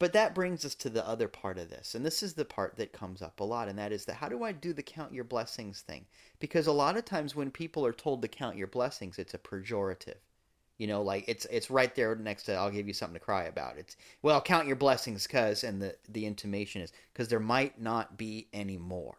But 0.00 0.14
that 0.14 0.34
brings 0.34 0.64
us 0.64 0.74
to 0.76 0.88
the 0.88 1.06
other 1.06 1.28
part 1.28 1.58
of 1.58 1.68
this. 1.68 1.94
And 1.94 2.04
this 2.04 2.22
is 2.22 2.32
the 2.32 2.46
part 2.46 2.78
that 2.78 2.94
comes 2.94 3.20
up 3.20 3.38
a 3.38 3.44
lot. 3.44 3.68
And 3.68 3.78
that 3.78 3.92
is 3.92 4.06
that 4.06 4.14
how 4.14 4.30
do 4.30 4.42
I 4.42 4.50
do 4.50 4.72
the 4.72 4.82
count 4.82 5.12
your 5.12 5.24
blessings 5.24 5.82
thing? 5.82 6.06
Because 6.40 6.66
a 6.66 6.72
lot 6.72 6.96
of 6.96 7.04
times 7.04 7.36
when 7.36 7.50
people 7.50 7.84
are 7.84 7.92
told 7.92 8.22
to 8.22 8.28
count 8.28 8.56
your 8.56 8.66
blessings, 8.66 9.18
it's 9.18 9.34
a 9.34 9.38
pejorative. 9.38 10.16
You 10.78 10.86
know, 10.86 11.02
like 11.02 11.26
it's 11.28 11.44
it's 11.50 11.70
right 11.70 11.94
there 11.94 12.16
next 12.16 12.44
to 12.44 12.54
I'll 12.54 12.70
give 12.70 12.88
you 12.88 12.94
something 12.94 13.18
to 13.18 13.24
cry 13.24 13.44
about. 13.44 13.76
It's 13.76 13.98
well, 14.22 14.40
count 14.40 14.66
your 14.66 14.76
blessings 14.76 15.26
cuz 15.26 15.62
and 15.62 15.82
the 15.82 15.94
the 16.08 16.24
intimation 16.24 16.80
is 16.80 16.92
cuz 17.12 17.28
there 17.28 17.38
might 17.38 17.78
not 17.78 18.16
be 18.16 18.48
any 18.54 18.78
more. 18.78 19.18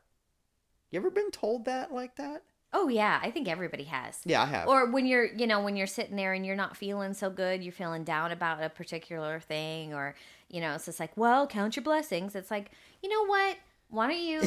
You 0.90 1.00
ever 1.00 1.12
been 1.12 1.30
told 1.30 1.66
that 1.66 1.94
like 1.94 2.16
that? 2.16 2.42
Oh 2.74 2.88
yeah, 2.88 3.20
I 3.22 3.32
think 3.32 3.50
everybody 3.50 3.84
has. 3.84 4.20
Yeah, 4.26 4.42
I 4.42 4.46
have. 4.46 4.68
Or 4.68 4.90
when 4.90 5.06
you're, 5.06 5.26
you 5.26 5.46
know, 5.46 5.62
when 5.62 5.76
you're 5.76 5.88
sitting 5.88 6.16
there 6.16 6.34
and 6.34 6.46
you're 6.46 6.56
not 6.56 6.78
feeling 6.78 7.14
so 7.14 7.30
good, 7.30 7.62
you're 7.62 7.74
feeling 7.74 8.06
down 8.06 8.32
about 8.32 8.64
a 8.64 8.70
particular 8.70 9.42
thing 9.42 9.94
or, 9.94 10.16
you 10.52 10.62
know, 10.62 10.76
it's 10.76 10.86
just 10.86 11.00
like, 11.00 11.16
well, 11.16 11.48
count 11.48 11.76
your 11.76 11.84
blessings. 11.84 12.36
It's 12.36 12.52
like, 12.52 12.72
you 13.02 13.10
know 13.10 13.26
what? 13.26 13.58
Why 13.90 14.08
don't 14.08 14.22
you, 14.22 14.42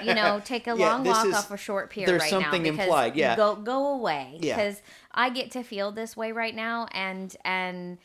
you 0.08 0.14
know, 0.14 0.40
take 0.44 0.66
a 0.66 0.76
Yeah, 0.76 0.92
long 0.94 1.04
walk 1.04 1.26
is- 1.26 1.34
off 1.34 1.50
a 1.50 1.56
short 1.56 1.90
pier 1.90 2.18
right 2.18 2.28
something 2.28 2.62
now? 2.62 2.70
because 2.70 2.84
implied, 2.86 3.14
yeah. 3.16 3.36
Go 3.36 3.54
go 3.56 3.94
away. 3.94 4.38
Yeah. 4.40 4.56
Because 4.56 4.82
I 5.12 5.30
get 5.30 5.52
to 5.52 5.62
feel 5.62 5.92
this 5.92 6.16
way 6.16 6.32
right 6.32 6.54
now, 6.54 6.88
and 6.92 7.36
and 7.44 7.98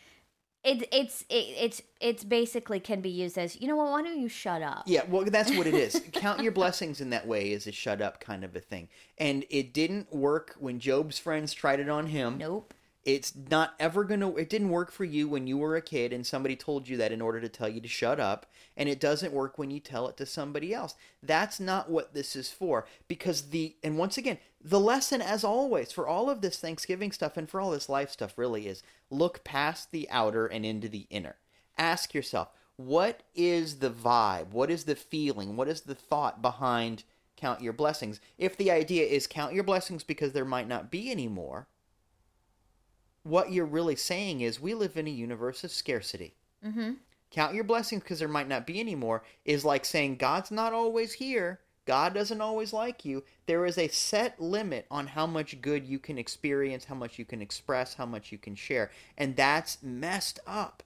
it 0.63 0.87
it's 0.91 1.21
it, 1.29 1.33
it's 1.59 1.81
it's 1.99 2.23
basically 2.23 2.79
can 2.79 3.01
be 3.01 3.09
used 3.09 3.35
as, 3.37 3.59
you 3.59 3.67
know 3.67 3.75
what? 3.75 3.87
Why 3.89 4.03
don't 4.03 4.19
you 4.19 4.29
shut 4.29 4.61
up? 4.61 4.83
Yeah, 4.85 5.01
well, 5.09 5.25
that's 5.25 5.55
what 5.57 5.65
it 5.65 5.73
is. 5.73 5.99
Count 6.11 6.43
your 6.43 6.51
blessings 6.51 7.01
in 7.01 7.09
that 7.09 7.25
way 7.25 7.51
is 7.51 7.65
a 7.65 7.71
shut 7.71 7.99
up 7.99 8.19
kind 8.19 8.43
of 8.43 8.55
a 8.55 8.59
thing. 8.59 8.87
And 9.17 9.43
it 9.49 9.73
didn't 9.73 10.13
work 10.13 10.55
when 10.59 10.79
Job's 10.79 11.17
friends 11.17 11.51
tried 11.51 11.79
it 11.79 11.89
on 11.89 12.05
him. 12.07 12.37
Nope. 12.37 12.74
It's 13.05 13.33
not 13.35 13.75
ever 13.79 14.03
going 14.03 14.21
to, 14.21 14.35
it 14.35 14.49
didn't 14.49 14.69
work 14.69 14.91
for 14.91 15.05
you 15.05 15.29
when 15.29 15.45
you 15.45 15.59
were 15.59 15.75
a 15.75 15.81
kid 15.81 16.11
and 16.11 16.25
somebody 16.25 16.55
told 16.55 16.89
you 16.89 16.97
that 16.97 17.11
in 17.11 17.21
order 17.21 17.39
to 17.39 17.47
tell 17.47 17.69
you 17.69 17.79
to 17.79 17.87
shut 17.87 18.19
up. 18.19 18.47
And 18.75 18.89
it 18.89 18.99
doesn't 18.99 19.31
work 19.31 19.59
when 19.59 19.69
you 19.69 19.79
tell 19.79 20.07
it 20.07 20.17
to 20.17 20.25
somebody 20.25 20.73
else. 20.73 20.95
That's 21.21 21.59
not 21.59 21.89
what 21.89 22.15
this 22.15 22.35
is 22.35 22.49
for. 22.49 22.87
Because 23.07 23.49
the, 23.51 23.75
and 23.83 23.99
once 23.99 24.17
again, 24.17 24.39
the 24.59 24.79
lesson, 24.79 25.21
as 25.21 25.43
always, 25.43 25.91
for 25.91 26.07
all 26.07 26.31
of 26.31 26.41
this 26.41 26.57
Thanksgiving 26.57 27.11
stuff 27.11 27.37
and 27.37 27.47
for 27.47 27.61
all 27.61 27.69
this 27.69 27.89
life 27.89 28.09
stuff, 28.09 28.37
really 28.37 28.67
is 28.67 28.81
look 29.11 29.43
past 29.43 29.91
the 29.91 30.09
outer 30.09 30.47
and 30.47 30.65
into 30.65 30.89
the 30.89 31.05
inner. 31.11 31.35
Ask 31.77 32.15
yourself, 32.15 32.49
what 32.75 33.21
is 33.35 33.79
the 33.79 33.91
vibe? 33.91 34.49
What 34.49 34.71
is 34.71 34.85
the 34.85 34.95
feeling? 34.95 35.55
What 35.55 35.67
is 35.67 35.81
the 35.81 35.95
thought 35.95 36.41
behind 36.41 37.03
count 37.37 37.61
your 37.61 37.73
blessings? 37.73 38.19
If 38.39 38.57
the 38.57 38.71
idea 38.71 39.05
is 39.05 39.27
count 39.27 39.53
your 39.53 39.63
blessings 39.63 40.03
because 40.03 40.33
there 40.33 40.43
might 40.43 40.67
not 40.67 40.89
be 40.89 41.11
any 41.11 41.27
more, 41.27 41.67
what 43.25 43.51
you're 43.51 43.65
really 43.65 43.95
saying 43.95 44.41
is 44.41 44.59
we 44.59 44.73
live 44.73 44.95
in 44.97 45.07
a 45.07 45.11
universe 45.11 45.63
of 45.63 45.71
scarcity. 45.71 46.35
Mm-hmm. 46.65 46.93
Count 47.31 47.53
your 47.53 47.63
blessings 47.63 48.03
because 48.03 48.19
there 48.19 48.27
might 48.27 48.47
not 48.47 48.65
be 48.65 48.79
any 48.79 48.95
more 48.95 49.23
is 49.43 49.65
like 49.65 49.83
saying 49.83 50.17
God's 50.17 50.51
not 50.51 50.73
always 50.73 51.13
here 51.13 51.59
God 51.85 52.15
doesn't 52.15 52.41
always 52.41 52.73
like 52.73 53.05
you. 53.05 53.23
There 53.45 53.65
is 53.65 53.77
a 53.77 53.87
set 53.87 54.39
limit 54.41 54.87
on 54.89 55.07
how 55.07 55.27
much 55.27 55.61
good 55.61 55.85
you 55.85 55.99
can 55.99 56.17
experience, 56.17 56.85
how 56.85 56.95
much 56.95 57.19
you 57.19 57.25
can 57.25 57.41
express, 57.41 57.93
how 57.93 58.07
much 58.07 58.31
you 58.31 58.37
can 58.37 58.55
share. 58.55 58.91
And 59.17 59.35
that's 59.35 59.81
messed 59.83 60.39
up. 60.47 60.83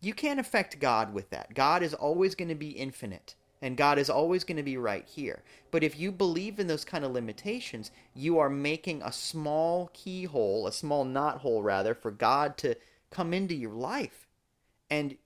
You 0.00 0.14
can't 0.14 0.40
affect 0.40 0.80
God 0.80 1.12
with 1.12 1.28
that. 1.30 1.54
God 1.54 1.82
is 1.82 1.92
always 1.92 2.34
going 2.34 2.48
to 2.48 2.54
be 2.54 2.70
infinite 2.70 3.34
and 3.62 3.76
God 3.76 3.98
is 3.98 4.08
always 4.08 4.44
going 4.44 4.56
to 4.56 4.62
be 4.62 4.76
right 4.76 5.06
here. 5.06 5.42
But 5.70 5.84
if 5.84 5.98
you 5.98 6.12
believe 6.12 6.58
in 6.58 6.66
those 6.66 6.84
kind 6.84 7.04
of 7.04 7.12
limitations, 7.12 7.90
you 8.14 8.38
are 8.38 8.48
making 8.48 9.02
a 9.02 9.12
small 9.12 9.90
keyhole, 9.92 10.66
a 10.66 10.72
small 10.72 11.04
knot 11.04 11.38
hole 11.38 11.62
rather, 11.62 11.94
for 11.94 12.10
God 12.10 12.56
to 12.58 12.76
come 13.10 13.34
into 13.34 13.54
your 13.54 13.74
life. 13.74 14.26
And 14.88 15.16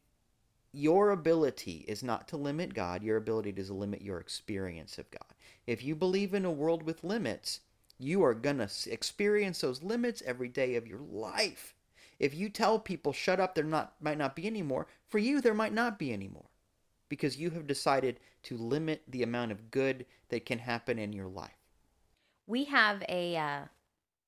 your 0.73 1.11
ability 1.11 1.85
is 1.87 2.03
not 2.03 2.27
to 2.29 2.37
limit 2.37 2.75
God, 2.75 3.03
your 3.03 3.17
ability 3.17 3.55
is 3.57 3.69
to 3.69 3.75
limit 3.75 4.03
your 4.03 4.19
experience 4.19 4.99
of 4.99 5.11
God. 5.11 5.35
If 5.67 5.85
you 5.85 5.95
believe 5.95 6.35
in 6.35 6.45
a 6.45 6.51
world 6.51 6.83
with 6.83 7.05
limits, 7.05 7.61
you 7.99 8.25
are 8.25 8.35
going 8.35 8.59
to 8.59 8.69
experience 8.91 9.61
those 9.61 9.83
limits 9.83 10.23
every 10.27 10.49
day 10.49 10.75
of 10.75 10.89
your 10.89 10.99
life. 10.99 11.75
If 12.19 12.35
you 12.35 12.49
tell 12.49 12.81
people 12.81 13.13
shut 13.13 13.39
up 13.39 13.55
there 13.55 13.65
not 13.65 13.95
might 14.01 14.19
not 14.19 14.35
be 14.35 14.47
anymore, 14.49 14.89
for 15.09 15.19
you 15.19 15.41
there 15.41 15.55
might 15.55 15.73
not 15.73 15.99
be 15.99 16.13
anymore 16.13 16.47
because 17.15 17.37
you 17.37 17.49
have 17.51 17.65
decided 17.69 18.19
to 18.43 18.57
limit 18.57 19.01
the 19.07 19.23
amount 19.23 19.53
of 19.53 19.71
good 19.71 20.05
that 20.31 20.45
can 20.45 20.59
happen 20.59 20.99
in 20.99 21.13
your 21.13 21.29
life. 21.29 21.53
We 22.49 22.65
have 22.65 23.05
a 23.09 23.37
uh, 23.37 23.61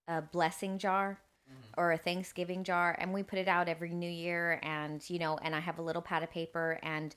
a 0.07 0.23
blessing 0.23 0.79
jar 0.79 1.19
mm-hmm. 1.51 1.81
or 1.81 1.91
a 1.91 1.99
Thanksgiving 1.99 2.63
jar, 2.63 2.95
and 3.01 3.13
we 3.13 3.25
put 3.25 3.41
it 3.41 3.49
out 3.49 3.69
every 3.69 3.91
New 3.91 4.09
Year. 4.09 4.61
And 4.63 5.03
you 5.11 5.19
know, 5.19 5.37
and 5.43 5.53
I 5.53 5.59
have 5.59 5.81
a 5.81 5.83
little 5.83 6.01
pad 6.01 6.23
of 6.23 6.31
paper, 6.31 6.79
and 6.85 7.13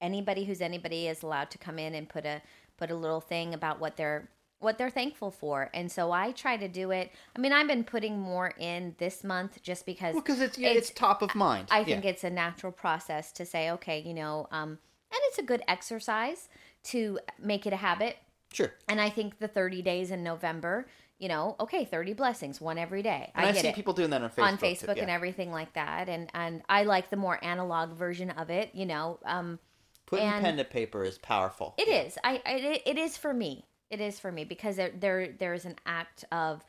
anybody 0.00 0.44
who's 0.46 0.60
anybody 0.60 1.06
is 1.06 1.22
allowed 1.22 1.52
to 1.52 1.58
come 1.58 1.78
in 1.78 1.94
and 1.94 2.08
put 2.08 2.26
a 2.26 2.42
put 2.76 2.90
a 2.90 2.96
little 2.96 3.20
thing 3.20 3.54
about 3.54 3.78
what 3.78 3.96
they're 3.96 4.28
what 4.58 4.78
they're 4.78 4.90
thankful 4.90 5.30
for. 5.30 5.70
And 5.72 5.92
so 5.92 6.10
I 6.10 6.32
try 6.32 6.56
to 6.56 6.66
do 6.66 6.90
it. 6.90 7.12
I 7.36 7.38
mean, 7.38 7.52
I've 7.52 7.68
been 7.68 7.84
putting 7.84 8.18
more 8.18 8.52
in 8.58 8.96
this 8.98 9.22
month 9.22 9.62
just 9.62 9.86
because 9.86 10.16
because 10.16 10.38
well, 10.38 10.48
it's, 10.48 10.58
it's, 10.58 10.88
it's 10.88 10.90
top 10.90 11.22
of 11.22 11.36
mind. 11.36 11.68
I 11.70 11.84
think 11.84 12.02
yeah. 12.02 12.10
it's 12.10 12.24
a 12.24 12.30
natural 12.30 12.72
process 12.72 13.30
to 13.32 13.46
say, 13.46 13.70
okay, 13.70 14.00
you 14.00 14.14
know, 14.14 14.48
um, 14.50 14.78
and 15.14 15.22
it's 15.28 15.38
a 15.38 15.42
good 15.42 15.62
exercise 15.68 16.48
to 16.84 17.18
make 17.38 17.66
it 17.66 17.72
a 17.72 17.76
habit. 17.76 18.16
Sure. 18.52 18.72
And 18.88 19.00
I 19.00 19.10
think 19.10 19.38
the 19.38 19.48
30 19.48 19.82
days 19.82 20.10
in 20.10 20.22
November, 20.22 20.86
you 21.18 21.28
know, 21.28 21.56
okay, 21.60 21.84
30 21.84 22.12
blessings, 22.14 22.60
one 22.60 22.78
every 22.78 23.02
day. 23.02 23.30
And 23.34 23.46
I 23.46 23.48
I've 23.48 23.56
seen 23.56 23.66
it. 23.66 23.74
people 23.74 23.94
doing 23.94 24.10
that 24.10 24.22
on 24.22 24.30
Facebook. 24.30 24.42
On 24.44 24.58
Facebook 24.58 24.96
yeah. 24.96 25.02
and 25.02 25.10
everything 25.10 25.50
like 25.50 25.72
that. 25.74 26.08
And 26.08 26.30
and 26.34 26.62
I 26.68 26.84
like 26.84 27.10
the 27.10 27.16
more 27.16 27.42
analog 27.44 27.92
version 27.96 28.30
of 28.30 28.50
it, 28.50 28.70
you 28.74 28.86
know. 28.86 29.18
Um, 29.24 29.58
Putting 30.06 30.28
pen 30.28 30.56
to 30.58 30.64
paper 30.64 31.02
is 31.02 31.18
powerful. 31.18 31.74
It 31.78 31.88
yeah. 31.88 32.02
is. 32.02 32.18
I, 32.22 32.42
I 32.44 32.80
it 32.84 32.98
is 32.98 33.16
for 33.16 33.32
me. 33.32 33.64
It 33.90 34.00
is 34.00 34.20
for 34.20 34.30
me 34.30 34.44
because 34.44 34.76
there 34.76 34.92
there 34.98 35.28
there's 35.38 35.64
an 35.64 35.76
act 35.86 36.24
of 36.30 36.64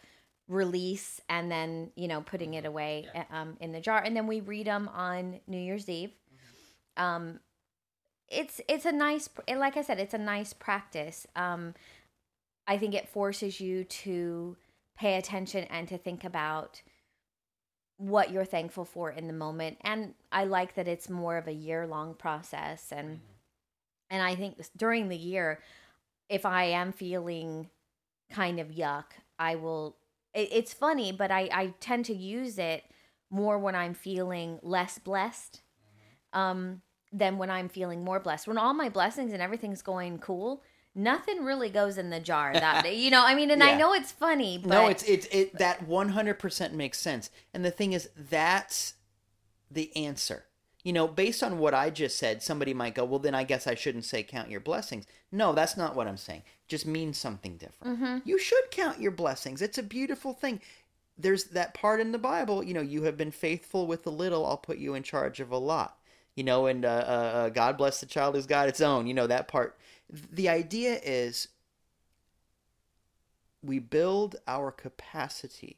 release 0.48 1.20
and 1.28 1.52
then 1.52 1.92
you 1.96 2.08
know 2.08 2.22
putting 2.22 2.54
it 2.54 2.66
away 2.66 3.08
yeah. 3.14 3.24
um, 3.32 3.58
in 3.60 3.72
the 3.72 3.82
jar 3.82 3.98
and 4.04 4.16
then 4.16 4.28
we 4.28 4.42
read 4.42 4.68
them 4.68 4.88
on 4.94 5.40
New 5.48 5.58
Year's 5.58 5.90
Eve. 5.90 6.12
Mm-hmm. 6.12 7.04
Um, 7.04 7.40
it's 8.30 8.62
it's 8.68 8.86
a 8.86 8.92
nice 8.92 9.30
like 9.56 9.78
I 9.78 9.82
said 9.82 10.00
it's 10.00 10.14
a 10.14 10.20
nice 10.20 10.54
practice. 10.54 11.28
Um, 11.36 11.74
I 12.68 12.78
think 12.78 12.94
it 12.94 13.10
forces 13.10 13.60
you 13.60 13.84
to 13.84 14.58
pay 14.98 15.18
attention 15.18 15.66
and 15.66 15.88
to 15.88 15.98
think 15.98 16.24
about 16.24 16.82
what 17.98 18.32
you're 18.32 18.46
thankful 18.46 18.86
for 18.86 19.10
in 19.10 19.26
the 19.28 19.34
moment 19.34 19.78
and 19.80 20.14
i 20.30 20.44
like 20.44 20.76
that 20.76 20.86
it's 20.86 21.10
more 21.10 21.38
of 21.38 21.48
a 21.48 21.54
year 21.54 21.88
long 21.88 22.14
process 22.14 22.92
and 22.92 23.08
mm-hmm. 23.08 23.20
and 24.10 24.22
i 24.22 24.36
think 24.36 24.58
during 24.76 25.08
the 25.08 25.16
year 25.16 25.62
if 26.30 26.46
I 26.46 26.66
am 26.66 26.92
feeling 26.92 27.70
kind 28.32 28.60
of 28.60 28.70
yuck, 28.70 29.06
I 29.38 29.56
will. 29.56 29.98
It, 30.34 30.50
it's 30.52 30.74
funny, 30.74 31.12
but 31.12 31.32
I, 31.32 31.50
I 31.52 31.74
tend 31.80 32.06
to 32.06 32.16
use 32.16 32.58
it 32.58 32.84
more 33.30 33.58
when 33.60 33.76
I'm 33.76 33.94
feeling 33.94 34.60
less 34.62 34.98
blessed 34.98 35.62
mm-hmm. 36.34 36.40
um, 36.40 36.82
than 37.18 37.38
when 37.38 37.50
I'm 37.50 37.70
feeling 37.70 38.04
more 38.04 38.20
blessed. 38.20 38.48
When 38.48 38.58
all 38.58 38.74
my 38.74 38.90
blessings 38.90 39.34
and 39.34 39.42
everything's 39.42 39.82
going 39.82 40.20
cool, 40.20 40.64
nothing 40.94 41.44
really 41.44 41.70
goes 41.70 41.98
in 41.98 42.10
the 42.10 42.20
jar 42.20 42.54
that 42.54 42.84
day. 42.84 42.96
You 42.96 43.12
know, 43.12 43.24
I 43.26 43.36
mean, 43.36 43.52
and 43.52 43.62
yeah. 43.62 43.70
I 43.70 43.78
know 43.78 43.94
it's 43.94 44.12
funny, 44.12 44.58
but 44.58 44.70
no, 44.70 44.88
it's 44.88 45.04
it's 45.04 45.28
it 45.32 45.58
that 45.58 45.88
one 45.88 46.10
hundred 46.10 46.40
percent 46.40 46.74
makes 46.74 47.00
sense. 47.00 47.30
And 47.54 47.64
the 47.64 47.72
thing 47.72 47.94
is, 47.94 48.10
that's 48.16 48.96
the 49.72 49.96
answer 49.96 50.46
you 50.86 50.94
know, 50.94 51.08
based 51.08 51.42
on 51.42 51.58
what 51.58 51.74
I 51.74 51.90
just 51.90 52.16
said, 52.16 52.44
somebody 52.44 52.72
might 52.72 52.94
go, 52.94 53.04
well, 53.06 53.18
then 53.18 53.34
I 53.34 53.44
guess 53.44 53.66
I 53.66 53.74
shouldn't 53.74 54.06
say 54.06 54.22
count 54.22 54.52
your 54.52 54.60
blessings. 54.60 55.08
No, 55.32 55.52
that's 55.52 55.76
not 55.76 55.96
what 55.96 56.08
I'm 56.08 56.16
saying. 56.16 56.44
It 56.46 56.68
just 56.70 56.86
means 56.86 57.18
something 57.18 57.58
different. 57.58 58.00
Mm-hmm. 58.00 58.18
You 58.24 58.38
should 58.38 58.70
count 58.70 59.02
your 59.02 59.12
blessings. 59.12 59.64
It's 59.64 59.80
a 59.80 59.84
beautiful 59.84 60.34
thing. 60.34 60.62
There's 61.18 61.46
that 61.46 61.74
part 61.74 62.00
in 62.00 62.12
the 62.12 62.20
Bible, 62.20 62.64
you 62.64 62.76
know, 62.76 62.82
you 62.82 63.02
have 63.04 63.18
been 63.18 63.32
faithful 63.32 63.88
with 63.88 64.06
a 64.06 64.12
little, 64.12 64.46
I'll 64.46 64.58
put 64.58 64.78
you 64.78 64.94
in 64.94 65.02
charge 65.02 65.40
of 65.40 65.50
a 65.50 65.58
lot. 65.58 65.98
You 66.36 66.44
know, 66.44 66.66
and 66.66 66.84
uh, 66.84 66.90
uh, 66.90 67.12
uh 67.12 67.50
God 67.50 67.78
bless 67.78 68.00
the 68.00 68.06
child 68.06 68.36
who's 68.36 68.46
got 68.46 68.68
its 68.68 68.82
own. 68.82 69.08
You 69.08 69.14
know, 69.14 69.28
that 69.28 69.48
part. 69.48 69.78
The 70.10 70.50
idea 70.50 71.00
is 71.04 71.48
we 73.64 73.80
build 73.80 74.36
our 74.48 74.72
capacity 74.72 75.78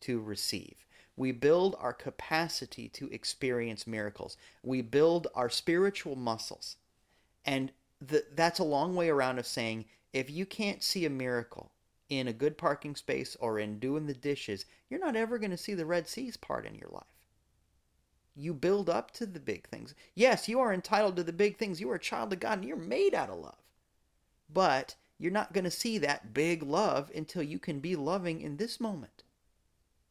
to 0.00 0.20
receive. 0.20 0.86
We 1.16 1.32
build 1.32 1.76
our 1.78 1.92
capacity 1.92 2.88
to 2.90 3.08
experience 3.10 3.86
miracles. 3.86 4.36
We 4.62 4.82
build 4.82 5.28
our 5.34 5.48
spiritual 5.48 6.14
muscles. 6.16 6.76
And 7.44 7.72
the, 8.00 8.24
that's 8.34 8.58
a 8.58 8.64
long 8.64 8.94
way 8.94 9.08
around 9.08 9.38
of 9.38 9.46
saying 9.46 9.86
if 10.12 10.30
you 10.30 10.46
can't 10.46 10.82
see 10.82 11.04
a 11.04 11.10
miracle 11.10 11.72
in 12.08 12.28
a 12.28 12.32
good 12.32 12.56
parking 12.58 12.94
space 12.94 13.36
or 13.40 13.58
in 13.58 13.78
doing 13.78 14.06
the 14.06 14.14
dishes, 14.14 14.66
you're 14.88 15.00
not 15.00 15.16
ever 15.16 15.38
going 15.38 15.50
to 15.50 15.56
see 15.56 15.74
the 15.74 15.86
Red 15.86 16.08
Seas 16.08 16.36
part 16.36 16.66
in 16.66 16.74
your 16.74 16.90
life. 16.90 17.04
You 18.36 18.52
build 18.52 18.90
up 18.90 19.10
to 19.12 19.26
the 19.26 19.40
big 19.40 19.66
things. 19.68 19.94
Yes, 20.14 20.48
you 20.48 20.60
are 20.60 20.72
entitled 20.72 21.16
to 21.16 21.24
the 21.24 21.32
big 21.32 21.56
things. 21.56 21.80
You 21.80 21.90
are 21.90 21.96
a 21.96 22.00
child 22.00 22.32
of 22.32 22.40
God 22.40 22.58
and 22.58 22.68
you're 22.68 22.76
made 22.76 23.14
out 23.14 23.30
of 23.30 23.38
love. 23.38 23.62
But 24.52 24.94
you're 25.18 25.32
not 25.32 25.54
going 25.54 25.64
to 25.64 25.70
see 25.70 25.98
that 25.98 26.34
big 26.34 26.62
love 26.62 27.10
until 27.14 27.42
you 27.42 27.58
can 27.58 27.80
be 27.80 27.96
loving 27.96 28.42
in 28.42 28.58
this 28.58 28.78
moment. 28.78 29.22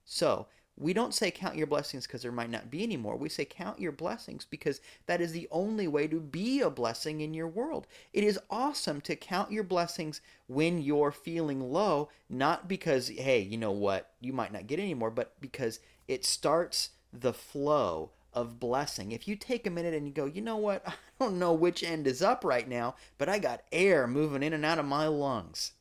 So, 0.04 0.48
we 0.78 0.92
don't 0.92 1.14
say 1.14 1.32
count 1.32 1.56
your 1.56 1.68
blessings 1.68 2.06
because 2.06 2.22
there 2.22 2.34
might 2.34 2.50
not 2.50 2.70
be 2.70 2.84
any 2.84 2.98
more. 2.98 3.16
We 3.16 3.30
say 3.30 3.46
count 3.46 3.80
your 3.80 3.94
blessings 3.94 4.46
because 4.46 4.82
that 5.06 5.22
is 5.22 5.32
the 5.32 5.48
only 5.50 5.88
way 5.88 6.08
to 6.08 6.20
be 6.20 6.60
a 6.60 6.70
blessing 6.70 7.22
in 7.22 7.34
your 7.34 7.48
world. 7.48 7.88
It 8.12 8.26
is 8.26 8.40
awesome 8.50 9.00
to 9.02 9.16
count 9.16 9.52
your 9.52 9.64
blessings 9.64 10.20
when 10.48 10.82
you're 10.82 11.14
feeling 11.14 11.72
low, 11.72 12.10
not 12.30 12.68
because, 12.68 13.08
hey, 13.08 13.40
you 13.40 13.58
know 13.58 13.72
what, 13.72 14.12
you 14.20 14.34
might 14.34 14.52
not 14.52 14.68
get 14.68 14.80
any 14.80 14.94
more, 14.94 15.12
but 15.12 15.40
because 15.40 15.80
it 16.10 16.26
starts 16.26 16.90
the 17.14 17.34
flow 17.34 18.12
of 18.36 18.60
blessing. 18.60 19.12
If 19.12 19.28
you 19.28 19.36
take 19.36 19.66
a 19.66 19.72
minute 19.72 19.94
and 19.94 20.06
you 20.06 20.14
go, 20.14 20.26
you 20.26 20.42
know 20.42 20.58
what, 20.58 20.84
I 20.88 20.94
don't 21.20 21.40
know 21.40 21.54
which 21.54 21.84
end 21.84 22.06
is 22.06 22.22
up 22.22 22.44
right 22.44 22.68
now, 22.68 22.96
but 23.18 23.30
I 23.30 23.40
got 23.40 23.64
air 23.72 24.06
moving 24.06 24.44
in 24.44 24.54
and 24.54 24.66
out 24.66 24.78
of 24.78 24.86
my 24.86 25.08
lungs. 25.08 25.72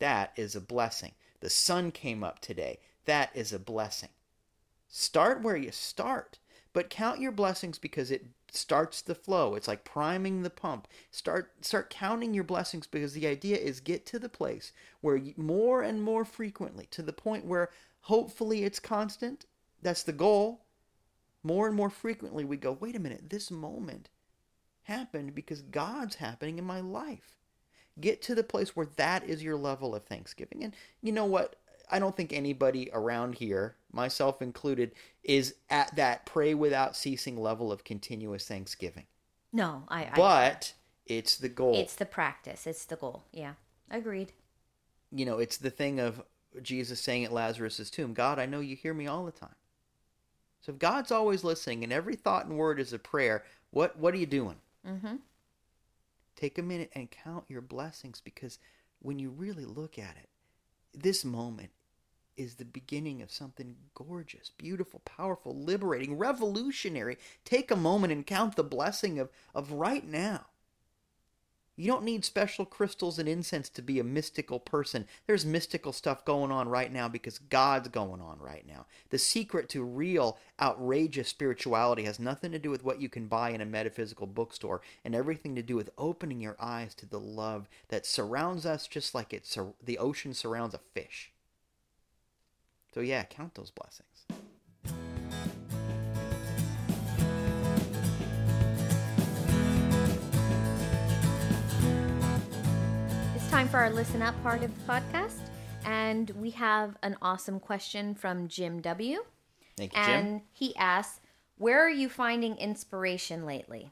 That 0.00 0.32
is 0.36 0.56
a 0.56 0.60
blessing. 0.60 1.12
The 1.40 1.50
sun 1.50 1.92
came 1.92 2.24
up 2.24 2.40
today. 2.40 2.78
That 3.04 3.30
is 3.34 3.52
a 3.52 3.58
blessing. 3.58 4.08
Start 4.88 5.42
where 5.42 5.56
you 5.56 5.70
start, 5.70 6.38
but 6.72 6.88
count 6.90 7.20
your 7.20 7.32
blessings 7.32 7.78
because 7.78 8.10
it 8.10 8.26
starts 8.50 9.02
the 9.02 9.14
flow. 9.14 9.54
It's 9.54 9.68
like 9.68 9.84
priming 9.84 10.42
the 10.42 10.50
pump. 10.50 10.88
Start 11.10 11.52
start 11.60 11.90
counting 11.90 12.32
your 12.32 12.44
blessings 12.44 12.86
because 12.86 13.12
the 13.12 13.26
idea 13.26 13.56
is 13.56 13.80
get 13.80 14.06
to 14.06 14.18
the 14.18 14.28
place 14.28 14.72
where 15.00 15.16
you, 15.16 15.34
more 15.36 15.82
and 15.82 16.02
more 16.02 16.24
frequently 16.24 16.86
to 16.92 17.02
the 17.02 17.12
point 17.12 17.44
where 17.44 17.70
hopefully 18.02 18.64
it's 18.64 18.80
constant. 18.80 19.46
That's 19.82 20.02
the 20.02 20.12
goal. 20.12 20.63
More 21.44 21.68
and 21.68 21.76
more 21.76 21.90
frequently 21.90 22.44
we 22.44 22.56
go, 22.56 22.72
"Wait 22.72 22.96
a 22.96 23.00
minute, 23.00 23.30
this 23.30 23.50
moment 23.50 24.08
happened 24.84 25.34
because 25.34 25.62
God's 25.62 26.16
happening 26.16 26.58
in 26.58 26.64
my 26.64 26.80
life." 26.80 27.38
Get 28.00 28.20
to 28.22 28.34
the 28.34 28.42
place 28.42 28.74
where 28.74 28.88
that 28.96 29.22
is 29.22 29.44
your 29.44 29.56
level 29.56 29.94
of 29.94 30.04
thanksgiving. 30.04 30.64
And 30.64 30.74
you 31.00 31.12
know 31.12 31.26
what? 31.26 31.60
I 31.88 31.98
don't 31.98 32.16
think 32.16 32.32
anybody 32.32 32.90
around 32.92 33.36
here, 33.36 33.76
myself 33.92 34.42
included, 34.42 34.92
is 35.22 35.54
at 35.70 35.94
that 35.94 36.26
pray 36.26 36.54
without 36.54 36.96
ceasing 36.96 37.36
level 37.36 37.70
of 37.70 37.84
continuous 37.84 38.48
thanksgiving. 38.48 39.06
No, 39.52 39.84
I. 39.88 40.10
But 40.16 40.74
I, 40.76 41.12
it's 41.14 41.36
the 41.36 41.48
goal. 41.48 41.76
It's 41.76 41.94
the 41.94 42.06
practice. 42.06 42.66
It's 42.66 42.84
the 42.84 42.96
goal. 42.96 43.26
Yeah, 43.32 43.54
agreed. 43.90 44.32
You 45.12 45.26
know, 45.26 45.38
it's 45.38 45.58
the 45.58 45.70
thing 45.70 46.00
of 46.00 46.24
Jesus 46.62 47.00
saying 47.00 47.24
at 47.24 47.32
Lazarus's 47.32 47.90
tomb, 47.90 48.14
"God, 48.14 48.38
I 48.40 48.46
know 48.46 48.60
you 48.60 48.74
hear 48.74 48.94
me 48.94 49.06
all 49.06 49.24
the 49.24 49.30
time." 49.30 49.54
So 50.64 50.72
if 50.72 50.78
God's 50.78 51.12
always 51.12 51.44
listening 51.44 51.84
and 51.84 51.92
every 51.92 52.16
thought 52.16 52.46
and 52.46 52.56
word 52.56 52.80
is 52.80 52.94
a 52.94 52.98
prayer, 52.98 53.44
what 53.70 53.98
what 53.98 54.14
are 54.14 54.18
you 54.18 54.26
doing? 54.26 54.56
Mm-hmm. 54.88 55.16
Take 56.36 56.56
a 56.56 56.62
minute 56.62 56.90
and 56.94 57.10
count 57.10 57.44
your 57.48 57.60
blessings 57.60 58.22
because 58.22 58.58
when 59.00 59.18
you 59.18 59.28
really 59.28 59.66
look 59.66 59.98
at 59.98 60.16
it, 60.16 60.30
this 60.94 61.22
moment 61.22 61.68
is 62.38 62.54
the 62.54 62.64
beginning 62.64 63.20
of 63.20 63.30
something 63.30 63.76
gorgeous, 63.92 64.50
beautiful, 64.56 65.00
powerful, 65.04 65.54
liberating, 65.54 66.16
revolutionary. 66.16 67.18
Take 67.44 67.70
a 67.70 67.76
moment 67.76 68.14
and 68.14 68.26
count 68.26 68.56
the 68.56 68.64
blessing 68.64 69.18
of, 69.18 69.28
of 69.54 69.70
right 69.70 70.06
now. 70.06 70.46
You 71.76 71.88
don't 71.88 72.04
need 72.04 72.24
special 72.24 72.64
crystals 72.64 73.18
and 73.18 73.28
incense 73.28 73.68
to 73.70 73.82
be 73.82 73.98
a 73.98 74.04
mystical 74.04 74.60
person. 74.60 75.06
There's 75.26 75.44
mystical 75.44 75.92
stuff 75.92 76.24
going 76.24 76.52
on 76.52 76.68
right 76.68 76.92
now 76.92 77.08
because 77.08 77.38
God's 77.38 77.88
going 77.88 78.20
on 78.20 78.38
right 78.38 78.64
now. 78.66 78.86
The 79.10 79.18
secret 79.18 79.68
to 79.70 79.82
real, 79.82 80.38
outrageous 80.60 81.28
spirituality 81.28 82.04
has 82.04 82.20
nothing 82.20 82.52
to 82.52 82.60
do 82.60 82.70
with 82.70 82.84
what 82.84 83.00
you 83.00 83.08
can 83.08 83.26
buy 83.26 83.50
in 83.50 83.60
a 83.60 83.66
metaphysical 83.66 84.28
bookstore 84.28 84.82
and 85.04 85.16
everything 85.16 85.56
to 85.56 85.62
do 85.62 85.74
with 85.74 85.90
opening 85.98 86.40
your 86.40 86.56
eyes 86.60 86.94
to 86.94 87.06
the 87.06 87.18
love 87.18 87.68
that 87.88 88.06
surrounds 88.06 88.64
us 88.64 88.86
just 88.86 89.12
like 89.12 89.32
it 89.32 89.44
sur- 89.44 89.74
the 89.82 89.98
ocean 89.98 90.32
surrounds 90.32 90.74
a 90.74 90.78
fish. 90.78 91.32
So, 92.92 93.00
yeah, 93.00 93.24
count 93.24 93.56
those 93.56 93.72
blessings. 93.72 94.13
Time 103.64 103.70
for 103.70 103.78
our 103.78 103.90
listen 103.90 104.20
up 104.20 104.34
part 104.42 104.62
of 104.62 104.70
the 104.74 104.92
podcast. 104.92 105.38
And 105.86 106.28
we 106.30 106.50
have 106.50 106.98
an 107.02 107.16
awesome 107.22 107.58
question 107.58 108.14
from 108.14 108.46
Jim 108.46 108.82
W. 108.82 109.24
Thank 109.78 109.94
you, 109.94 109.98
and 109.98 110.26
Jim. 110.26 110.42
he 110.52 110.76
asks, 110.76 111.20
Where 111.56 111.80
are 111.80 111.90
you 111.90 112.10
finding 112.10 112.56
inspiration 112.56 113.46
lately? 113.46 113.90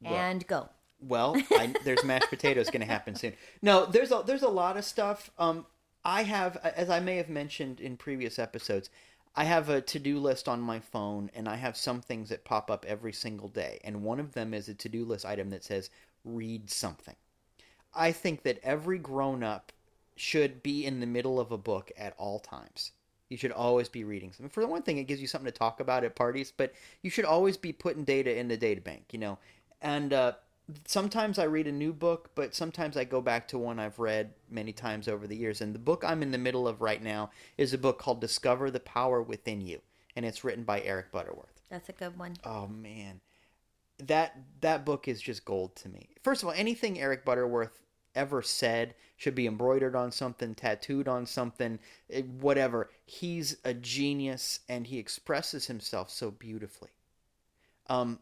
Well- 0.00 0.14
and 0.14 0.46
go. 0.46 0.68
Well, 1.00 1.36
I, 1.50 1.74
there's 1.84 2.04
mashed 2.04 2.30
potatoes 2.30 2.70
going 2.70 2.80
to 2.80 2.86
happen 2.86 3.16
soon. 3.16 3.34
No, 3.60 3.84
there's 3.84 4.10
a 4.12 4.22
there's 4.24 4.42
a 4.42 4.48
lot 4.48 4.76
of 4.76 4.84
stuff. 4.84 5.30
Um, 5.38 5.66
I 6.04 6.22
have, 6.22 6.56
as 6.58 6.88
I 6.88 7.00
may 7.00 7.16
have 7.16 7.28
mentioned 7.28 7.80
in 7.80 7.96
previous 7.96 8.38
episodes, 8.38 8.90
I 9.34 9.44
have 9.44 9.68
a 9.68 9.80
to 9.82 9.98
do 9.98 10.18
list 10.18 10.48
on 10.48 10.60
my 10.60 10.78
phone, 10.80 11.30
and 11.34 11.48
I 11.48 11.56
have 11.56 11.76
some 11.76 12.00
things 12.00 12.28
that 12.30 12.44
pop 12.44 12.70
up 12.70 12.86
every 12.88 13.12
single 13.12 13.48
day. 13.48 13.80
And 13.84 14.02
one 14.02 14.20
of 14.20 14.32
them 14.32 14.54
is 14.54 14.68
a 14.68 14.74
to 14.74 14.88
do 14.88 15.04
list 15.04 15.26
item 15.26 15.50
that 15.50 15.64
says 15.64 15.90
read 16.24 16.70
something. 16.70 17.16
I 17.94 18.12
think 18.12 18.42
that 18.42 18.58
every 18.62 18.98
grown 18.98 19.42
up 19.42 19.72
should 20.16 20.62
be 20.62 20.84
in 20.84 21.00
the 21.00 21.06
middle 21.06 21.40
of 21.40 21.52
a 21.52 21.58
book 21.58 21.90
at 21.96 22.14
all 22.16 22.38
times. 22.38 22.92
You 23.28 23.36
should 23.36 23.52
always 23.52 23.88
be 23.88 24.04
reading 24.04 24.32
something. 24.32 24.50
For 24.50 24.60
the 24.60 24.68
one 24.68 24.82
thing, 24.82 24.98
it 24.98 25.04
gives 25.04 25.20
you 25.20 25.26
something 25.26 25.50
to 25.50 25.58
talk 25.58 25.80
about 25.80 26.04
at 26.04 26.14
parties, 26.14 26.52
but 26.56 26.72
you 27.02 27.10
should 27.10 27.24
always 27.24 27.56
be 27.56 27.72
putting 27.72 28.04
data 28.04 28.36
in 28.36 28.48
the 28.48 28.56
data 28.56 28.80
bank, 28.80 29.06
you 29.12 29.18
know. 29.18 29.38
And 29.80 30.12
uh, 30.12 30.32
sometimes 30.86 31.38
I 31.38 31.44
read 31.44 31.66
a 31.66 31.72
new 31.72 31.92
book, 31.92 32.30
but 32.34 32.54
sometimes 32.54 32.96
I 32.96 33.04
go 33.04 33.20
back 33.20 33.48
to 33.48 33.58
one 33.58 33.78
I've 33.78 33.98
read 33.98 34.30
many 34.50 34.72
times 34.72 35.08
over 35.08 35.26
the 35.26 35.36
years. 35.36 35.60
And 35.60 35.74
the 35.74 35.78
book 35.78 36.04
I'm 36.06 36.22
in 36.22 36.30
the 36.30 36.38
middle 36.38 36.68
of 36.68 36.80
right 36.80 37.02
now 37.02 37.30
is 37.58 37.72
a 37.72 37.78
book 37.78 37.98
called 37.98 38.20
Discover 38.20 38.70
the 38.70 38.80
Power 38.80 39.22
Within 39.22 39.60
You, 39.60 39.80
and 40.14 40.24
it's 40.24 40.44
written 40.44 40.64
by 40.64 40.80
Eric 40.82 41.10
Butterworth. 41.10 41.60
That's 41.70 41.88
a 41.88 41.92
good 41.92 42.18
one. 42.18 42.36
Oh 42.44 42.68
man, 42.68 43.20
that 43.98 44.36
that 44.60 44.84
book 44.84 45.08
is 45.08 45.20
just 45.20 45.44
gold 45.44 45.76
to 45.76 45.88
me. 45.88 46.08
First 46.22 46.42
of 46.42 46.48
all, 46.48 46.54
anything 46.56 47.00
Eric 47.00 47.24
Butterworth 47.24 47.80
ever 48.14 48.42
said 48.42 48.94
should 49.16 49.34
be 49.34 49.46
embroidered 49.46 49.96
on 49.96 50.12
something, 50.12 50.54
tattooed 50.54 51.08
on 51.08 51.26
something, 51.26 51.78
eh, 52.10 52.22
whatever. 52.22 52.90
He's 53.04 53.56
a 53.64 53.74
genius 53.74 54.60
and 54.68 54.86
he 54.86 54.98
expresses 54.98 55.66
himself 55.66 56.10
so 56.10 56.30
beautifully. 56.30 56.90
Um, 57.88 58.18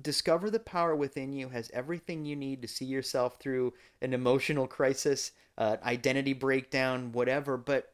Discover 0.00 0.50
the 0.50 0.58
Power 0.60 0.96
Within 0.96 1.32
You 1.32 1.48
has 1.50 1.70
everything 1.72 2.24
you 2.24 2.34
need 2.34 2.62
to 2.62 2.68
see 2.68 2.86
yourself 2.86 3.38
through 3.38 3.74
an 4.00 4.14
emotional 4.14 4.66
crisis, 4.66 5.32
uh, 5.58 5.76
identity 5.84 6.32
breakdown, 6.32 7.12
whatever. 7.12 7.56
But 7.56 7.92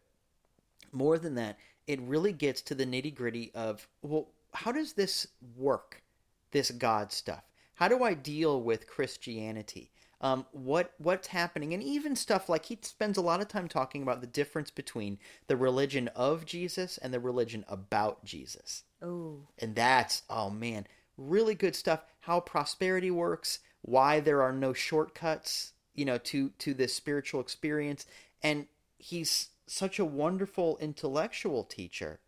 more 0.93 1.19
than 1.19 1.35
that, 1.35 1.59
it 1.87 2.01
really 2.03 2.33
gets 2.33 2.63
to 2.63 2.75
the 2.75 2.87
nitty 2.87 3.15
gritty 3.15 3.51
of, 3.55 3.89
well, 4.03 4.29
how 4.55 4.73
does 4.73 4.93
this 4.93 5.27
work? 5.57 6.03
This 6.51 6.71
God 6.71 7.13
stuff. 7.13 7.45
How 7.75 7.89
do 7.89 8.03
I 8.03 8.15
deal 8.15 8.63
with 8.63 8.87
Christianity? 8.87 9.93
Um, 10.21 10.47
what 10.51 10.95
what's 10.99 11.29
happening, 11.29 11.73
and 11.75 11.83
even 11.83 12.17
stuff 12.17 12.49
like 12.49 12.67
he 12.67 12.79
spends 12.83 13.17
a 13.17 13.23
lot 13.23 13.41
of 13.41 13.47
time 13.47 13.69
talking 13.69 14.03
about 14.03 14.21
the 14.21 14.27
difference 14.27 14.71
between 14.71 15.19
the 15.47 15.57
religion 15.57 16.09
of 16.09 16.45
Jesus 16.45 16.99
and 16.99 17.15
the 17.15 17.21
religion 17.21 17.65
about 17.69 18.25
Jesus. 18.25 18.83
Oh, 19.01 19.47
and 19.59 19.77
that's 19.77 20.23
oh 20.29 20.51
man 20.51 20.87
really 21.19 21.55
good 21.55 21.77
stuff. 21.77 22.05
How 22.21 22.41
prosperity 22.41 23.11
works 23.11 23.59
why 23.83 24.21
there 24.21 24.43
are 24.43 24.53
no 24.53 24.73
shortcuts 24.73 25.73
you 25.95 26.05
know 26.05 26.19
to 26.19 26.51
to 26.51 26.73
this 26.73 26.95
spiritual 26.95 27.41
experience. 27.41 28.07
And 28.43 28.67
he's 28.99 29.49
such 29.67 29.99
a 29.99 30.05
wonderful 30.05 30.79
intellectual 30.81 31.65
teacher. 31.65 32.21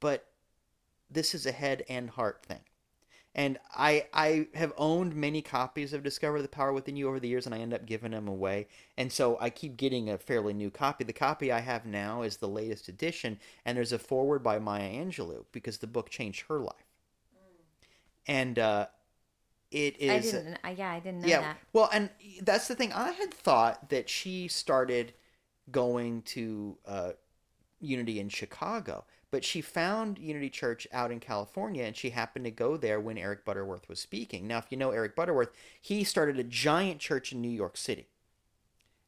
But 0.00 0.26
this 1.10 1.34
is 1.34 1.46
a 1.46 1.52
head 1.52 1.84
and 1.88 2.10
heart 2.10 2.44
thing 2.44 2.60
and 3.36 3.58
I 3.74 4.06
I 4.14 4.48
have 4.54 4.72
owned 4.78 5.14
many 5.14 5.42
copies 5.42 5.92
of 5.92 6.02
Discover 6.02 6.40
the 6.40 6.48
Power 6.48 6.72
Within 6.72 6.96
You 6.96 7.06
over 7.06 7.20
the 7.20 7.28
years, 7.28 7.44
and 7.44 7.54
I 7.54 7.58
end 7.58 7.74
up 7.74 7.84
giving 7.84 8.12
them 8.12 8.26
away. 8.26 8.66
And 8.96 9.12
so 9.12 9.36
I 9.38 9.50
keep 9.50 9.76
getting 9.76 10.08
a 10.08 10.16
fairly 10.16 10.54
new 10.54 10.70
copy. 10.70 11.04
The 11.04 11.12
copy 11.12 11.52
I 11.52 11.60
have 11.60 11.84
now 11.84 12.22
is 12.22 12.38
the 12.38 12.48
latest 12.48 12.88
edition, 12.88 13.38
and 13.66 13.76
there's 13.76 13.92
a 13.92 13.98
foreword 13.98 14.42
by 14.42 14.58
Maya 14.58 14.90
Angelou 14.90 15.44
because 15.52 15.78
the 15.78 15.86
book 15.86 16.08
changed 16.08 16.46
her 16.48 16.58
life. 16.58 16.86
And 18.26 18.58
uh, 18.58 18.86
it 19.70 20.00
is 20.00 20.10
I 20.10 20.38
didn't. 20.38 20.58
Yeah, 20.78 20.90
I 20.90 21.00
didn't 21.00 21.20
know 21.20 21.28
yeah. 21.28 21.40
that. 21.42 21.58
Well, 21.74 21.90
and 21.92 22.08
that's 22.40 22.68
the 22.68 22.74
thing. 22.74 22.94
I 22.94 23.10
had 23.12 23.34
thought 23.34 23.90
that 23.90 24.08
she 24.08 24.48
started 24.48 25.12
going 25.70 26.22
to 26.22 26.78
uh, 26.86 27.10
Unity 27.80 28.18
in 28.18 28.30
Chicago, 28.30 29.04
but 29.30 29.44
she 29.44 29.60
found 29.60 30.18
Unity 30.18 30.50
Church 30.50 30.86
out 30.92 31.10
in 31.10 31.20
California, 31.20 31.84
and 31.84 31.96
she 31.96 32.10
happened 32.10 32.44
to 32.44 32.50
go 32.50 32.76
there 32.76 33.00
when 33.00 33.18
Eric 33.18 33.44
Butterworth 33.44 33.88
was 33.88 34.00
speaking. 34.00 34.46
Now, 34.46 34.58
if 34.58 34.66
you 34.70 34.76
know 34.76 34.92
Eric 34.92 35.16
Butterworth, 35.16 35.50
he 35.80 36.04
started 36.04 36.38
a 36.38 36.44
giant 36.44 37.00
church 37.00 37.32
in 37.32 37.40
New 37.40 37.50
York 37.50 37.76
City. 37.76 38.06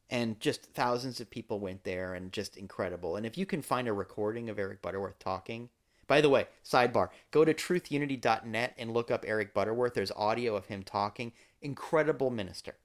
And 0.09 0.39
just 0.39 0.73
thousands 0.73 1.21
of 1.21 1.29
people 1.29 1.59
went 1.59 1.83
there, 1.83 2.13
and 2.13 2.31
just 2.31 2.57
incredible. 2.57 3.15
And 3.15 3.25
if 3.25 3.37
you 3.37 3.45
can 3.45 3.61
find 3.61 3.87
a 3.87 3.93
recording 3.93 4.49
of 4.49 4.59
Eric 4.59 4.81
Butterworth 4.81 5.19
talking, 5.19 5.69
by 6.07 6.21
the 6.21 6.29
way, 6.29 6.47
sidebar, 6.65 7.09
go 7.29 7.45
to 7.45 7.53
truthunity.net 7.53 8.73
and 8.77 8.91
look 8.91 9.11
up 9.11 9.23
Eric 9.27 9.53
Butterworth. 9.53 9.93
There's 9.93 10.11
audio 10.11 10.55
of 10.55 10.65
him 10.65 10.81
talking. 10.81 11.31
Incredible 11.61 12.31
minister. 12.31 12.75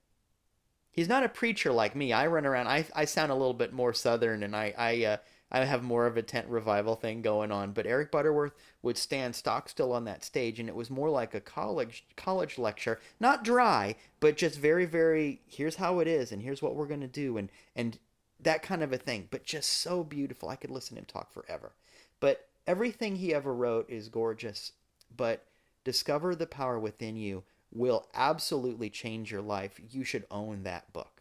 He's 0.92 1.08
not 1.08 1.24
a 1.24 1.28
preacher 1.28 1.72
like 1.72 1.96
me. 1.96 2.12
I 2.12 2.26
run 2.26 2.46
around. 2.46 2.68
I, 2.68 2.86
I 2.94 3.06
sound 3.06 3.32
a 3.32 3.34
little 3.34 3.54
bit 3.54 3.72
more 3.72 3.92
southern, 3.92 4.44
and 4.44 4.54
I 4.54 4.74
I 4.76 5.04
uh, 5.04 5.16
I 5.54 5.64
have 5.64 5.84
more 5.84 6.06
of 6.06 6.16
a 6.16 6.22
tent 6.22 6.48
revival 6.48 6.96
thing 6.96 7.22
going 7.22 7.52
on. 7.52 7.70
But 7.70 7.86
Eric 7.86 8.10
Butterworth 8.10 8.54
would 8.82 8.98
stand 8.98 9.36
stock 9.36 9.68
still 9.68 9.92
on 9.92 10.04
that 10.04 10.24
stage, 10.24 10.58
and 10.58 10.68
it 10.68 10.74
was 10.74 10.90
more 10.90 11.08
like 11.08 11.32
a 11.32 11.40
college 11.40 12.04
college 12.16 12.58
lecture, 12.58 12.98
not 13.20 13.44
dry, 13.44 13.94
but 14.18 14.36
just 14.36 14.58
very 14.58 14.84
very. 14.84 15.40
Here's 15.46 15.76
how 15.76 16.00
it 16.00 16.08
is, 16.08 16.32
and 16.32 16.42
here's 16.42 16.60
what 16.60 16.74
we're 16.74 16.88
gonna 16.88 17.06
do, 17.06 17.36
and 17.36 17.50
and 17.76 17.98
that 18.40 18.62
kind 18.62 18.82
of 18.82 18.92
a 18.92 18.98
thing. 18.98 19.28
But 19.30 19.44
just 19.44 19.70
so 19.70 20.02
beautiful. 20.02 20.48
I 20.48 20.56
could 20.56 20.70
listen 20.70 20.96
to 20.96 21.02
him 21.02 21.06
talk 21.06 21.32
forever. 21.32 21.70
But 22.18 22.48
everything 22.66 23.14
he 23.16 23.32
ever 23.32 23.54
wrote 23.54 23.88
is 23.88 24.08
gorgeous. 24.08 24.72
But 25.16 25.44
discover 25.84 26.34
the 26.34 26.48
power 26.48 26.80
within 26.80 27.16
you 27.16 27.44
will 27.72 28.08
absolutely 28.12 28.90
change 28.90 29.30
your 29.30 29.42
life. 29.42 29.80
You 29.88 30.02
should 30.02 30.24
own 30.32 30.64
that 30.64 30.92
book. 30.92 31.13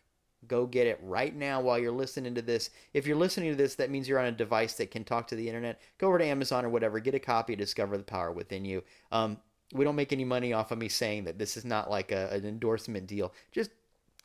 Go 0.48 0.66
get 0.66 0.88
it 0.88 1.00
right 1.04 1.36
now 1.36 1.62
while 1.62 1.80
you're 1.80 1.92
listening 1.92 2.36
to 2.36 2.42
this. 2.42 2.70
If 2.94 3.06
you're 3.08 3.16
listening 3.18 3.52
to 3.52 3.56
this, 3.56 3.76
that 3.76 3.90
means 3.90 4.08
you're 4.08 4.20
on 4.20 4.26
a 4.26 4.32
device 4.32 4.74
that 4.74 4.92
can 4.92 5.04
talk 5.04 5.28
to 5.28 5.36
the 5.36 5.48
internet. 5.48 5.80
Go 5.98 6.08
over 6.08 6.18
to 6.18 6.26
Amazon 6.26 6.66
or 6.66 6.70
whatever, 6.70 7.00
get 7.00 7.16
a 7.16 7.20
copy 7.20 7.56
Discover 7.56 7.98
the 7.98 8.04
Power 8.04 8.32
Within 8.32 8.66
You. 8.66 8.84
Um, 9.12 9.38
we 9.74 9.84
don't 9.86 9.96
make 9.96 10.14
any 10.14 10.26
money 10.26 10.54
off 10.54 10.72
of 10.72 10.78
me 10.78 10.90
saying 10.90 11.24
that 11.24 11.40
this 11.40 11.58
is 11.58 11.66
not 11.66 11.90
like 11.90 12.12
a, 12.12 12.30
an 12.30 12.46
endorsement 12.46 13.08
deal. 13.08 13.34
Just 13.52 13.72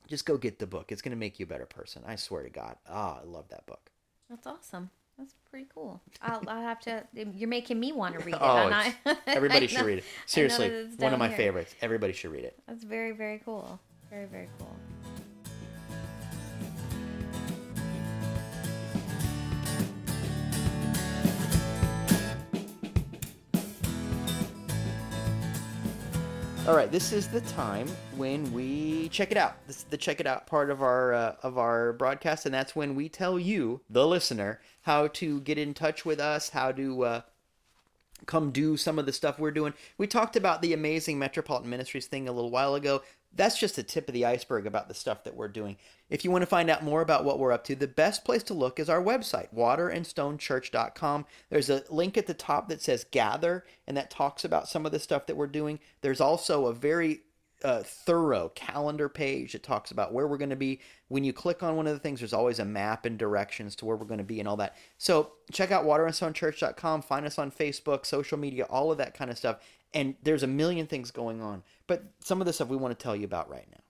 just 0.06 0.24
go 0.24 0.36
get 0.38 0.58
the 0.58 0.66
book. 0.66 0.90
It's 0.90 1.02
going 1.02 1.10
to 1.10 1.18
make 1.18 1.38
you 1.38 1.44
a 1.44 1.48
better 1.48 1.66
person. 1.66 2.02
I 2.06 2.16
swear 2.16 2.42
to 2.42 2.48
God. 2.50 2.76
Ah, 2.88 3.18
I 3.20 3.24
love 3.24 3.48
that 3.50 3.66
book. 3.66 3.90
That's 4.30 4.46
awesome. 4.46 4.90
That's 5.18 5.34
pretty 5.50 5.66
cool. 5.74 6.00
I'll, 6.22 6.42
I'll 6.46 6.62
have 6.62 6.80
to. 6.80 7.02
You're 7.12 7.48
making 7.48 7.78
me 7.80 7.92
want 7.92 8.18
to 8.18 8.24
read 8.24 8.34
it. 8.36 8.40
Oh, 8.40 8.46
I- 8.72 8.94
Everybody 9.26 9.66
should 9.66 9.80
know- 9.80 9.86
read 9.86 9.98
it. 9.98 10.04
Seriously, 10.26 10.88
one 10.98 11.12
of 11.12 11.18
my 11.18 11.28
here. 11.28 11.36
favorites. 11.36 11.74
Everybody 11.82 12.12
should 12.12 12.30
read 12.30 12.44
it. 12.44 12.58
That's 12.68 12.84
very 12.84 13.12
very 13.12 13.40
cool. 13.44 13.80
Very 14.10 14.26
very 14.26 14.48
cool. 14.58 14.74
All 26.68 26.76
right, 26.76 26.92
this 26.92 27.14
is 27.14 27.28
the 27.28 27.40
time 27.40 27.88
when 28.18 28.52
we 28.52 29.08
check 29.08 29.30
it 29.30 29.38
out. 29.38 29.54
This 29.66 29.78
is 29.78 29.84
the 29.84 29.96
check 29.96 30.20
it 30.20 30.26
out 30.26 30.46
part 30.46 30.68
of 30.68 30.82
our 30.82 31.14
uh, 31.14 31.36
of 31.42 31.56
our 31.56 31.94
broadcast, 31.94 32.44
and 32.44 32.54
that's 32.54 32.76
when 32.76 32.94
we 32.94 33.08
tell 33.08 33.38
you, 33.38 33.80
the 33.88 34.06
listener, 34.06 34.60
how 34.82 35.06
to 35.06 35.40
get 35.40 35.56
in 35.56 35.72
touch 35.72 36.04
with 36.04 36.20
us, 36.20 36.50
how 36.50 36.72
to 36.72 37.04
uh, 37.04 37.20
come 38.26 38.50
do 38.50 38.76
some 38.76 38.98
of 38.98 39.06
the 39.06 39.14
stuff 39.14 39.38
we're 39.38 39.50
doing. 39.50 39.72
We 39.96 40.06
talked 40.06 40.36
about 40.36 40.60
the 40.60 40.74
amazing 40.74 41.18
Metropolitan 41.18 41.70
Ministries 41.70 42.06
thing 42.06 42.28
a 42.28 42.32
little 42.32 42.50
while 42.50 42.74
ago. 42.74 43.00
That's 43.34 43.58
just 43.58 43.76
the 43.76 43.82
tip 43.82 44.08
of 44.08 44.14
the 44.14 44.24
iceberg 44.24 44.66
about 44.66 44.88
the 44.88 44.94
stuff 44.94 45.24
that 45.24 45.36
we're 45.36 45.48
doing. 45.48 45.76
If 46.10 46.24
you 46.24 46.30
want 46.30 46.42
to 46.42 46.46
find 46.46 46.70
out 46.70 46.82
more 46.82 47.02
about 47.02 47.24
what 47.24 47.38
we're 47.38 47.52
up 47.52 47.64
to, 47.64 47.76
the 47.76 47.86
best 47.86 48.24
place 48.24 48.42
to 48.44 48.54
look 48.54 48.80
is 48.80 48.88
our 48.88 49.02
website, 49.02 49.54
waterandstonechurch.com. 49.54 51.26
There's 51.50 51.70
a 51.70 51.84
link 51.90 52.16
at 52.16 52.26
the 52.26 52.34
top 52.34 52.68
that 52.68 52.80
says 52.80 53.06
gather, 53.10 53.64
and 53.86 53.96
that 53.96 54.10
talks 54.10 54.44
about 54.44 54.68
some 54.68 54.86
of 54.86 54.92
the 54.92 54.98
stuff 54.98 55.26
that 55.26 55.36
we're 55.36 55.46
doing. 55.46 55.78
There's 56.00 56.20
also 56.20 56.66
a 56.66 56.74
very 56.74 57.20
uh, 57.64 57.82
thorough 57.82 58.50
calendar 58.54 59.08
page 59.08 59.52
that 59.52 59.62
talks 59.62 59.90
about 59.90 60.12
where 60.12 60.26
we're 60.26 60.38
going 60.38 60.50
to 60.50 60.56
be. 60.56 60.80
When 61.08 61.24
you 61.24 61.32
click 61.32 61.62
on 61.62 61.76
one 61.76 61.86
of 61.86 61.92
the 61.92 61.98
things, 61.98 62.20
there's 62.20 62.32
always 62.32 62.58
a 62.58 62.64
map 62.64 63.04
and 63.04 63.18
directions 63.18 63.74
to 63.76 63.84
where 63.84 63.96
we're 63.96 64.06
going 64.06 64.18
to 64.18 64.24
be 64.24 64.38
and 64.38 64.48
all 64.48 64.56
that. 64.58 64.76
So 64.98 65.32
check 65.52 65.70
out 65.70 65.84
waterandstonechurch.com, 65.84 67.02
find 67.02 67.26
us 67.26 67.38
on 67.38 67.50
Facebook, 67.50 68.06
social 68.06 68.38
media, 68.38 68.64
all 68.64 68.92
of 68.92 68.98
that 68.98 69.14
kind 69.14 69.30
of 69.30 69.38
stuff. 69.38 69.58
And 69.94 70.14
there's 70.22 70.42
a 70.42 70.46
million 70.46 70.86
things 70.86 71.10
going 71.10 71.40
on. 71.40 71.62
But 71.86 72.04
some 72.20 72.40
of 72.40 72.46
the 72.46 72.52
stuff 72.52 72.68
we 72.68 72.76
want 72.76 72.98
to 72.98 73.02
tell 73.02 73.16
you 73.16 73.24
about 73.24 73.48
right 73.48 73.66
now. 73.70 73.80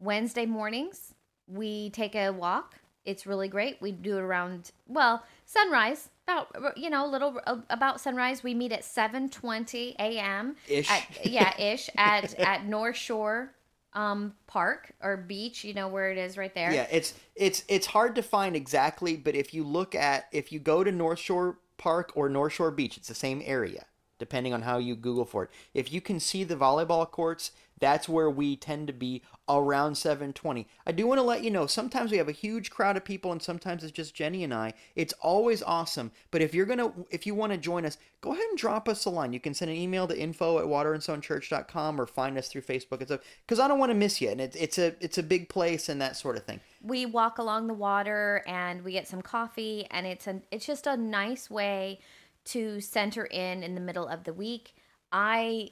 Wednesday 0.00 0.46
mornings, 0.46 1.14
we 1.46 1.90
take 1.90 2.14
a 2.14 2.30
walk. 2.30 2.76
It's 3.04 3.26
really 3.26 3.48
great. 3.48 3.80
We 3.82 3.92
do 3.92 4.16
it 4.16 4.22
around, 4.22 4.72
well, 4.86 5.22
sunrise 5.44 6.08
about 6.26 6.76
you 6.76 6.90
know 6.90 7.06
a 7.06 7.10
little 7.10 7.38
about 7.68 8.00
sunrise 8.00 8.42
we 8.42 8.54
meet 8.54 8.72
at 8.72 8.82
7:20 8.82 9.94
a.m. 9.98 10.56
ish 10.68 10.90
at, 10.90 11.26
yeah 11.26 11.58
ish 11.60 11.90
at 11.96 12.34
at 12.38 12.64
North 12.64 12.96
Shore 12.96 13.52
um 13.92 14.34
park 14.46 14.92
or 15.00 15.16
beach 15.16 15.64
you 15.64 15.72
know 15.72 15.86
where 15.86 16.10
it 16.10 16.18
is 16.18 16.36
right 16.36 16.54
there 16.54 16.72
yeah 16.72 16.86
it's 16.90 17.14
it's 17.36 17.62
it's 17.68 17.86
hard 17.86 18.14
to 18.16 18.22
find 18.22 18.56
exactly 18.56 19.16
but 19.16 19.36
if 19.36 19.54
you 19.54 19.62
look 19.62 19.94
at 19.94 20.26
if 20.32 20.50
you 20.50 20.58
go 20.58 20.82
to 20.82 20.90
North 20.90 21.18
Shore 21.18 21.58
Park 21.76 22.10
or 22.16 22.28
North 22.28 22.54
Shore 22.54 22.70
Beach 22.70 22.96
it's 22.96 23.08
the 23.08 23.14
same 23.14 23.40
area 23.44 23.84
depending 24.18 24.52
on 24.52 24.62
how 24.62 24.78
you 24.78 24.94
google 24.94 25.24
for 25.24 25.44
it 25.44 25.50
if 25.72 25.92
you 25.92 26.00
can 26.00 26.18
see 26.20 26.44
the 26.44 26.56
volleyball 26.56 27.10
courts 27.10 27.50
that's 27.80 28.08
where 28.08 28.30
we 28.30 28.56
tend 28.56 28.86
to 28.86 28.92
be 28.92 29.22
around 29.48 29.96
720. 29.96 30.66
I 30.86 30.92
do 30.92 31.06
want 31.06 31.18
to 31.18 31.22
let 31.22 31.42
you 31.42 31.50
know 31.50 31.66
sometimes 31.66 32.10
we 32.10 32.18
have 32.18 32.28
a 32.28 32.32
huge 32.32 32.70
crowd 32.70 32.96
of 32.96 33.04
people 33.04 33.32
and 33.32 33.42
sometimes 33.42 33.82
it's 33.82 33.92
just 33.92 34.14
Jenny 34.14 34.44
and 34.44 34.54
I. 34.54 34.74
It's 34.96 35.12
always 35.20 35.62
awesome. 35.62 36.12
But 36.30 36.40
if 36.40 36.54
you're 36.54 36.66
to 36.66 36.92
if 37.10 37.26
you 37.26 37.34
want 37.34 37.52
to 37.52 37.58
join 37.58 37.84
us, 37.84 37.98
go 38.20 38.32
ahead 38.32 38.44
and 38.48 38.58
drop 38.58 38.88
us 38.88 39.04
a 39.04 39.10
line. 39.10 39.32
You 39.32 39.40
can 39.40 39.54
send 39.54 39.70
an 39.70 39.76
email 39.76 40.06
to 40.08 40.18
info 40.18 40.58
at 40.58 40.64
waterandstonechurch.com 40.64 42.00
or 42.00 42.06
find 42.06 42.38
us 42.38 42.48
through 42.48 42.62
Facebook 42.62 42.98
and 42.98 43.08
stuff 43.08 43.20
because 43.46 43.60
I 43.60 43.68
don't 43.68 43.78
want 43.78 43.90
to 43.90 43.98
miss 43.98 44.20
you. 44.20 44.30
And 44.30 44.40
it's 44.40 44.56
it's 44.56 44.78
a 44.78 44.94
it's 45.00 45.18
a 45.18 45.22
big 45.22 45.48
place 45.48 45.88
and 45.88 46.00
that 46.00 46.16
sort 46.16 46.36
of 46.36 46.44
thing. 46.44 46.60
We 46.82 47.06
walk 47.06 47.38
along 47.38 47.66
the 47.66 47.74
water 47.74 48.42
and 48.46 48.82
we 48.82 48.92
get 48.92 49.08
some 49.08 49.20
coffee 49.20 49.86
and 49.90 50.06
it's 50.06 50.26
a 50.26 50.40
it's 50.50 50.66
just 50.66 50.86
a 50.86 50.96
nice 50.96 51.50
way 51.50 51.98
to 52.46 52.80
center 52.80 53.24
in 53.24 53.62
in 53.62 53.74
the 53.74 53.80
middle 53.80 54.06
of 54.06 54.24
the 54.24 54.32
week. 54.32 54.74
I 55.12 55.70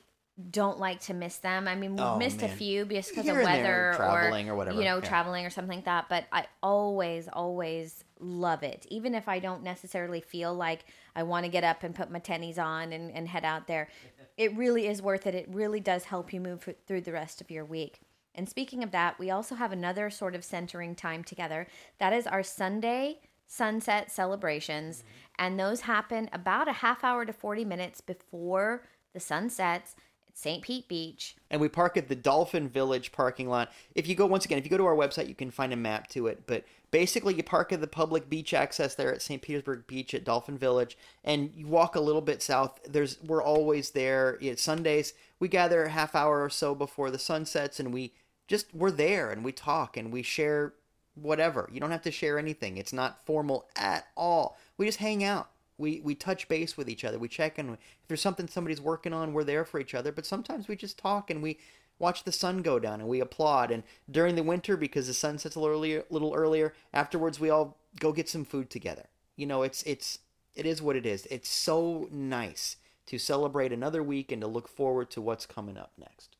don't 0.51 0.79
like 0.79 1.01
to 1.01 1.15
miss 1.15 1.37
them. 1.39 1.69
I 1.69 1.75
mean, 1.75 1.93
we've 1.93 2.01
oh, 2.01 2.17
missed 2.17 2.41
man. 2.41 2.51
a 2.51 2.55
few 2.55 2.85
because 2.87 3.19
of 3.19 3.37
weather 3.37 3.93
traveling 3.97 4.49
or, 4.49 4.55
or, 4.55 4.57
whatever. 4.57 4.79
You 4.79 4.85
know, 4.85 4.97
yeah. 4.97 5.05
traveling 5.09 5.45
or 5.45 5.51
something 5.51 5.79
like 5.79 5.85
that. 5.85 6.09
But 6.09 6.25
I 6.33 6.47
always, 6.63 7.29
always 7.31 8.03
love 8.19 8.63
it. 8.63 8.87
Even 8.89 9.15
if 9.15 9.29
I 9.29 9.39
don't 9.39 9.63
necessarily 9.63 10.21
feel 10.21 10.55
like 10.55 10.85
I 11.15 11.23
want 11.23 11.45
to 11.45 11.51
get 11.51 11.65
up 11.65 11.83
and 11.83 11.95
put 11.95 12.11
my 12.11 12.19
tennies 12.19 12.59
on 12.59 12.93
and, 12.93 13.11
and 13.13 13.29
head 13.29 13.45
out 13.45 13.67
there, 13.67 13.89
it 14.37 14.57
really 14.57 14.87
is 14.87 15.03
worth 15.03 15.27
it. 15.27 15.35
It 15.35 15.49
really 15.51 15.81
does 15.81 16.05
help 16.05 16.33
you 16.33 16.41
move 16.41 16.67
through 16.87 17.03
the 17.03 17.13
rest 17.13 17.41
of 17.41 17.51
your 17.51 17.65
week. 17.65 18.01
And 18.35 18.49
speaking 18.49 18.83
of 18.83 18.93
that, 18.93 19.19
we 19.19 19.31
also 19.31 19.55
have 19.55 19.73
another 19.73 20.09
sort 20.09 20.35
of 20.35 20.45
centering 20.45 20.95
time 20.95 21.23
together. 21.23 21.67
That 21.99 22.15
is 22.15 22.27
our 22.27 22.43
Sunday 22.43 23.21
sunset 23.53 24.11
celebrations. 24.11 24.99
Mm-hmm. 24.99 25.09
And 25.39 25.61
those 25.61 25.83
happen 25.83 26.31
about 26.33 26.69
a 26.69 26.73
half 26.73 27.05
hour 27.05 27.25
to 27.25 27.33
40 27.33 27.65
minutes 27.65 28.01
before 28.01 28.85
the 29.13 29.21
sun 29.21 29.51
sets 29.51 29.95
at 30.27 30.39
St. 30.39 30.63
Pete 30.63 30.89
Beach. 30.89 31.37
And 31.51 31.61
we 31.61 31.69
park 31.69 31.97
at 31.97 32.09
the 32.09 32.17
Dolphin 32.17 32.69
Village 32.69 33.13
parking 33.13 33.49
lot. 33.49 33.71
If 33.95 34.07
you 34.07 34.15
go, 34.15 34.27
once 34.27 34.45
again, 34.45 34.59
if 34.59 34.65
you 34.65 34.71
go 34.71 34.79
to 34.79 34.87
our 34.87 34.97
website, 34.97 35.29
you 35.29 35.35
can 35.35 35.51
find 35.51 35.73
a 35.73 35.77
map 35.77 36.09
to 36.09 36.29
it. 36.29 36.45
But 36.47 36.65
basically, 36.91 37.35
you 37.35 37.43
park 37.43 37.73
at 37.73 37.81
the 37.81 37.87
public 37.87 38.31
beach 38.31 38.55
access 38.55 38.95
there 38.95 39.13
at 39.13 39.21
St. 39.21 39.43
Petersburg 39.43 39.87
Beach 39.87 40.15
at 40.15 40.25
Dolphin 40.25 40.57
Village, 40.57 40.97
and 41.25 41.51
you 41.55 41.67
walk 41.67 41.95
a 41.95 42.01
little 42.01 42.23
bit 42.23 42.43
south. 42.43 42.81
There's 42.89 43.23
We're 43.23 43.43
always 43.43 43.91
there. 43.91 44.39
It's 44.41 44.63
Sundays, 44.63 45.13
we 45.41 45.49
gather 45.49 45.85
a 45.85 45.91
half 45.91 46.15
hour 46.15 46.43
or 46.43 46.51
so 46.51 46.75
before 46.75 47.11
the 47.11 47.19
sun 47.19 47.45
sets, 47.45 47.79
and 47.81 47.93
we 47.93 48.15
just, 48.49 48.75
we're 48.75 48.91
there 48.91 49.31
and 49.31 49.45
we 49.45 49.53
talk 49.53 49.97
and 49.97 50.13
we 50.13 50.23
share 50.23 50.75
whatever. 51.15 51.69
You 51.73 51.81
don't 51.81 51.91
have 51.91 52.03
to 52.03 52.11
share 52.11 52.39
anything. 52.39 52.77
It's 52.77 52.93
not 52.93 53.25
formal 53.27 53.69
at 53.77 54.07
all. 54.17 54.59
We 54.77 54.87
just 54.87 54.99
hang 54.99 55.23
out 55.25 55.49
we 55.79 56.01
we 56.01 56.15
touch 56.15 56.49
base 56.49 56.77
with 56.77 56.89
each 56.89 57.05
other. 57.05 57.19
We 57.19 57.29
check 57.29 57.59
in. 57.59 57.71
If 57.71 57.79
there's 58.09 58.23
something 58.23 58.49
somebody's 58.49 58.81
working 58.81 59.13
on, 59.13 59.33
we're 59.33 59.45
there 59.45 59.65
for 59.65 59.81
each 59.81 59.95
other. 59.95 60.13
But 60.13 60.25
sometimes 60.25 60.69
we 60.69 60.77
just 60.77 60.99
talk 60.99 61.29
and 61.29 61.43
we 61.43 61.59
watch 61.99 62.25
the 62.25 62.33
sun 62.33 62.63
go 62.63 62.79
down 62.79 63.01
and 63.01 63.09
we 63.09 63.21
applaud. 63.21 63.71
And 63.71 63.83
during 64.11 64.37
the 64.37 64.43
winter, 64.43 64.77
because 64.77 65.07
the 65.07 65.15
sun 65.15 65.39
sets 65.39 65.57
a 65.57 65.61
little 65.61 65.75
earlier, 65.75 66.05
little 66.09 66.35
earlier, 66.35 66.73
afterwards 66.95 67.41
we 67.41 67.51
all 67.51 67.77
go 67.99 68.13
get 68.13 68.29
some 68.29 68.45
food 68.45 68.71
together. 68.71 69.07
You 69.37 69.47
know, 69.47 69.63
it's 69.63 69.83
it's 69.83 70.21
it 70.55 70.67
is 70.67 70.81
what 70.81 70.97
it 70.97 71.05
is. 71.05 71.27
It's 71.31 71.51
so 71.51 72.09
nice 72.11 72.77
to 73.07 73.19
celebrate 73.19 73.73
another 73.73 74.03
week 74.03 74.31
and 74.31 74.41
to 74.41 74.47
look 74.47 74.69
forward 74.69 75.11
to 75.11 75.21
what's 75.21 75.47
coming 75.47 75.77
up 75.77 75.93
next. 75.99 76.32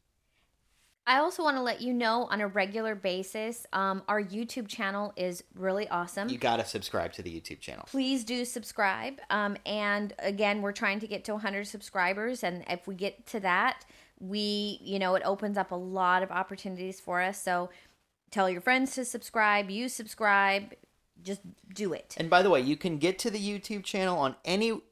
I 1.07 1.19
also 1.19 1.43
want 1.43 1.57
to 1.57 1.63
let 1.63 1.81
you 1.81 1.93
know 1.93 2.29
on 2.31 2.41
a 2.41 2.47
regular 2.47 2.95
basis, 2.95 3.67
um, 3.73 4.03
our 4.07 4.23
YouTube 4.23 4.69
channel 4.69 5.13
is 5.17 5.43
really 5.55 5.89
awesome. 5.89 6.29
You 6.29 6.39
got 6.39 6.59
to 6.59 6.65
subscribe 6.65 7.13
to 7.15 7.23
the 7.23 7.31
YouTube 7.31 7.59
channel. 7.59 7.85
Please 7.89 8.25
do 8.25 8.45
subscribe. 8.45 9.21
Um, 9.29 9.57
and 9.67 10.15
again, 10.21 10.63
we're 10.63 10.73
trying 10.73 11.01
to 11.01 11.09
get 11.09 11.25
to 11.25 11.33
100 11.33 11.67
subscribers. 11.67 12.45
And 12.45 12.65
if 12.69 12.87
we 12.87 12.95
get 12.95 13.27
to 13.29 13.41
that, 13.41 13.85
we, 14.21 14.79
you 14.81 15.01
know, 15.01 15.17
it 15.17 15.23
opens 15.25 15.59
up 15.59 15.73
a 15.73 15.77
lot 15.77 16.23
of 16.23 16.31
opportunities 16.31 17.01
for 17.01 17.21
us. 17.21 17.43
So 17.43 17.71
tell 18.31 18.49
your 18.49 18.61
friends 18.61 18.95
to 18.95 19.05
subscribe, 19.05 19.71
you 19.71 19.89
subscribe, 19.89 20.75
just 21.25 21.41
do 21.75 21.93
it. 21.93 22.15
And 22.17 22.31
by 22.31 22.43
the 22.43 22.51
way, 22.51 22.61
you 22.61 22.77
can 22.77 22.99
get 22.99 23.19
to 23.21 23.31
the 23.31 23.41
YouTube 23.41 23.83
channel 23.83 24.19
on 24.19 24.37
any, 24.45 24.67
you 24.67 24.83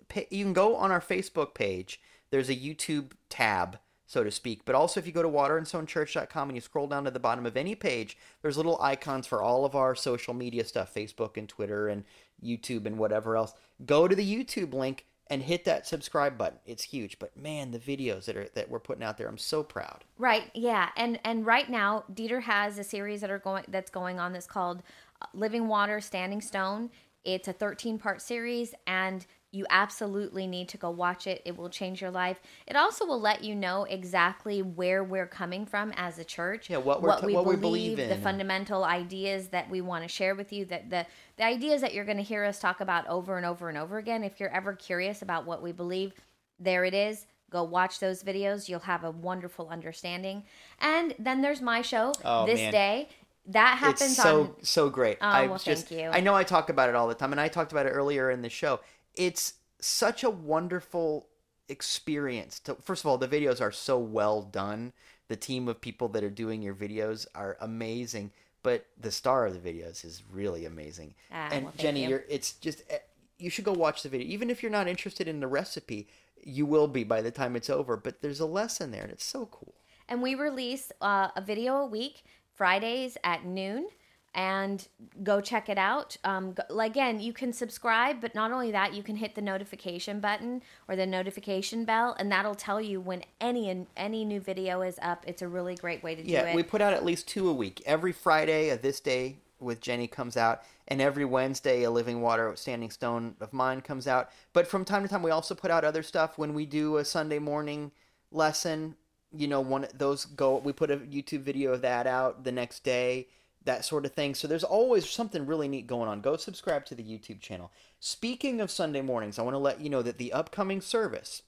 can 0.45 0.53
go 0.53 0.75
on 0.75 0.91
our 0.91 1.01
Facebook 1.01 1.55
page. 1.55 2.01
There's 2.31 2.49
a 2.49 2.57
YouTube 2.57 3.13
tab 3.29 3.79
so 4.11 4.25
to 4.25 4.31
speak. 4.33 4.65
But 4.65 4.75
also, 4.75 4.99
if 4.99 5.07
you 5.07 5.13
go 5.13 5.23
to 5.23 5.29
waterandstonechurch.com 5.29 6.49
and 6.49 6.57
you 6.57 6.61
scroll 6.61 6.89
down 6.89 7.05
to 7.05 7.13
the 7.13 7.21
bottom 7.21 7.47
of 7.47 7.57
any 7.57 7.77
page, 7.77 8.19
there's 8.43 8.57
little 8.57 8.77
icons 8.83 9.25
for 9.25 9.41
all 9.41 9.65
of 9.65 9.77
our 9.77 9.95
social 9.95 10.35
media 10.35 10.65
stuff 10.65 10.93
Facebook 10.93 11.37
and 11.37 11.49
Twitter 11.49 11.87
and 11.87 12.03
YouTube 12.45 12.87
and 12.87 12.99
whatever 12.99 13.37
else. 13.37 13.55
Go 13.87 14.09
to 14.09 14.17
the 14.17 14.45
YouTube 14.45 14.75
link 14.75 15.07
and 15.29 15.41
hit 15.41 15.65
that 15.67 15.87
subscribe 15.87 16.37
button. 16.37 16.59
It's 16.67 16.83
huge. 16.83 17.21
But 17.21 17.37
man, 17.37 17.71
the 17.71 17.79
videos 17.79 18.25
that 18.25 18.37
are 18.37 18.49
that 18.55 18.69
we're 18.69 18.81
putting 18.81 19.05
out 19.05 19.17
there, 19.17 19.29
I'm 19.29 19.39
so 19.39 19.63
proud. 19.63 20.05
Right. 20.19 20.51
Yeah. 20.55 20.89
And 20.97 21.21
and 21.25 21.47
right 21.47 21.71
now, 21.71 22.03
Dieter 22.13 22.43
has 22.43 22.81
a 22.81 22.85
series 22.85 23.21
that 23.21 23.31
are 23.31 23.39
going 23.39 23.65
that's 23.69 23.91
going 23.91 24.19
on 24.19 24.33
that's 24.33 24.49
called 24.49 24.83
uh, 25.23 25.27
Living 25.35 25.69
Water 25.69 26.01
Standing 26.01 26.41
Stone. 26.41 26.91
It's 27.23 27.47
a 27.47 27.53
13 27.53 27.97
part 28.01 28.21
series 28.21 28.75
and 28.89 29.25
you 29.53 29.67
absolutely 29.69 30.47
need 30.47 30.69
to 30.69 30.77
go 30.77 30.91
watch 30.91 31.27
it. 31.27 31.43
It 31.45 31.57
will 31.57 31.69
change 31.69 32.01
your 32.01 32.11
life. 32.11 32.41
It 32.67 32.77
also 32.77 33.05
will 33.05 33.21
let 33.21 33.43
you 33.43 33.55
know 33.55 33.85
exactly 33.85 34.63
where 34.63 35.03
we're 35.03 35.27
coming 35.27 35.67
from 35.67 35.93
as 35.97 36.19
a 36.19 36.25
church. 36.25 36.71
Yeah, 36.71 36.77
what, 36.77 37.03
what 37.03 37.25
we 37.25 37.35
what 37.35 37.45
believe, 37.45 37.59
we 37.59 37.97
believe 37.97 38.09
the 38.09 38.17
fundamental 38.17 38.85
ideas 38.85 39.49
that 39.49 39.69
we 39.69 39.81
want 39.81 40.05
to 40.05 40.09
share 40.09 40.35
with 40.35 40.53
you, 40.53 40.65
that 40.67 40.91
the 40.91 41.07
the 41.37 41.45
ideas 41.45 41.81
that 41.81 41.95
you're 41.95 42.05
going 42.05 42.19
to 42.19 42.23
hear 42.23 42.45
us 42.45 42.61
talk 42.61 42.81
about 42.81 43.07
over 43.09 43.37
and 43.37 43.47
over 43.47 43.69
and 43.69 43.77
over 43.77 43.99
again. 43.99 44.23
If 44.23 44.39
you're 44.39 44.55
ever 44.55 44.75
curious 44.75 45.23
about 45.23 45.47
what 45.47 45.63
we 45.63 45.73
believe, 45.73 46.13
there 46.59 46.85
it 46.85 46.95
is. 46.95 47.27
Go 47.51 47.65
watch 47.65 47.99
those 47.99 48.23
videos. 48.23 48.69
You'll 48.69 48.81
have 48.81 49.03
a 49.03 49.11
wonderful 49.11 49.69
understanding. 49.69 50.45
And 50.79 51.15
then 51.19 51.43
there's 51.43 51.61
my 51.61 51.83
show 51.83 52.13
oh, 52.25 52.47
this 52.47 52.61
man. 52.61 52.73
day 52.73 53.09
that 53.47 53.79
happens 53.79 54.13
it's 54.13 54.23
so 54.23 54.43
on... 54.43 54.55
so 54.63 54.91
great. 54.91 55.19
Oh, 55.21 55.27
I 55.27 55.47
well, 55.47 55.59
just, 55.59 55.89
thank 55.89 56.01
you. 56.01 56.09
I 56.11 56.21
know 56.21 56.35
I 56.35 56.45
talk 56.45 56.69
about 56.69 56.89
it 56.89 56.95
all 56.95 57.09
the 57.09 57.15
time, 57.15 57.33
and 57.33 57.41
I 57.41 57.49
talked 57.49 57.73
about 57.73 57.87
it 57.87 57.91
earlier 57.91 58.31
in 58.31 58.43
the 58.43 58.49
show 58.49 58.79
it's 59.15 59.55
such 59.81 60.23
a 60.23 60.31
wonderful 60.31 61.27
experience 61.69 62.59
to 62.59 62.75
first 62.75 63.05
of 63.05 63.09
all 63.09 63.17
the 63.17 63.29
videos 63.29 63.61
are 63.61 63.73
so 63.73 63.99
well 63.99 64.43
done. 64.43 64.93
The 65.29 65.37
team 65.37 65.69
of 65.69 65.81
people 65.81 66.09
that 66.09 66.25
are 66.25 66.31
doing 66.31 66.63
your 66.63 66.75
videos 66.75 67.27
are 67.35 67.57
amazing 67.61 68.33
but 68.63 68.87
the 69.01 69.11
star 69.11 69.47
of 69.47 69.55
the 69.55 69.73
videos 69.73 70.05
is 70.05 70.23
really 70.31 70.67
amazing. 70.67 71.15
Ah, 71.33 71.49
and 71.51 71.65
well, 71.67 71.75
jenny 71.77 72.03
you. 72.03 72.09
you're 72.11 72.25
it's 72.29 72.53
just 72.55 72.83
eh, 72.91 72.99
you 73.39 73.49
should 73.49 73.65
go 73.65 73.73
watch 73.73 74.03
the 74.03 74.09
video. 74.09 74.29
Even 74.29 74.51
if 74.51 74.63
you're 74.63 74.73
not 74.73 74.89
interested 74.89 75.29
in 75.29 75.41
the 75.41 75.47
recipe 75.47 76.09
you 76.43 76.65
will 76.65 76.89
be 76.89 77.05
by 77.05 77.21
the 77.21 77.31
time 77.31 77.55
it's 77.55 77.71
over 77.71 77.97
but 77.97 78.23
there's 78.23 78.41
a 78.41 78.47
lesson 78.47 78.91
there 78.91 79.03
and 79.03 79.13
it's 79.13 79.25
so 79.25 79.47
cool. 79.47 79.75
And 80.09 80.23
we 80.23 80.35
release 80.35 80.91
uh, 81.01 81.29
a 81.37 81.41
video 81.41 81.77
a 81.77 81.87
week 81.87 82.25
fridays 82.55 83.17
at 83.23 83.45
noon 83.45 83.87
and 84.35 84.87
go 85.25 85.41
check 85.41 85.69
it 85.69 85.79
out. 85.79 86.17
Um, 86.23 86.55
again, 86.79 87.21
you 87.21 87.33
can 87.33 87.53
subscribe, 87.53 88.21
but 88.21 88.35
not 88.35 88.53
only 88.53 88.71
that, 88.71 88.95
you 88.95 89.03
can 89.03 89.17
hit 89.17 89.35
the 89.35 89.43
notification 89.43 90.21
button 90.21 90.63
or 90.89 90.95
the 90.95 91.07
notification 91.07 91.85
bell, 91.85 92.15
and 92.19 92.31
that'll 92.31 92.55
tell 92.55 92.81
you 92.81 93.01
when 93.01 93.25
any 93.41 93.87
any 93.97 94.25
new 94.25 94.41
video 94.41 94.83
is 94.83 94.99
up. 95.03 95.25
It's 95.27 95.43
a 95.43 95.49
really 95.49 95.75
great 95.75 96.03
way 96.03 96.15
to 96.15 96.23
yeah, 96.23 96.43
do 96.43 96.47
it. 96.47 96.51
Yeah, 96.51 96.57
we 96.57 96.63
put 96.63 96.81
out 96.81 96.93
at 96.93 97.05
least 97.05 97.27
two 97.29 97.49
a 97.49 97.53
week. 97.53 97.83
Every 97.85 98.13
Friday, 98.13 98.71
a 98.71 98.79
this 98.79 99.01
day 99.01 99.39
with 99.59 99.81
Jenny 99.81 100.07
comes 100.07 100.37
out, 100.37 100.63
and 100.89 101.01
every 101.01 101.25
Wednesday, 101.25 101.83
a 101.83 101.91
Living 101.91 102.21
Water 102.21 102.53
Standing 102.55 102.91
Stone 102.91 103.35
of 103.41 103.53
mine 103.53 103.81
comes 103.81 104.07
out. 104.07 104.31
But 104.53 104.67
from 104.67 104.85
time 104.85 105.03
to 105.03 105.09
time, 105.09 105.23
we 105.23 105.33
also 105.33 105.55
put 105.55 105.71
out 105.71 105.85
other 105.85 106.03
stuff 106.03 106.39
when 106.39 106.55
we 106.55 106.67
do 106.67 106.99
a 106.99 107.05
Sunday 107.05 107.39
morning 107.41 107.91
lesson 108.31 108.95
you 109.33 109.47
know, 109.47 109.61
one 109.61 109.87
those 109.95 110.25
go. 110.25 110.57
We 110.59 110.73
put 110.73 110.91
a 110.91 110.97
YouTube 110.97 111.43
video 111.43 111.73
of 111.73 111.83
that 111.83 112.07
out 112.07 112.45
the 112.45 112.53
next 112.53 112.83
day, 112.83 113.29
that 113.65 113.85
sort 113.85 114.07
of 114.07 114.13
thing. 114.13 114.35
So 114.35 114.49
there's 114.49 114.65
always 114.65 115.09
something 115.09 115.47
really 115.47 115.69
neat 115.69 115.87
going 115.87 116.09
on. 116.09 116.21
Go 116.21 116.37
subscribe 116.37 116.87
to 116.87 116.95
the 116.95 117.03
YouTube 117.03 117.41
channel. 117.41 117.71
Speaking 117.99 118.61
of 118.61 118.71
Sunday 118.71 119.03
mornings, 119.03 119.39
I 119.39 119.43
want 119.43 119.55
to 119.55 119.59
let 119.59 119.81
you 119.81 119.91
know 119.91 120.03
that 120.03 120.19
the 120.19 120.33
upcoming 120.33 120.81
service, 120.81 121.43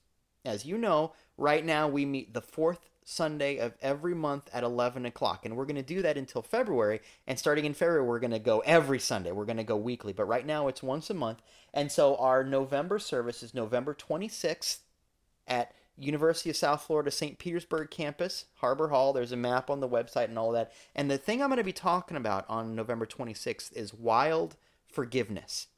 as 0.44 0.66
you 0.66 0.76
know, 0.76 1.12
right 1.38 1.64
now 1.64 1.88
we 1.88 2.04
meet 2.04 2.34
the 2.34 2.42
fourth 2.42 2.90
Sunday 3.04 3.58
of 3.58 3.74
every 3.80 4.14
month 4.14 4.48
at 4.52 4.62
11 4.62 5.06
o'clock. 5.06 5.44
And 5.44 5.56
we're 5.56 5.64
going 5.64 5.76
to 5.76 5.82
do 5.82 6.02
that 6.02 6.16
until 6.16 6.42
February. 6.42 7.00
And 7.26 7.38
starting 7.38 7.64
in 7.64 7.74
February, 7.74 8.06
we're 8.06 8.20
going 8.20 8.30
to 8.30 8.38
go 8.38 8.60
every 8.60 8.98
Sunday. 8.98 9.32
We're 9.32 9.44
going 9.44 9.56
to 9.56 9.64
go 9.64 9.76
weekly. 9.76 10.12
But 10.12 10.28
right 10.28 10.46
now, 10.46 10.68
it's 10.68 10.82
once 10.82 11.10
a 11.10 11.14
month. 11.14 11.42
And 11.74 11.90
so 11.90 12.16
our 12.16 12.44
November 12.44 12.98
service 12.98 13.42
is 13.42 13.54
November 13.54 13.94
26th 13.94 14.78
at 15.48 15.72
University 16.04 16.50
of 16.50 16.56
South 16.56 16.82
Florida 16.82 17.10
St. 17.10 17.38
Petersburg 17.38 17.90
campus, 17.90 18.46
Harbor 18.56 18.88
Hall. 18.88 19.12
There's 19.12 19.32
a 19.32 19.36
map 19.36 19.70
on 19.70 19.80
the 19.80 19.88
website 19.88 20.24
and 20.24 20.38
all 20.38 20.52
that. 20.52 20.72
And 20.94 21.10
the 21.10 21.18
thing 21.18 21.42
I'm 21.42 21.48
going 21.48 21.58
to 21.58 21.64
be 21.64 21.72
talking 21.72 22.16
about 22.16 22.44
on 22.48 22.74
November 22.74 23.06
26th 23.06 23.72
is 23.74 23.94
wild 23.94 24.56
forgiveness 24.86 25.68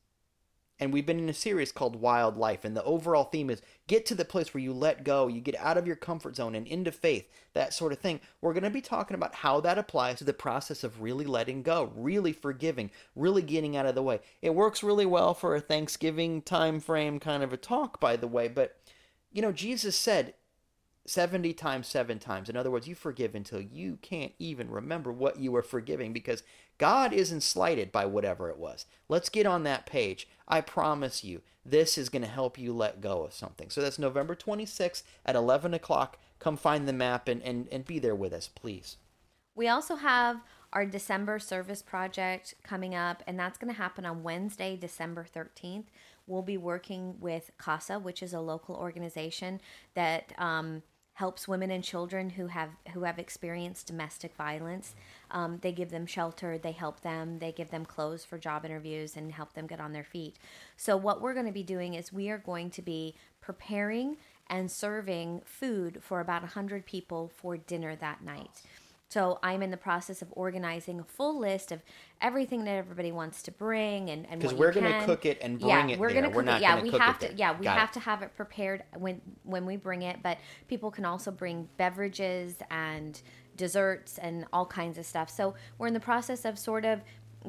and 0.80 0.92
we've 0.92 1.06
been 1.06 1.18
in 1.18 1.28
a 1.28 1.34
series 1.34 1.70
called 1.70 1.96
Wild 1.96 2.36
Life. 2.36 2.64
and 2.64 2.76
the 2.76 2.82
overall 2.84 3.24
theme 3.24 3.48
is 3.48 3.62
get 3.86 4.04
to 4.06 4.14
the 4.14 4.24
place 4.24 4.52
where 4.52 4.62
you 4.62 4.72
let 4.72 5.04
go, 5.04 5.28
you 5.28 5.40
get 5.40 5.54
out 5.56 5.78
of 5.78 5.86
your 5.86 5.96
comfort 5.96 6.36
zone 6.36 6.54
and 6.54 6.66
into 6.66 6.90
faith, 6.90 7.28
that 7.52 7.72
sort 7.72 7.92
of 7.92 8.00
thing. 8.00 8.20
We're 8.40 8.52
going 8.52 8.64
to 8.64 8.70
be 8.70 8.80
talking 8.80 9.14
about 9.14 9.36
how 9.36 9.60
that 9.60 9.78
applies 9.78 10.18
to 10.18 10.24
the 10.24 10.32
process 10.32 10.82
of 10.82 11.00
really 11.00 11.24
letting 11.24 11.62
go, 11.62 11.92
really 11.94 12.32
forgiving, 12.32 12.90
really 13.14 13.42
getting 13.42 13.76
out 13.76 13.86
of 13.86 13.94
the 13.94 14.02
way. 14.02 14.20
It 14.42 14.54
works 14.54 14.82
really 14.82 15.06
well 15.06 15.32
for 15.32 15.54
a 15.54 15.60
Thanksgiving 15.60 16.42
time 16.42 16.80
frame 16.80 17.20
kind 17.20 17.42
of 17.42 17.52
a 17.52 17.56
talk, 17.56 18.00
by 18.00 18.16
the 18.16 18.28
way, 18.28 18.48
but 18.48 18.76
you 19.35 19.43
know, 19.43 19.53
Jesus 19.53 19.97
said 19.97 20.32
70 21.07 21.53
times 21.53 21.87
7 21.89 22.18
times. 22.18 22.49
In 22.49 22.57
other 22.57 22.70
words, 22.70 22.89
you 22.89 22.95
forgive 22.95 23.35
until 23.35 23.61
you 23.61 23.99
can't 24.01 24.32
even 24.39 24.70
remember 24.70 25.12
what 25.12 25.39
you 25.39 25.53
were 25.53 25.62
forgiving 25.62 26.12
because 26.12 26.43
God 26.78 27.12
isn't 27.12 27.43
slighted 27.43 27.93
by 27.93 28.07
whatever 28.07 28.49
it 28.49 28.57
was. 28.57 28.87
Let's 29.09 29.28
get 29.28 29.45
on 29.45 29.64
that 29.64 29.87
page. 29.87 30.26
I 30.49 30.61
promise 30.62 31.22
you, 31.22 31.43
this 31.66 31.99
is 31.99 32.09
going 32.09 32.22
to 32.22 32.28
help 32.28 32.59
you 32.59 32.72
let 32.72 33.01
go 33.01 33.24
of 33.24 33.35
something. 33.35 33.70
So 33.70 33.82
that's 33.82 33.99
November 33.99 34.35
26th 34.35 35.03
at 35.26 35.37
11 35.37 35.74
o'clock. 35.74 36.18
Come 36.39 36.57
find 36.57 36.89
the 36.89 36.93
map 36.93 37.28
and, 37.28 37.43
and, 37.43 37.68
and 37.70 37.85
be 37.85 37.99
there 37.99 38.14
with 38.14 38.32
us, 38.32 38.49
please. 38.49 38.97
We 39.55 39.68
also 39.68 39.97
have 39.97 40.41
our 40.72 40.87
December 40.87 41.39
service 41.39 41.82
project 41.82 42.55
coming 42.64 42.95
up, 42.95 43.22
and 43.26 43.39
that's 43.39 43.59
going 43.59 43.72
to 43.72 43.78
happen 43.78 44.05
on 44.05 44.22
Wednesday, 44.22 44.76
December 44.76 45.24
13th. 45.24 45.85
We'll 46.26 46.42
be 46.42 46.56
working 46.56 47.16
with 47.20 47.50
CASA, 47.58 47.98
which 47.98 48.22
is 48.22 48.32
a 48.32 48.40
local 48.40 48.76
organization 48.76 49.60
that 49.94 50.32
um, 50.38 50.82
helps 51.14 51.46
women 51.46 51.70
and 51.70 51.84
children 51.84 52.30
who 52.30 52.48
have 52.48 52.70
who 52.92 53.04
have 53.04 53.18
experienced 53.18 53.86
domestic 53.86 54.34
violence. 54.34 54.94
Um, 55.30 55.58
they 55.62 55.72
give 55.72 55.90
them 55.90 56.06
shelter, 56.06 56.58
they 56.58 56.72
help 56.72 57.00
them, 57.00 57.38
they 57.38 57.52
give 57.52 57.70
them 57.70 57.84
clothes 57.84 58.24
for 58.24 58.38
job 58.38 58.64
interviews, 58.64 59.16
and 59.16 59.32
help 59.32 59.54
them 59.54 59.66
get 59.66 59.80
on 59.80 59.92
their 59.92 60.04
feet. 60.04 60.36
So 60.76 60.96
what 60.96 61.20
we're 61.20 61.34
going 61.34 61.46
to 61.46 61.52
be 61.52 61.62
doing 61.62 61.94
is 61.94 62.12
we 62.12 62.30
are 62.30 62.38
going 62.38 62.70
to 62.70 62.82
be 62.82 63.14
preparing 63.40 64.16
and 64.48 64.70
serving 64.70 65.42
food 65.44 65.98
for 66.02 66.20
about 66.20 66.42
100 66.42 66.84
people 66.84 67.30
for 67.34 67.56
dinner 67.56 67.96
that 67.96 68.22
night. 68.22 68.62
So 69.14 69.38
I'm 69.44 69.62
in 69.62 69.70
the 69.70 69.76
process 69.76 70.22
of 70.22 70.28
organizing 70.32 70.98
a 70.98 71.04
full 71.04 71.38
list 71.38 71.70
of 71.70 71.84
everything 72.20 72.64
that 72.64 72.72
everybody 72.72 73.12
wants 73.12 73.44
to 73.44 73.52
bring 73.52 74.10
and 74.10 74.26
and 74.28 74.40
because 74.40 74.52
we're 74.58 74.72
going 74.72 74.92
to 74.92 75.06
cook 75.06 75.24
it 75.24 75.38
and 75.40 75.60
bring 75.60 75.68
yeah, 75.70 75.86
it 75.86 76.00
we're 76.00 76.12
there. 76.12 76.22
Gonna 76.22 76.34
cook 76.34 76.36
we're 76.36 76.42
not 76.42 76.56
it. 76.56 76.62
Yeah, 76.62 76.82
we 76.82 76.90
have 76.90 77.20
to. 77.20 77.32
Yeah, 77.32 77.56
we 77.56 77.62
Got 77.62 77.78
have 77.78 77.90
it. 77.90 77.92
to 77.92 78.00
have 78.00 78.22
it 78.22 78.34
prepared 78.34 78.82
when 78.94 79.20
when 79.44 79.66
we 79.66 79.76
bring 79.76 80.02
it. 80.02 80.20
But 80.20 80.38
people 80.66 80.90
can 80.90 81.04
also 81.04 81.30
bring 81.30 81.68
beverages 81.76 82.56
and 82.72 83.22
desserts 83.56 84.18
and 84.18 84.46
all 84.52 84.66
kinds 84.66 84.98
of 84.98 85.06
stuff. 85.06 85.30
So 85.30 85.54
we're 85.78 85.86
in 85.86 85.94
the 85.94 86.00
process 86.00 86.44
of 86.44 86.58
sort 86.58 86.84
of 86.84 87.00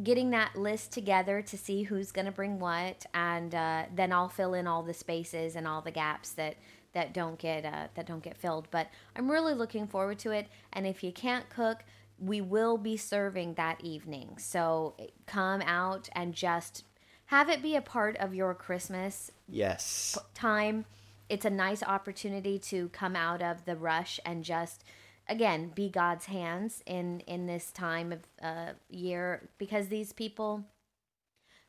getting 0.03 0.29
that 0.29 0.55
list 0.55 0.91
together 0.91 1.41
to 1.41 1.57
see 1.57 1.81
who's 1.81 2.11
going 2.11 2.25
to 2.25 2.31
bring 2.31 2.59
what, 2.59 3.07
and 3.15 3.55
uh, 3.55 3.85
then 3.95 4.11
I'll 4.11 4.29
fill 4.29 4.53
in 4.53 4.67
all 4.67 4.83
the 4.83 4.93
spaces 4.93 5.55
and 5.55 5.67
all 5.67 5.81
the 5.81 5.89
gaps 5.89 6.31
that 6.33 6.57
that 6.95 7.13
don't 7.13 7.37
get 7.37 7.63
uh, 7.63 7.87
that 7.93 8.07
don't 8.07 8.23
get 8.23 8.37
filled. 8.37 8.67
But 8.71 8.87
I'm 9.15 9.29
really 9.29 9.53
looking 9.53 9.85
forward 9.85 10.17
to 10.19 10.31
it. 10.31 10.47
And 10.73 10.87
if 10.87 11.03
you 11.03 11.11
can't 11.11 11.47
cook, 11.49 11.83
we 12.17 12.41
will 12.41 12.77
be 12.77 12.97
serving 12.97 13.53
that 13.55 13.83
evening. 13.83 14.37
So 14.39 14.95
come 15.27 15.61
out 15.61 16.09
and 16.13 16.33
just 16.33 16.83
have 17.27 17.49
it 17.49 17.61
be 17.61 17.75
a 17.75 17.81
part 17.81 18.17
of 18.17 18.33
your 18.33 18.55
Christmas 18.55 19.31
Yes. 19.47 20.17
time. 20.33 20.85
It's 21.27 21.45
a 21.45 21.49
nice 21.49 21.83
opportunity 21.83 22.57
to 22.59 22.89
come 22.89 23.15
out 23.15 23.41
of 23.41 23.65
the 23.65 23.75
rush 23.75 24.19
and 24.25 24.43
just 24.43 24.83
again 25.27 25.71
be 25.75 25.89
God's 25.89 26.25
hands 26.25 26.81
in 26.85 27.19
in 27.21 27.45
this 27.45 27.71
time 27.71 28.11
of 28.13 28.19
uh, 28.41 28.73
year 28.89 29.49
because 29.57 29.87
these 29.87 30.13
people 30.13 30.63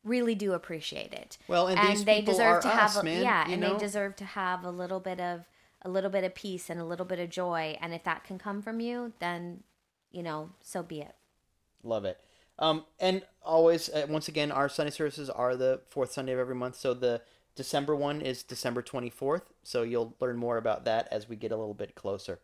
really 0.06 0.34
do 0.34 0.52
appreciate 0.52 1.12
it. 1.12 1.36
Well, 1.48 1.66
and 1.68 1.78
these 1.88 2.04
they 2.04 2.20
people 2.20 2.34
deserve 2.34 2.56
are 2.56 2.60
to 2.62 2.68
us, 2.68 2.94
have 2.94 3.02
a, 3.02 3.04
man, 3.04 3.22
yeah, 3.22 3.44
and 3.48 3.60
know? 3.60 3.74
they 3.74 3.78
deserve 3.78 4.16
to 4.16 4.24
have 4.24 4.64
a 4.64 4.70
little 4.70 5.00
bit 5.00 5.20
of 5.20 5.44
a 5.82 5.90
little 5.90 6.10
bit 6.10 6.24
of 6.24 6.34
peace 6.34 6.70
and 6.70 6.80
a 6.80 6.84
little 6.84 7.06
bit 7.06 7.18
of 7.18 7.28
joy. 7.30 7.76
And 7.80 7.92
if 7.92 8.04
that 8.04 8.24
can 8.24 8.38
come 8.38 8.62
from 8.62 8.80
you, 8.80 9.12
then 9.18 9.62
you 10.10 10.22
know, 10.22 10.50
so 10.62 10.82
be 10.82 11.00
it. 11.00 11.14
Love 11.82 12.04
it. 12.04 12.18
Um, 12.58 12.84
and 12.98 13.22
always, 13.42 13.88
uh, 13.90 14.06
once 14.08 14.28
again, 14.28 14.50
our 14.50 14.68
Sunday 14.68 14.90
services 14.90 15.28
are 15.28 15.56
the 15.56 15.82
fourth 15.88 16.12
Sunday 16.12 16.32
of 16.32 16.38
every 16.38 16.54
month. 16.54 16.76
So 16.76 16.94
the 16.94 17.20
December 17.54 17.94
one 17.94 18.20
is 18.20 18.42
December 18.42 18.82
24th. 18.82 19.42
So 19.62 19.82
you'll 19.82 20.14
learn 20.20 20.36
more 20.36 20.56
about 20.56 20.84
that 20.84 21.08
as 21.10 21.28
we 21.28 21.36
get 21.36 21.52
a 21.52 21.56
little 21.56 21.74
bit 21.74 21.94
closer. 21.94 22.40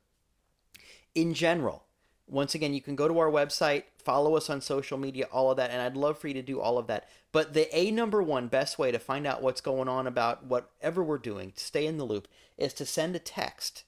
In 1.14 1.34
general, 1.34 1.84
once 2.27 2.55
again, 2.55 2.73
you 2.73 2.81
can 2.81 2.97
go 2.97 3.09
to 3.09 3.18
our 3.18 3.31
website, 3.31 3.85
follow 3.99 4.37
us 4.37 4.49
on 4.49 4.61
social 4.61 4.97
media, 4.97 5.27
all 5.33 5.51
of 5.51 5.57
that, 5.57 5.70
and 5.70 5.83
I'd 5.83 5.97
love 5.97 6.18
for 6.18 6.29
you 6.29 6.35
to 6.35 6.43
do 6.43 6.61
all 6.61 6.79
of 6.79 6.87
that. 6.87 7.09
But 7.31 7.53
the 7.53 7.75
A 7.77 7.91
number 7.91 8.23
one 8.23 8.49
best 8.49 8.79
way 8.79 8.91
to 8.93 8.99
find 8.99 9.27
out 9.27 9.43
what's 9.43 9.61
going 9.61 9.89
on 9.89 10.07
about 10.07 10.45
whatever 10.45 11.03
we're 11.03 11.18
doing, 11.18 11.53
to 11.53 11.64
stay 11.64 11.87
in 11.87 11.99
the 11.99 12.05
loop, 12.05 12.29
is 12.57 12.73
to 12.75 12.87
send 12.87 13.16
a 13.16 13.18
text. 13.18 13.85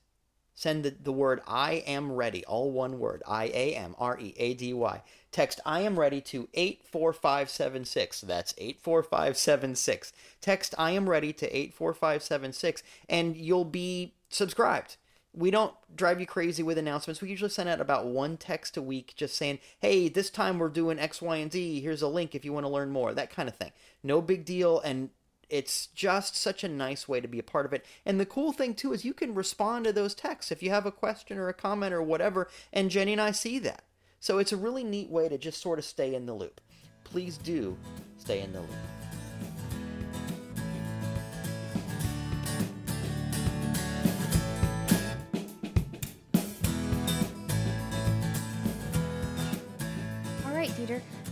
Send 0.55 0.85
the, 0.85 0.91
the 0.91 1.13
word 1.13 1.41
I 1.49 1.83
am 1.87 2.13
ready, 2.13 2.45
all 2.45 2.71
one 2.71 2.99
word, 2.99 3.23
I 3.27 3.47
A 3.47 3.75
M 3.75 3.95
R 3.99 4.19
E 4.21 4.35
A 4.37 4.55
D 4.55 4.73
Y. 4.73 5.03
Text 5.33 5.59
I 5.67 5.81
am 5.81 5.99
ready 5.99 6.21
to 6.21 6.49
84576. 6.55 8.21
That's 8.21 8.55
84576. 8.57 10.13
Text 10.41 10.75
I 10.79 10.93
am 10.93 11.09
ready 11.09 11.33
to 11.33 11.57
84576, 11.57 12.85
and 13.09 13.37
you'll 13.37 13.65
be 13.65 14.15
subscribed 14.29 14.97
we 15.37 15.51
don't 15.51 15.75
drive 15.95 16.21
you 16.21 16.27
crazy 16.27 16.63
with 16.63 16.79
announcements. 16.79 17.21
We 17.21 17.29
usually 17.29 17.51
send 17.51 17.69
out 17.69 17.81
about 17.81 18.07
one 18.07 18.37
text 18.37 18.77
a 18.77 18.83
week 18.83 19.15
just 19.17 19.35
saying, 19.37 19.59
hey, 19.81 20.09
this 20.09 20.31
time 20.31 20.59
we're 20.59 20.69
doing 20.69 20.99
X, 20.99 21.21
Y, 21.21 21.37
and 21.37 21.53
Z. 21.53 21.81
Here's 21.81 22.03
a 22.03 22.09
link 22.09 22.35
if 22.35 22.45
you 22.45 22.53
want 22.53 22.65
to 22.65 22.73
learn 22.73 22.91
more. 22.91 23.13
That 23.13 23.31
kind 23.31 23.49
of 23.49 23.57
thing. 23.57 23.73
No 24.03 24.23
big 24.23 24.45
deal. 24.45 24.81
And 24.81 25.11
it's 25.51 25.89
just 25.89 26.37
such 26.37 26.63
a 26.63 26.69
nice 26.69 27.09
way 27.09 27.21
to 27.21 27.29
be 27.29 27.41
a 27.41 27.45
part 27.45 27.67
of 27.67 27.73
it. 27.73 27.85
And 28.07 28.21
the 28.21 28.27
cool 28.27 28.53
thing, 28.53 28.75
too, 28.75 28.93
is 28.93 29.05
you 29.05 29.13
can 29.13 29.35
respond 29.35 29.85
to 29.85 29.93
those 29.93 30.15
texts 30.15 30.53
if 30.53 30.63
you 30.63 30.71
have 30.71 30.87
a 30.87 30.93
question 30.93 31.37
or 31.37 31.49
a 31.49 31.55
comment 31.55 31.93
or 31.93 32.03
whatever. 32.03 32.49
And 32.73 32.91
Jenny 32.91 33.13
and 33.13 33.21
I 33.21 33.33
see 33.33 33.59
that. 33.61 33.83
So 34.21 34.39
it's 34.39 34.53
a 34.53 34.57
really 34.57 34.85
neat 34.85 35.11
way 35.11 35.29
to 35.29 35.37
just 35.37 35.61
sort 35.61 35.79
of 35.79 35.85
stay 35.85 36.15
in 36.15 36.27
the 36.27 36.35
loop. 36.35 36.61
Please 37.03 37.39
do 37.39 37.77
stay 38.19 38.41
in 38.41 38.53
the 38.53 38.61
loop. 38.61 39.04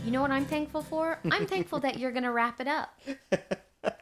You 0.05 0.11
know 0.11 0.21
what 0.21 0.33
I'm 0.33 0.47
thankful 0.47 0.83
for? 0.83 1.21
I'm 1.31 1.47
thankful 1.47 1.79
that 1.81 1.99
you're 1.99 2.11
going 2.11 2.25
to 2.25 2.33
wrap 2.33 2.61
it 2.61 2.67
up. 2.67 2.99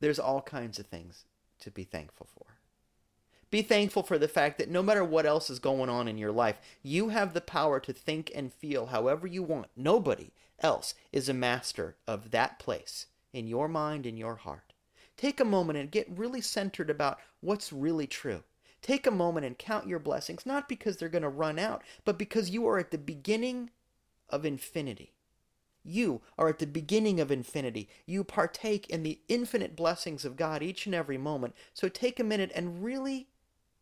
There's 0.00 0.18
all 0.18 0.42
kinds 0.42 0.80
of 0.80 0.86
things 0.86 1.24
to 1.60 1.70
be 1.70 1.84
thankful 1.84 2.26
for. 2.34 2.46
Be 3.50 3.62
thankful 3.62 4.02
for 4.02 4.18
the 4.18 4.28
fact 4.28 4.58
that 4.58 4.68
no 4.68 4.82
matter 4.82 5.04
what 5.04 5.26
else 5.26 5.50
is 5.50 5.60
going 5.60 5.88
on 5.88 6.08
in 6.08 6.18
your 6.18 6.32
life, 6.32 6.58
you 6.82 7.10
have 7.10 7.32
the 7.32 7.40
power 7.40 7.78
to 7.80 7.92
think 7.92 8.32
and 8.34 8.52
feel 8.52 8.86
however 8.86 9.26
you 9.26 9.42
want. 9.44 9.68
Nobody 9.76 10.32
else 10.58 10.94
is 11.12 11.28
a 11.28 11.34
master 11.34 11.96
of 12.08 12.32
that 12.32 12.58
place 12.58 13.06
in 13.32 13.46
your 13.46 13.68
mind 13.68 14.04
and 14.04 14.18
your 14.18 14.36
heart. 14.36 14.72
Take 15.16 15.38
a 15.38 15.44
moment 15.44 15.78
and 15.78 15.90
get 15.90 16.08
really 16.10 16.40
centered 16.40 16.90
about 16.90 17.18
what's 17.40 17.72
really 17.72 18.06
true. 18.06 18.42
Take 18.82 19.06
a 19.06 19.12
moment 19.12 19.46
and 19.46 19.58
count 19.58 19.86
your 19.86 19.98
blessings, 19.98 20.46
not 20.46 20.68
because 20.68 20.96
they're 20.96 21.08
going 21.08 21.22
to 21.22 21.28
run 21.28 21.58
out, 21.58 21.82
but 22.04 22.18
because 22.18 22.50
you 22.50 22.66
are 22.66 22.78
at 22.78 22.90
the 22.90 22.98
beginning 22.98 23.70
of 24.30 24.44
infinity. 24.44 25.14
You 25.82 26.20
are 26.36 26.48
at 26.48 26.58
the 26.58 26.66
beginning 26.66 27.20
of 27.20 27.30
infinity. 27.30 27.88
You 28.06 28.22
partake 28.24 28.88
in 28.90 29.02
the 29.02 29.20
infinite 29.28 29.76
blessings 29.76 30.24
of 30.24 30.36
God 30.36 30.62
each 30.62 30.86
and 30.86 30.94
every 30.94 31.18
moment. 31.18 31.54
So 31.72 31.88
take 31.88 32.20
a 32.20 32.24
minute 32.24 32.52
and 32.54 32.84
really 32.84 33.28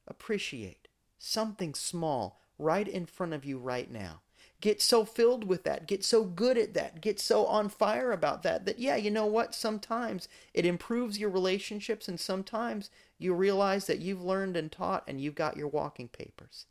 appreciate 0.07 0.88
something 1.18 1.74
small 1.74 2.40
right 2.59 2.86
in 2.86 3.07
front 3.07 3.32
of 3.32 3.44
you 3.44 3.59
right 3.59 3.90
now. 3.90 4.20
Get 4.61 4.82
so 4.82 5.05
filled 5.05 5.44
with 5.44 5.62
that. 5.64 5.86
Get 5.86 6.05
so 6.05 6.24
good 6.24 6.59
at 6.59 6.74
that. 6.74 7.01
Get 7.01 7.20
so 7.20 7.46
on 7.46 7.68
fire 7.68 8.11
about 8.11 8.42
that 8.42 8.64
that, 8.64 8.80
yeah, 8.80 8.96
you 8.96 9.11
know 9.11 9.26
what? 9.26 9.55
Sometimes 9.55 10.28
it 10.53 10.66
improves 10.66 11.18
your 11.18 11.30
relationships, 11.30 12.09
and 12.09 12.18
sometimes 12.18 12.90
you 13.18 13.34
realize 13.34 13.86
that 13.86 14.01
you've 14.01 14.22
learned 14.22 14.57
and 14.57 14.72
taught 14.72 15.05
and 15.07 15.20
you've 15.20 15.36
got 15.36 15.57
your 15.57 15.68
walking 15.68 16.09
papers. 16.09 16.66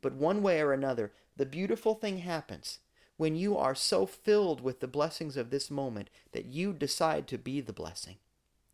But 0.00 0.14
one 0.14 0.40
way 0.40 0.60
or 0.60 0.72
another, 0.72 1.12
the 1.36 1.46
beautiful 1.46 1.94
thing 1.94 2.18
happens 2.18 2.78
when 3.20 3.36
you 3.36 3.54
are 3.54 3.74
so 3.74 4.06
filled 4.06 4.62
with 4.62 4.80
the 4.80 4.88
blessings 4.88 5.36
of 5.36 5.50
this 5.50 5.70
moment 5.70 6.08
that 6.32 6.46
you 6.46 6.72
decide 6.72 7.26
to 7.26 7.36
be 7.36 7.60
the 7.60 7.70
blessing. 7.70 8.16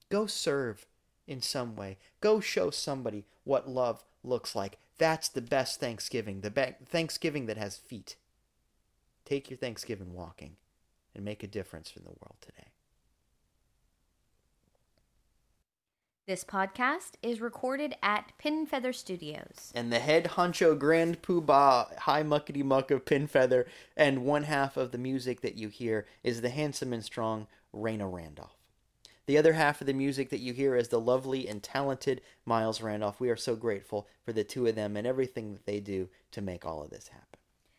Go 0.09 0.27
serve 0.27 0.87
in 1.27 1.43
some 1.43 1.75
way. 1.75 1.99
Go 2.21 2.39
show 2.39 2.71
somebody 2.71 3.25
what 3.43 3.69
love 3.69 4.05
looks 4.23 4.55
like. 4.55 4.79
That's 4.99 5.29
the 5.29 5.43
best 5.43 5.81
Thanksgiving, 5.81 6.43
the 6.43 6.53
be- 6.53 6.77
Thanksgiving 6.87 7.47
that 7.47 7.57
has 7.57 7.77
feet. 7.77 8.15
Take 9.25 9.51
your 9.51 9.57
Thanksgiving 9.57 10.15
walking 10.15 10.55
and 11.13 11.25
make 11.25 11.43
a 11.43 11.49
difference 11.49 11.95
in 11.97 12.05
the 12.05 12.11
world 12.11 12.37
today. 12.41 12.69
This 16.27 16.43
podcast 16.43 17.13
is 17.23 17.41
recorded 17.41 17.95
at 18.03 18.33
Pin 18.37 18.67
Feather 18.67 18.93
Studios. 18.93 19.71
And 19.77 19.93
the 19.93 20.01
head 20.01 20.25
honcho 20.25 20.77
grand 20.77 21.23
poobah, 21.23 21.97
high 21.99 22.25
muckety 22.25 22.65
muck 22.65 22.91
of 22.91 23.05
Pin 23.05 23.29
Feather, 23.29 23.65
and 23.97 24.25
one 24.25 24.43
half 24.43 24.77
of 24.77 24.91
the 24.91 24.99
music 24.99 25.41
that 25.43 25.55
you 25.55 25.69
hear 25.69 26.05
is 26.25 26.41
the 26.41 26.49
handsome 26.49 26.93
and 26.93 27.05
strong 27.05 27.47
Raina 27.73 28.13
Randolph. 28.13 28.57
The 29.27 29.39
other 29.39 29.53
half 29.53 29.81
of 29.81 29.87
the 29.87 29.93
music 29.93 30.31
that 30.31 30.41
you 30.41 30.53
hear 30.53 30.75
is 30.75 30.89
the 30.89 30.99
lovely 30.99 31.47
and 31.47 31.63
talented 31.63 32.23
Miles 32.45 32.83
Randolph. 32.83 33.21
We 33.21 33.31
are 33.31 33.37
so 33.37 33.55
grateful 33.55 34.09
for 34.25 34.33
the 34.33 34.43
two 34.43 34.67
of 34.67 34.75
them 34.75 34.97
and 34.97 35.07
everything 35.07 35.53
that 35.53 35.65
they 35.65 35.79
do 35.79 36.09
to 36.33 36.43
make 36.43 36.67
all 36.67 36.83
of 36.83 36.91
this 36.91 37.07
happen. 37.07 37.39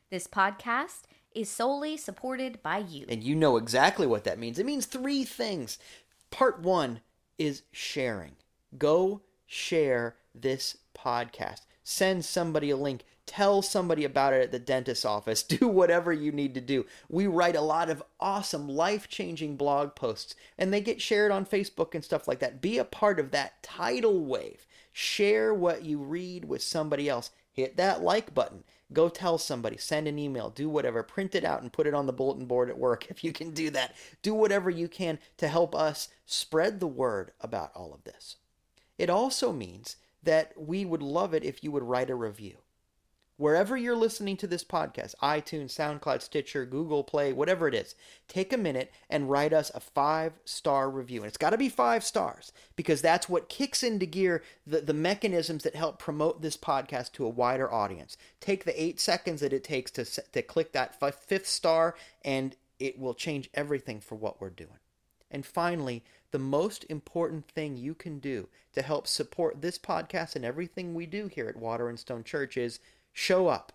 This 0.09 0.25
podcast 0.25 1.01
is 1.35 1.49
solely 1.49 1.97
supported 1.97 2.63
by 2.63 2.77
you. 2.77 3.07
And 3.09 3.25
you 3.25 3.35
know 3.35 3.57
exactly 3.57 4.07
what 4.07 4.23
that 4.23 4.39
means. 4.39 4.57
It 4.57 4.65
means 4.65 4.85
three 4.85 5.25
things. 5.25 5.77
Part 6.31 6.61
one 6.61 7.01
is 7.37 7.63
sharing. 7.71 8.35
Go 8.77 9.21
share 9.45 10.15
this 10.33 10.77
podcast. 10.95 11.61
Send 11.83 12.25
somebody 12.25 12.69
a 12.69 12.77
link. 12.77 13.03
Tell 13.25 13.61
somebody 13.61 14.03
about 14.03 14.33
it 14.33 14.41
at 14.41 14.51
the 14.51 14.59
dentist's 14.59 15.05
office. 15.05 15.43
Do 15.43 15.67
whatever 15.67 16.11
you 16.11 16.31
need 16.31 16.53
to 16.55 16.61
do. 16.61 16.85
We 17.09 17.27
write 17.27 17.55
a 17.55 17.61
lot 17.61 17.89
of 17.89 18.03
awesome, 18.19 18.67
life 18.67 19.07
changing 19.07 19.57
blog 19.57 19.95
posts, 19.95 20.35
and 20.57 20.73
they 20.73 20.81
get 20.81 21.01
shared 21.01 21.31
on 21.31 21.45
Facebook 21.45 21.93
and 21.93 22.03
stuff 22.03 22.27
like 22.27 22.39
that. 22.39 22.61
Be 22.61 22.77
a 22.77 22.85
part 22.85 23.19
of 23.19 23.31
that 23.31 23.61
tidal 23.63 24.25
wave. 24.25 24.65
Share 24.91 25.53
what 25.53 25.83
you 25.83 25.99
read 25.99 26.45
with 26.45 26.61
somebody 26.61 27.09
else. 27.09 27.31
Hit 27.51 27.77
that 27.77 28.01
like 28.01 28.33
button. 28.33 28.63
Go 28.93 29.09
tell 29.09 29.37
somebody, 29.37 29.77
send 29.77 30.07
an 30.07 30.17
email, 30.17 30.49
do 30.49 30.69
whatever, 30.69 31.03
print 31.03 31.35
it 31.35 31.43
out 31.43 31.61
and 31.61 31.73
put 31.73 31.87
it 31.87 31.93
on 31.93 32.05
the 32.05 32.13
bulletin 32.13 32.45
board 32.45 32.69
at 32.69 32.77
work 32.77 33.05
if 33.09 33.23
you 33.23 33.33
can 33.33 33.51
do 33.51 33.69
that. 33.71 33.95
Do 34.21 34.33
whatever 34.33 34.69
you 34.69 34.87
can 34.87 35.19
to 35.37 35.47
help 35.47 35.75
us 35.75 36.09
spread 36.25 36.79
the 36.79 36.87
word 36.87 37.31
about 37.41 37.71
all 37.75 37.93
of 37.93 38.03
this. 38.03 38.37
It 38.97 39.09
also 39.09 39.51
means 39.51 39.97
that 40.23 40.53
we 40.57 40.85
would 40.85 41.01
love 41.01 41.33
it 41.33 41.43
if 41.43 41.63
you 41.63 41.71
would 41.71 41.83
write 41.83 42.09
a 42.09 42.15
review. 42.15 42.57
Wherever 43.37 43.77
you're 43.77 43.95
listening 43.95 44.35
to 44.37 44.47
this 44.47 44.63
podcast, 44.63 45.13
iTunes, 45.21 45.69
SoundCloud, 45.69 46.23
Stitcher, 46.23 46.65
Google 46.65 47.03
Play, 47.03 47.31
whatever 47.31 47.67
it 47.67 47.75
is, 47.75 47.93
take 48.27 48.51
a 48.51 48.57
minute 48.57 48.91
and 49.11 49.29
write 49.29 49.53
us 49.53 49.71
a 49.75 49.79
five 49.79 50.33
star 50.43 50.89
review. 50.89 51.21
And 51.21 51.27
it's 51.27 51.37
got 51.37 51.51
to 51.51 51.57
be 51.57 51.69
five 51.69 52.03
stars 52.03 52.51
because 52.75 52.99
that's 52.99 53.29
what 53.29 53.47
kicks 53.47 53.83
into 53.83 54.07
gear 54.07 54.41
the, 54.65 54.81
the 54.81 54.93
mechanisms 54.93 55.61
that 55.63 55.75
help 55.75 55.99
promote 55.99 56.41
this 56.41 56.57
podcast 56.57 57.11
to 57.13 57.25
a 57.25 57.29
wider 57.29 57.71
audience. 57.71 58.17
Take 58.39 58.65
the 58.65 58.81
eight 58.81 58.99
seconds 58.99 59.41
that 59.41 59.53
it 59.53 59.63
takes 59.63 59.91
to, 59.91 60.05
to 60.05 60.41
click 60.41 60.71
that 60.71 60.99
fifth 60.99 61.47
star, 61.47 61.93
and 62.25 62.55
it 62.79 62.97
will 62.97 63.13
change 63.13 63.51
everything 63.53 63.99
for 63.99 64.15
what 64.15 64.41
we're 64.41 64.49
doing. 64.49 64.79
And 65.29 65.45
finally, 65.45 66.03
the 66.31 66.39
most 66.39 66.85
important 66.89 67.47
thing 67.49 67.77
you 67.77 67.93
can 67.93 68.19
do 68.19 68.47
to 68.73 68.81
help 68.81 69.07
support 69.07 69.61
this 69.61 69.77
podcast 69.77 70.35
and 70.35 70.43
everything 70.43 70.93
we 70.93 71.05
do 71.05 71.27
here 71.27 71.47
at 71.47 71.55
Water 71.55 71.89
and 71.89 71.99
Stone 71.99 72.23
Church 72.23 72.57
is 72.57 72.79
Show 73.19 73.47
up. 73.47 73.73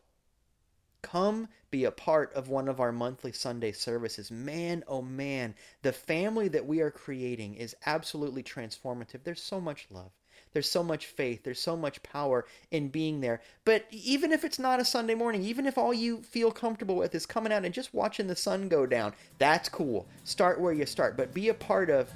Come 1.03 1.49
be 1.73 1.83
a 1.83 1.91
part 1.91 2.33
of 2.33 2.49
one 2.49 2.69
of 2.69 2.79
our 2.79 2.93
monthly 2.93 3.33
Sunday 3.33 3.73
services. 3.73 4.31
Man, 4.31 4.85
oh 4.87 5.03
man, 5.03 5.57
the 5.83 5.93
family 5.93 6.47
that 6.47 6.65
we 6.65 6.81
are 6.81 6.93
creating 6.93 7.57
is 7.57 7.75
absolutely 7.85 8.45
transformative. 8.45 9.25
There's 9.25 9.43
so 9.43 9.61
much 9.61 9.89
love. 9.91 10.13
There's 10.53 10.71
so 10.71 10.85
much 10.85 11.07
faith. 11.07 11.43
There's 11.43 11.59
so 11.59 11.77
much 11.77 12.05
power 12.05 12.47
in 12.71 12.89
being 12.89 13.21
there. 13.21 13.41
But 13.65 13.87
even 13.91 14.31
if 14.31 14.45
it's 14.45 14.61
not 14.61 14.79
a 14.79 14.85
Sunday 14.85 15.17
morning, 15.17 15.43
even 15.43 15.67
if 15.67 15.77
all 15.77 15.93
you 15.93 16.23
feel 16.23 16.53
comfortable 16.53 16.95
with 16.95 17.13
is 17.13 17.27
coming 17.27 17.53
out 17.53 17.65
and 17.65 17.75
just 17.75 17.93
watching 17.93 18.29
the 18.29 18.37
sun 18.37 18.69
go 18.69 18.87
down, 18.87 19.13
that's 19.39 19.69
cool. 19.69 20.07
Start 20.23 20.61
where 20.61 20.73
you 20.73 20.87
start, 20.87 21.17
but 21.17 21.35
be 21.35 21.49
a 21.49 21.55
part 21.55 21.91
of 21.91 22.13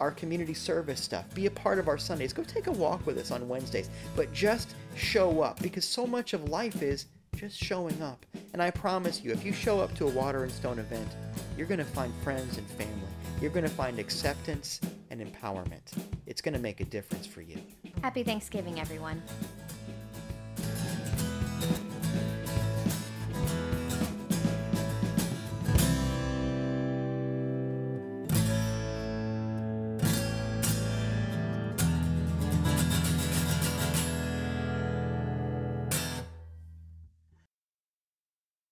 our 0.00 0.10
community 0.10 0.54
service 0.54 1.00
stuff. 1.00 1.32
Be 1.34 1.46
a 1.46 1.50
part 1.50 1.78
of 1.78 1.88
our 1.88 1.98
Sundays. 1.98 2.32
Go 2.32 2.42
take 2.42 2.66
a 2.66 2.72
walk 2.72 3.06
with 3.06 3.18
us 3.18 3.30
on 3.30 3.46
Wednesdays. 3.48 3.90
But 4.16 4.32
just 4.32 4.74
show 4.96 5.42
up 5.42 5.60
because 5.62 5.84
so 5.84 6.06
much 6.06 6.32
of 6.32 6.48
life 6.48 6.82
is 6.82 7.06
just 7.36 7.62
showing 7.62 8.02
up. 8.02 8.26
And 8.52 8.62
I 8.62 8.70
promise 8.70 9.22
you, 9.22 9.30
if 9.30 9.44
you 9.44 9.52
show 9.52 9.80
up 9.80 9.94
to 9.96 10.06
a 10.06 10.10
Water 10.10 10.42
and 10.42 10.52
Stone 10.52 10.78
event, 10.78 11.08
you're 11.56 11.66
going 11.66 11.78
to 11.78 11.84
find 11.84 12.12
friends 12.24 12.58
and 12.58 12.66
family. 12.70 12.94
You're 13.40 13.50
going 13.50 13.64
to 13.64 13.70
find 13.70 13.98
acceptance 13.98 14.80
and 15.10 15.20
empowerment. 15.20 15.92
It's 16.26 16.42
going 16.42 16.54
to 16.54 16.60
make 16.60 16.80
a 16.80 16.84
difference 16.84 17.26
for 17.26 17.40
you. 17.40 17.58
Happy 18.02 18.22
Thanksgiving, 18.22 18.80
everyone. 18.80 19.22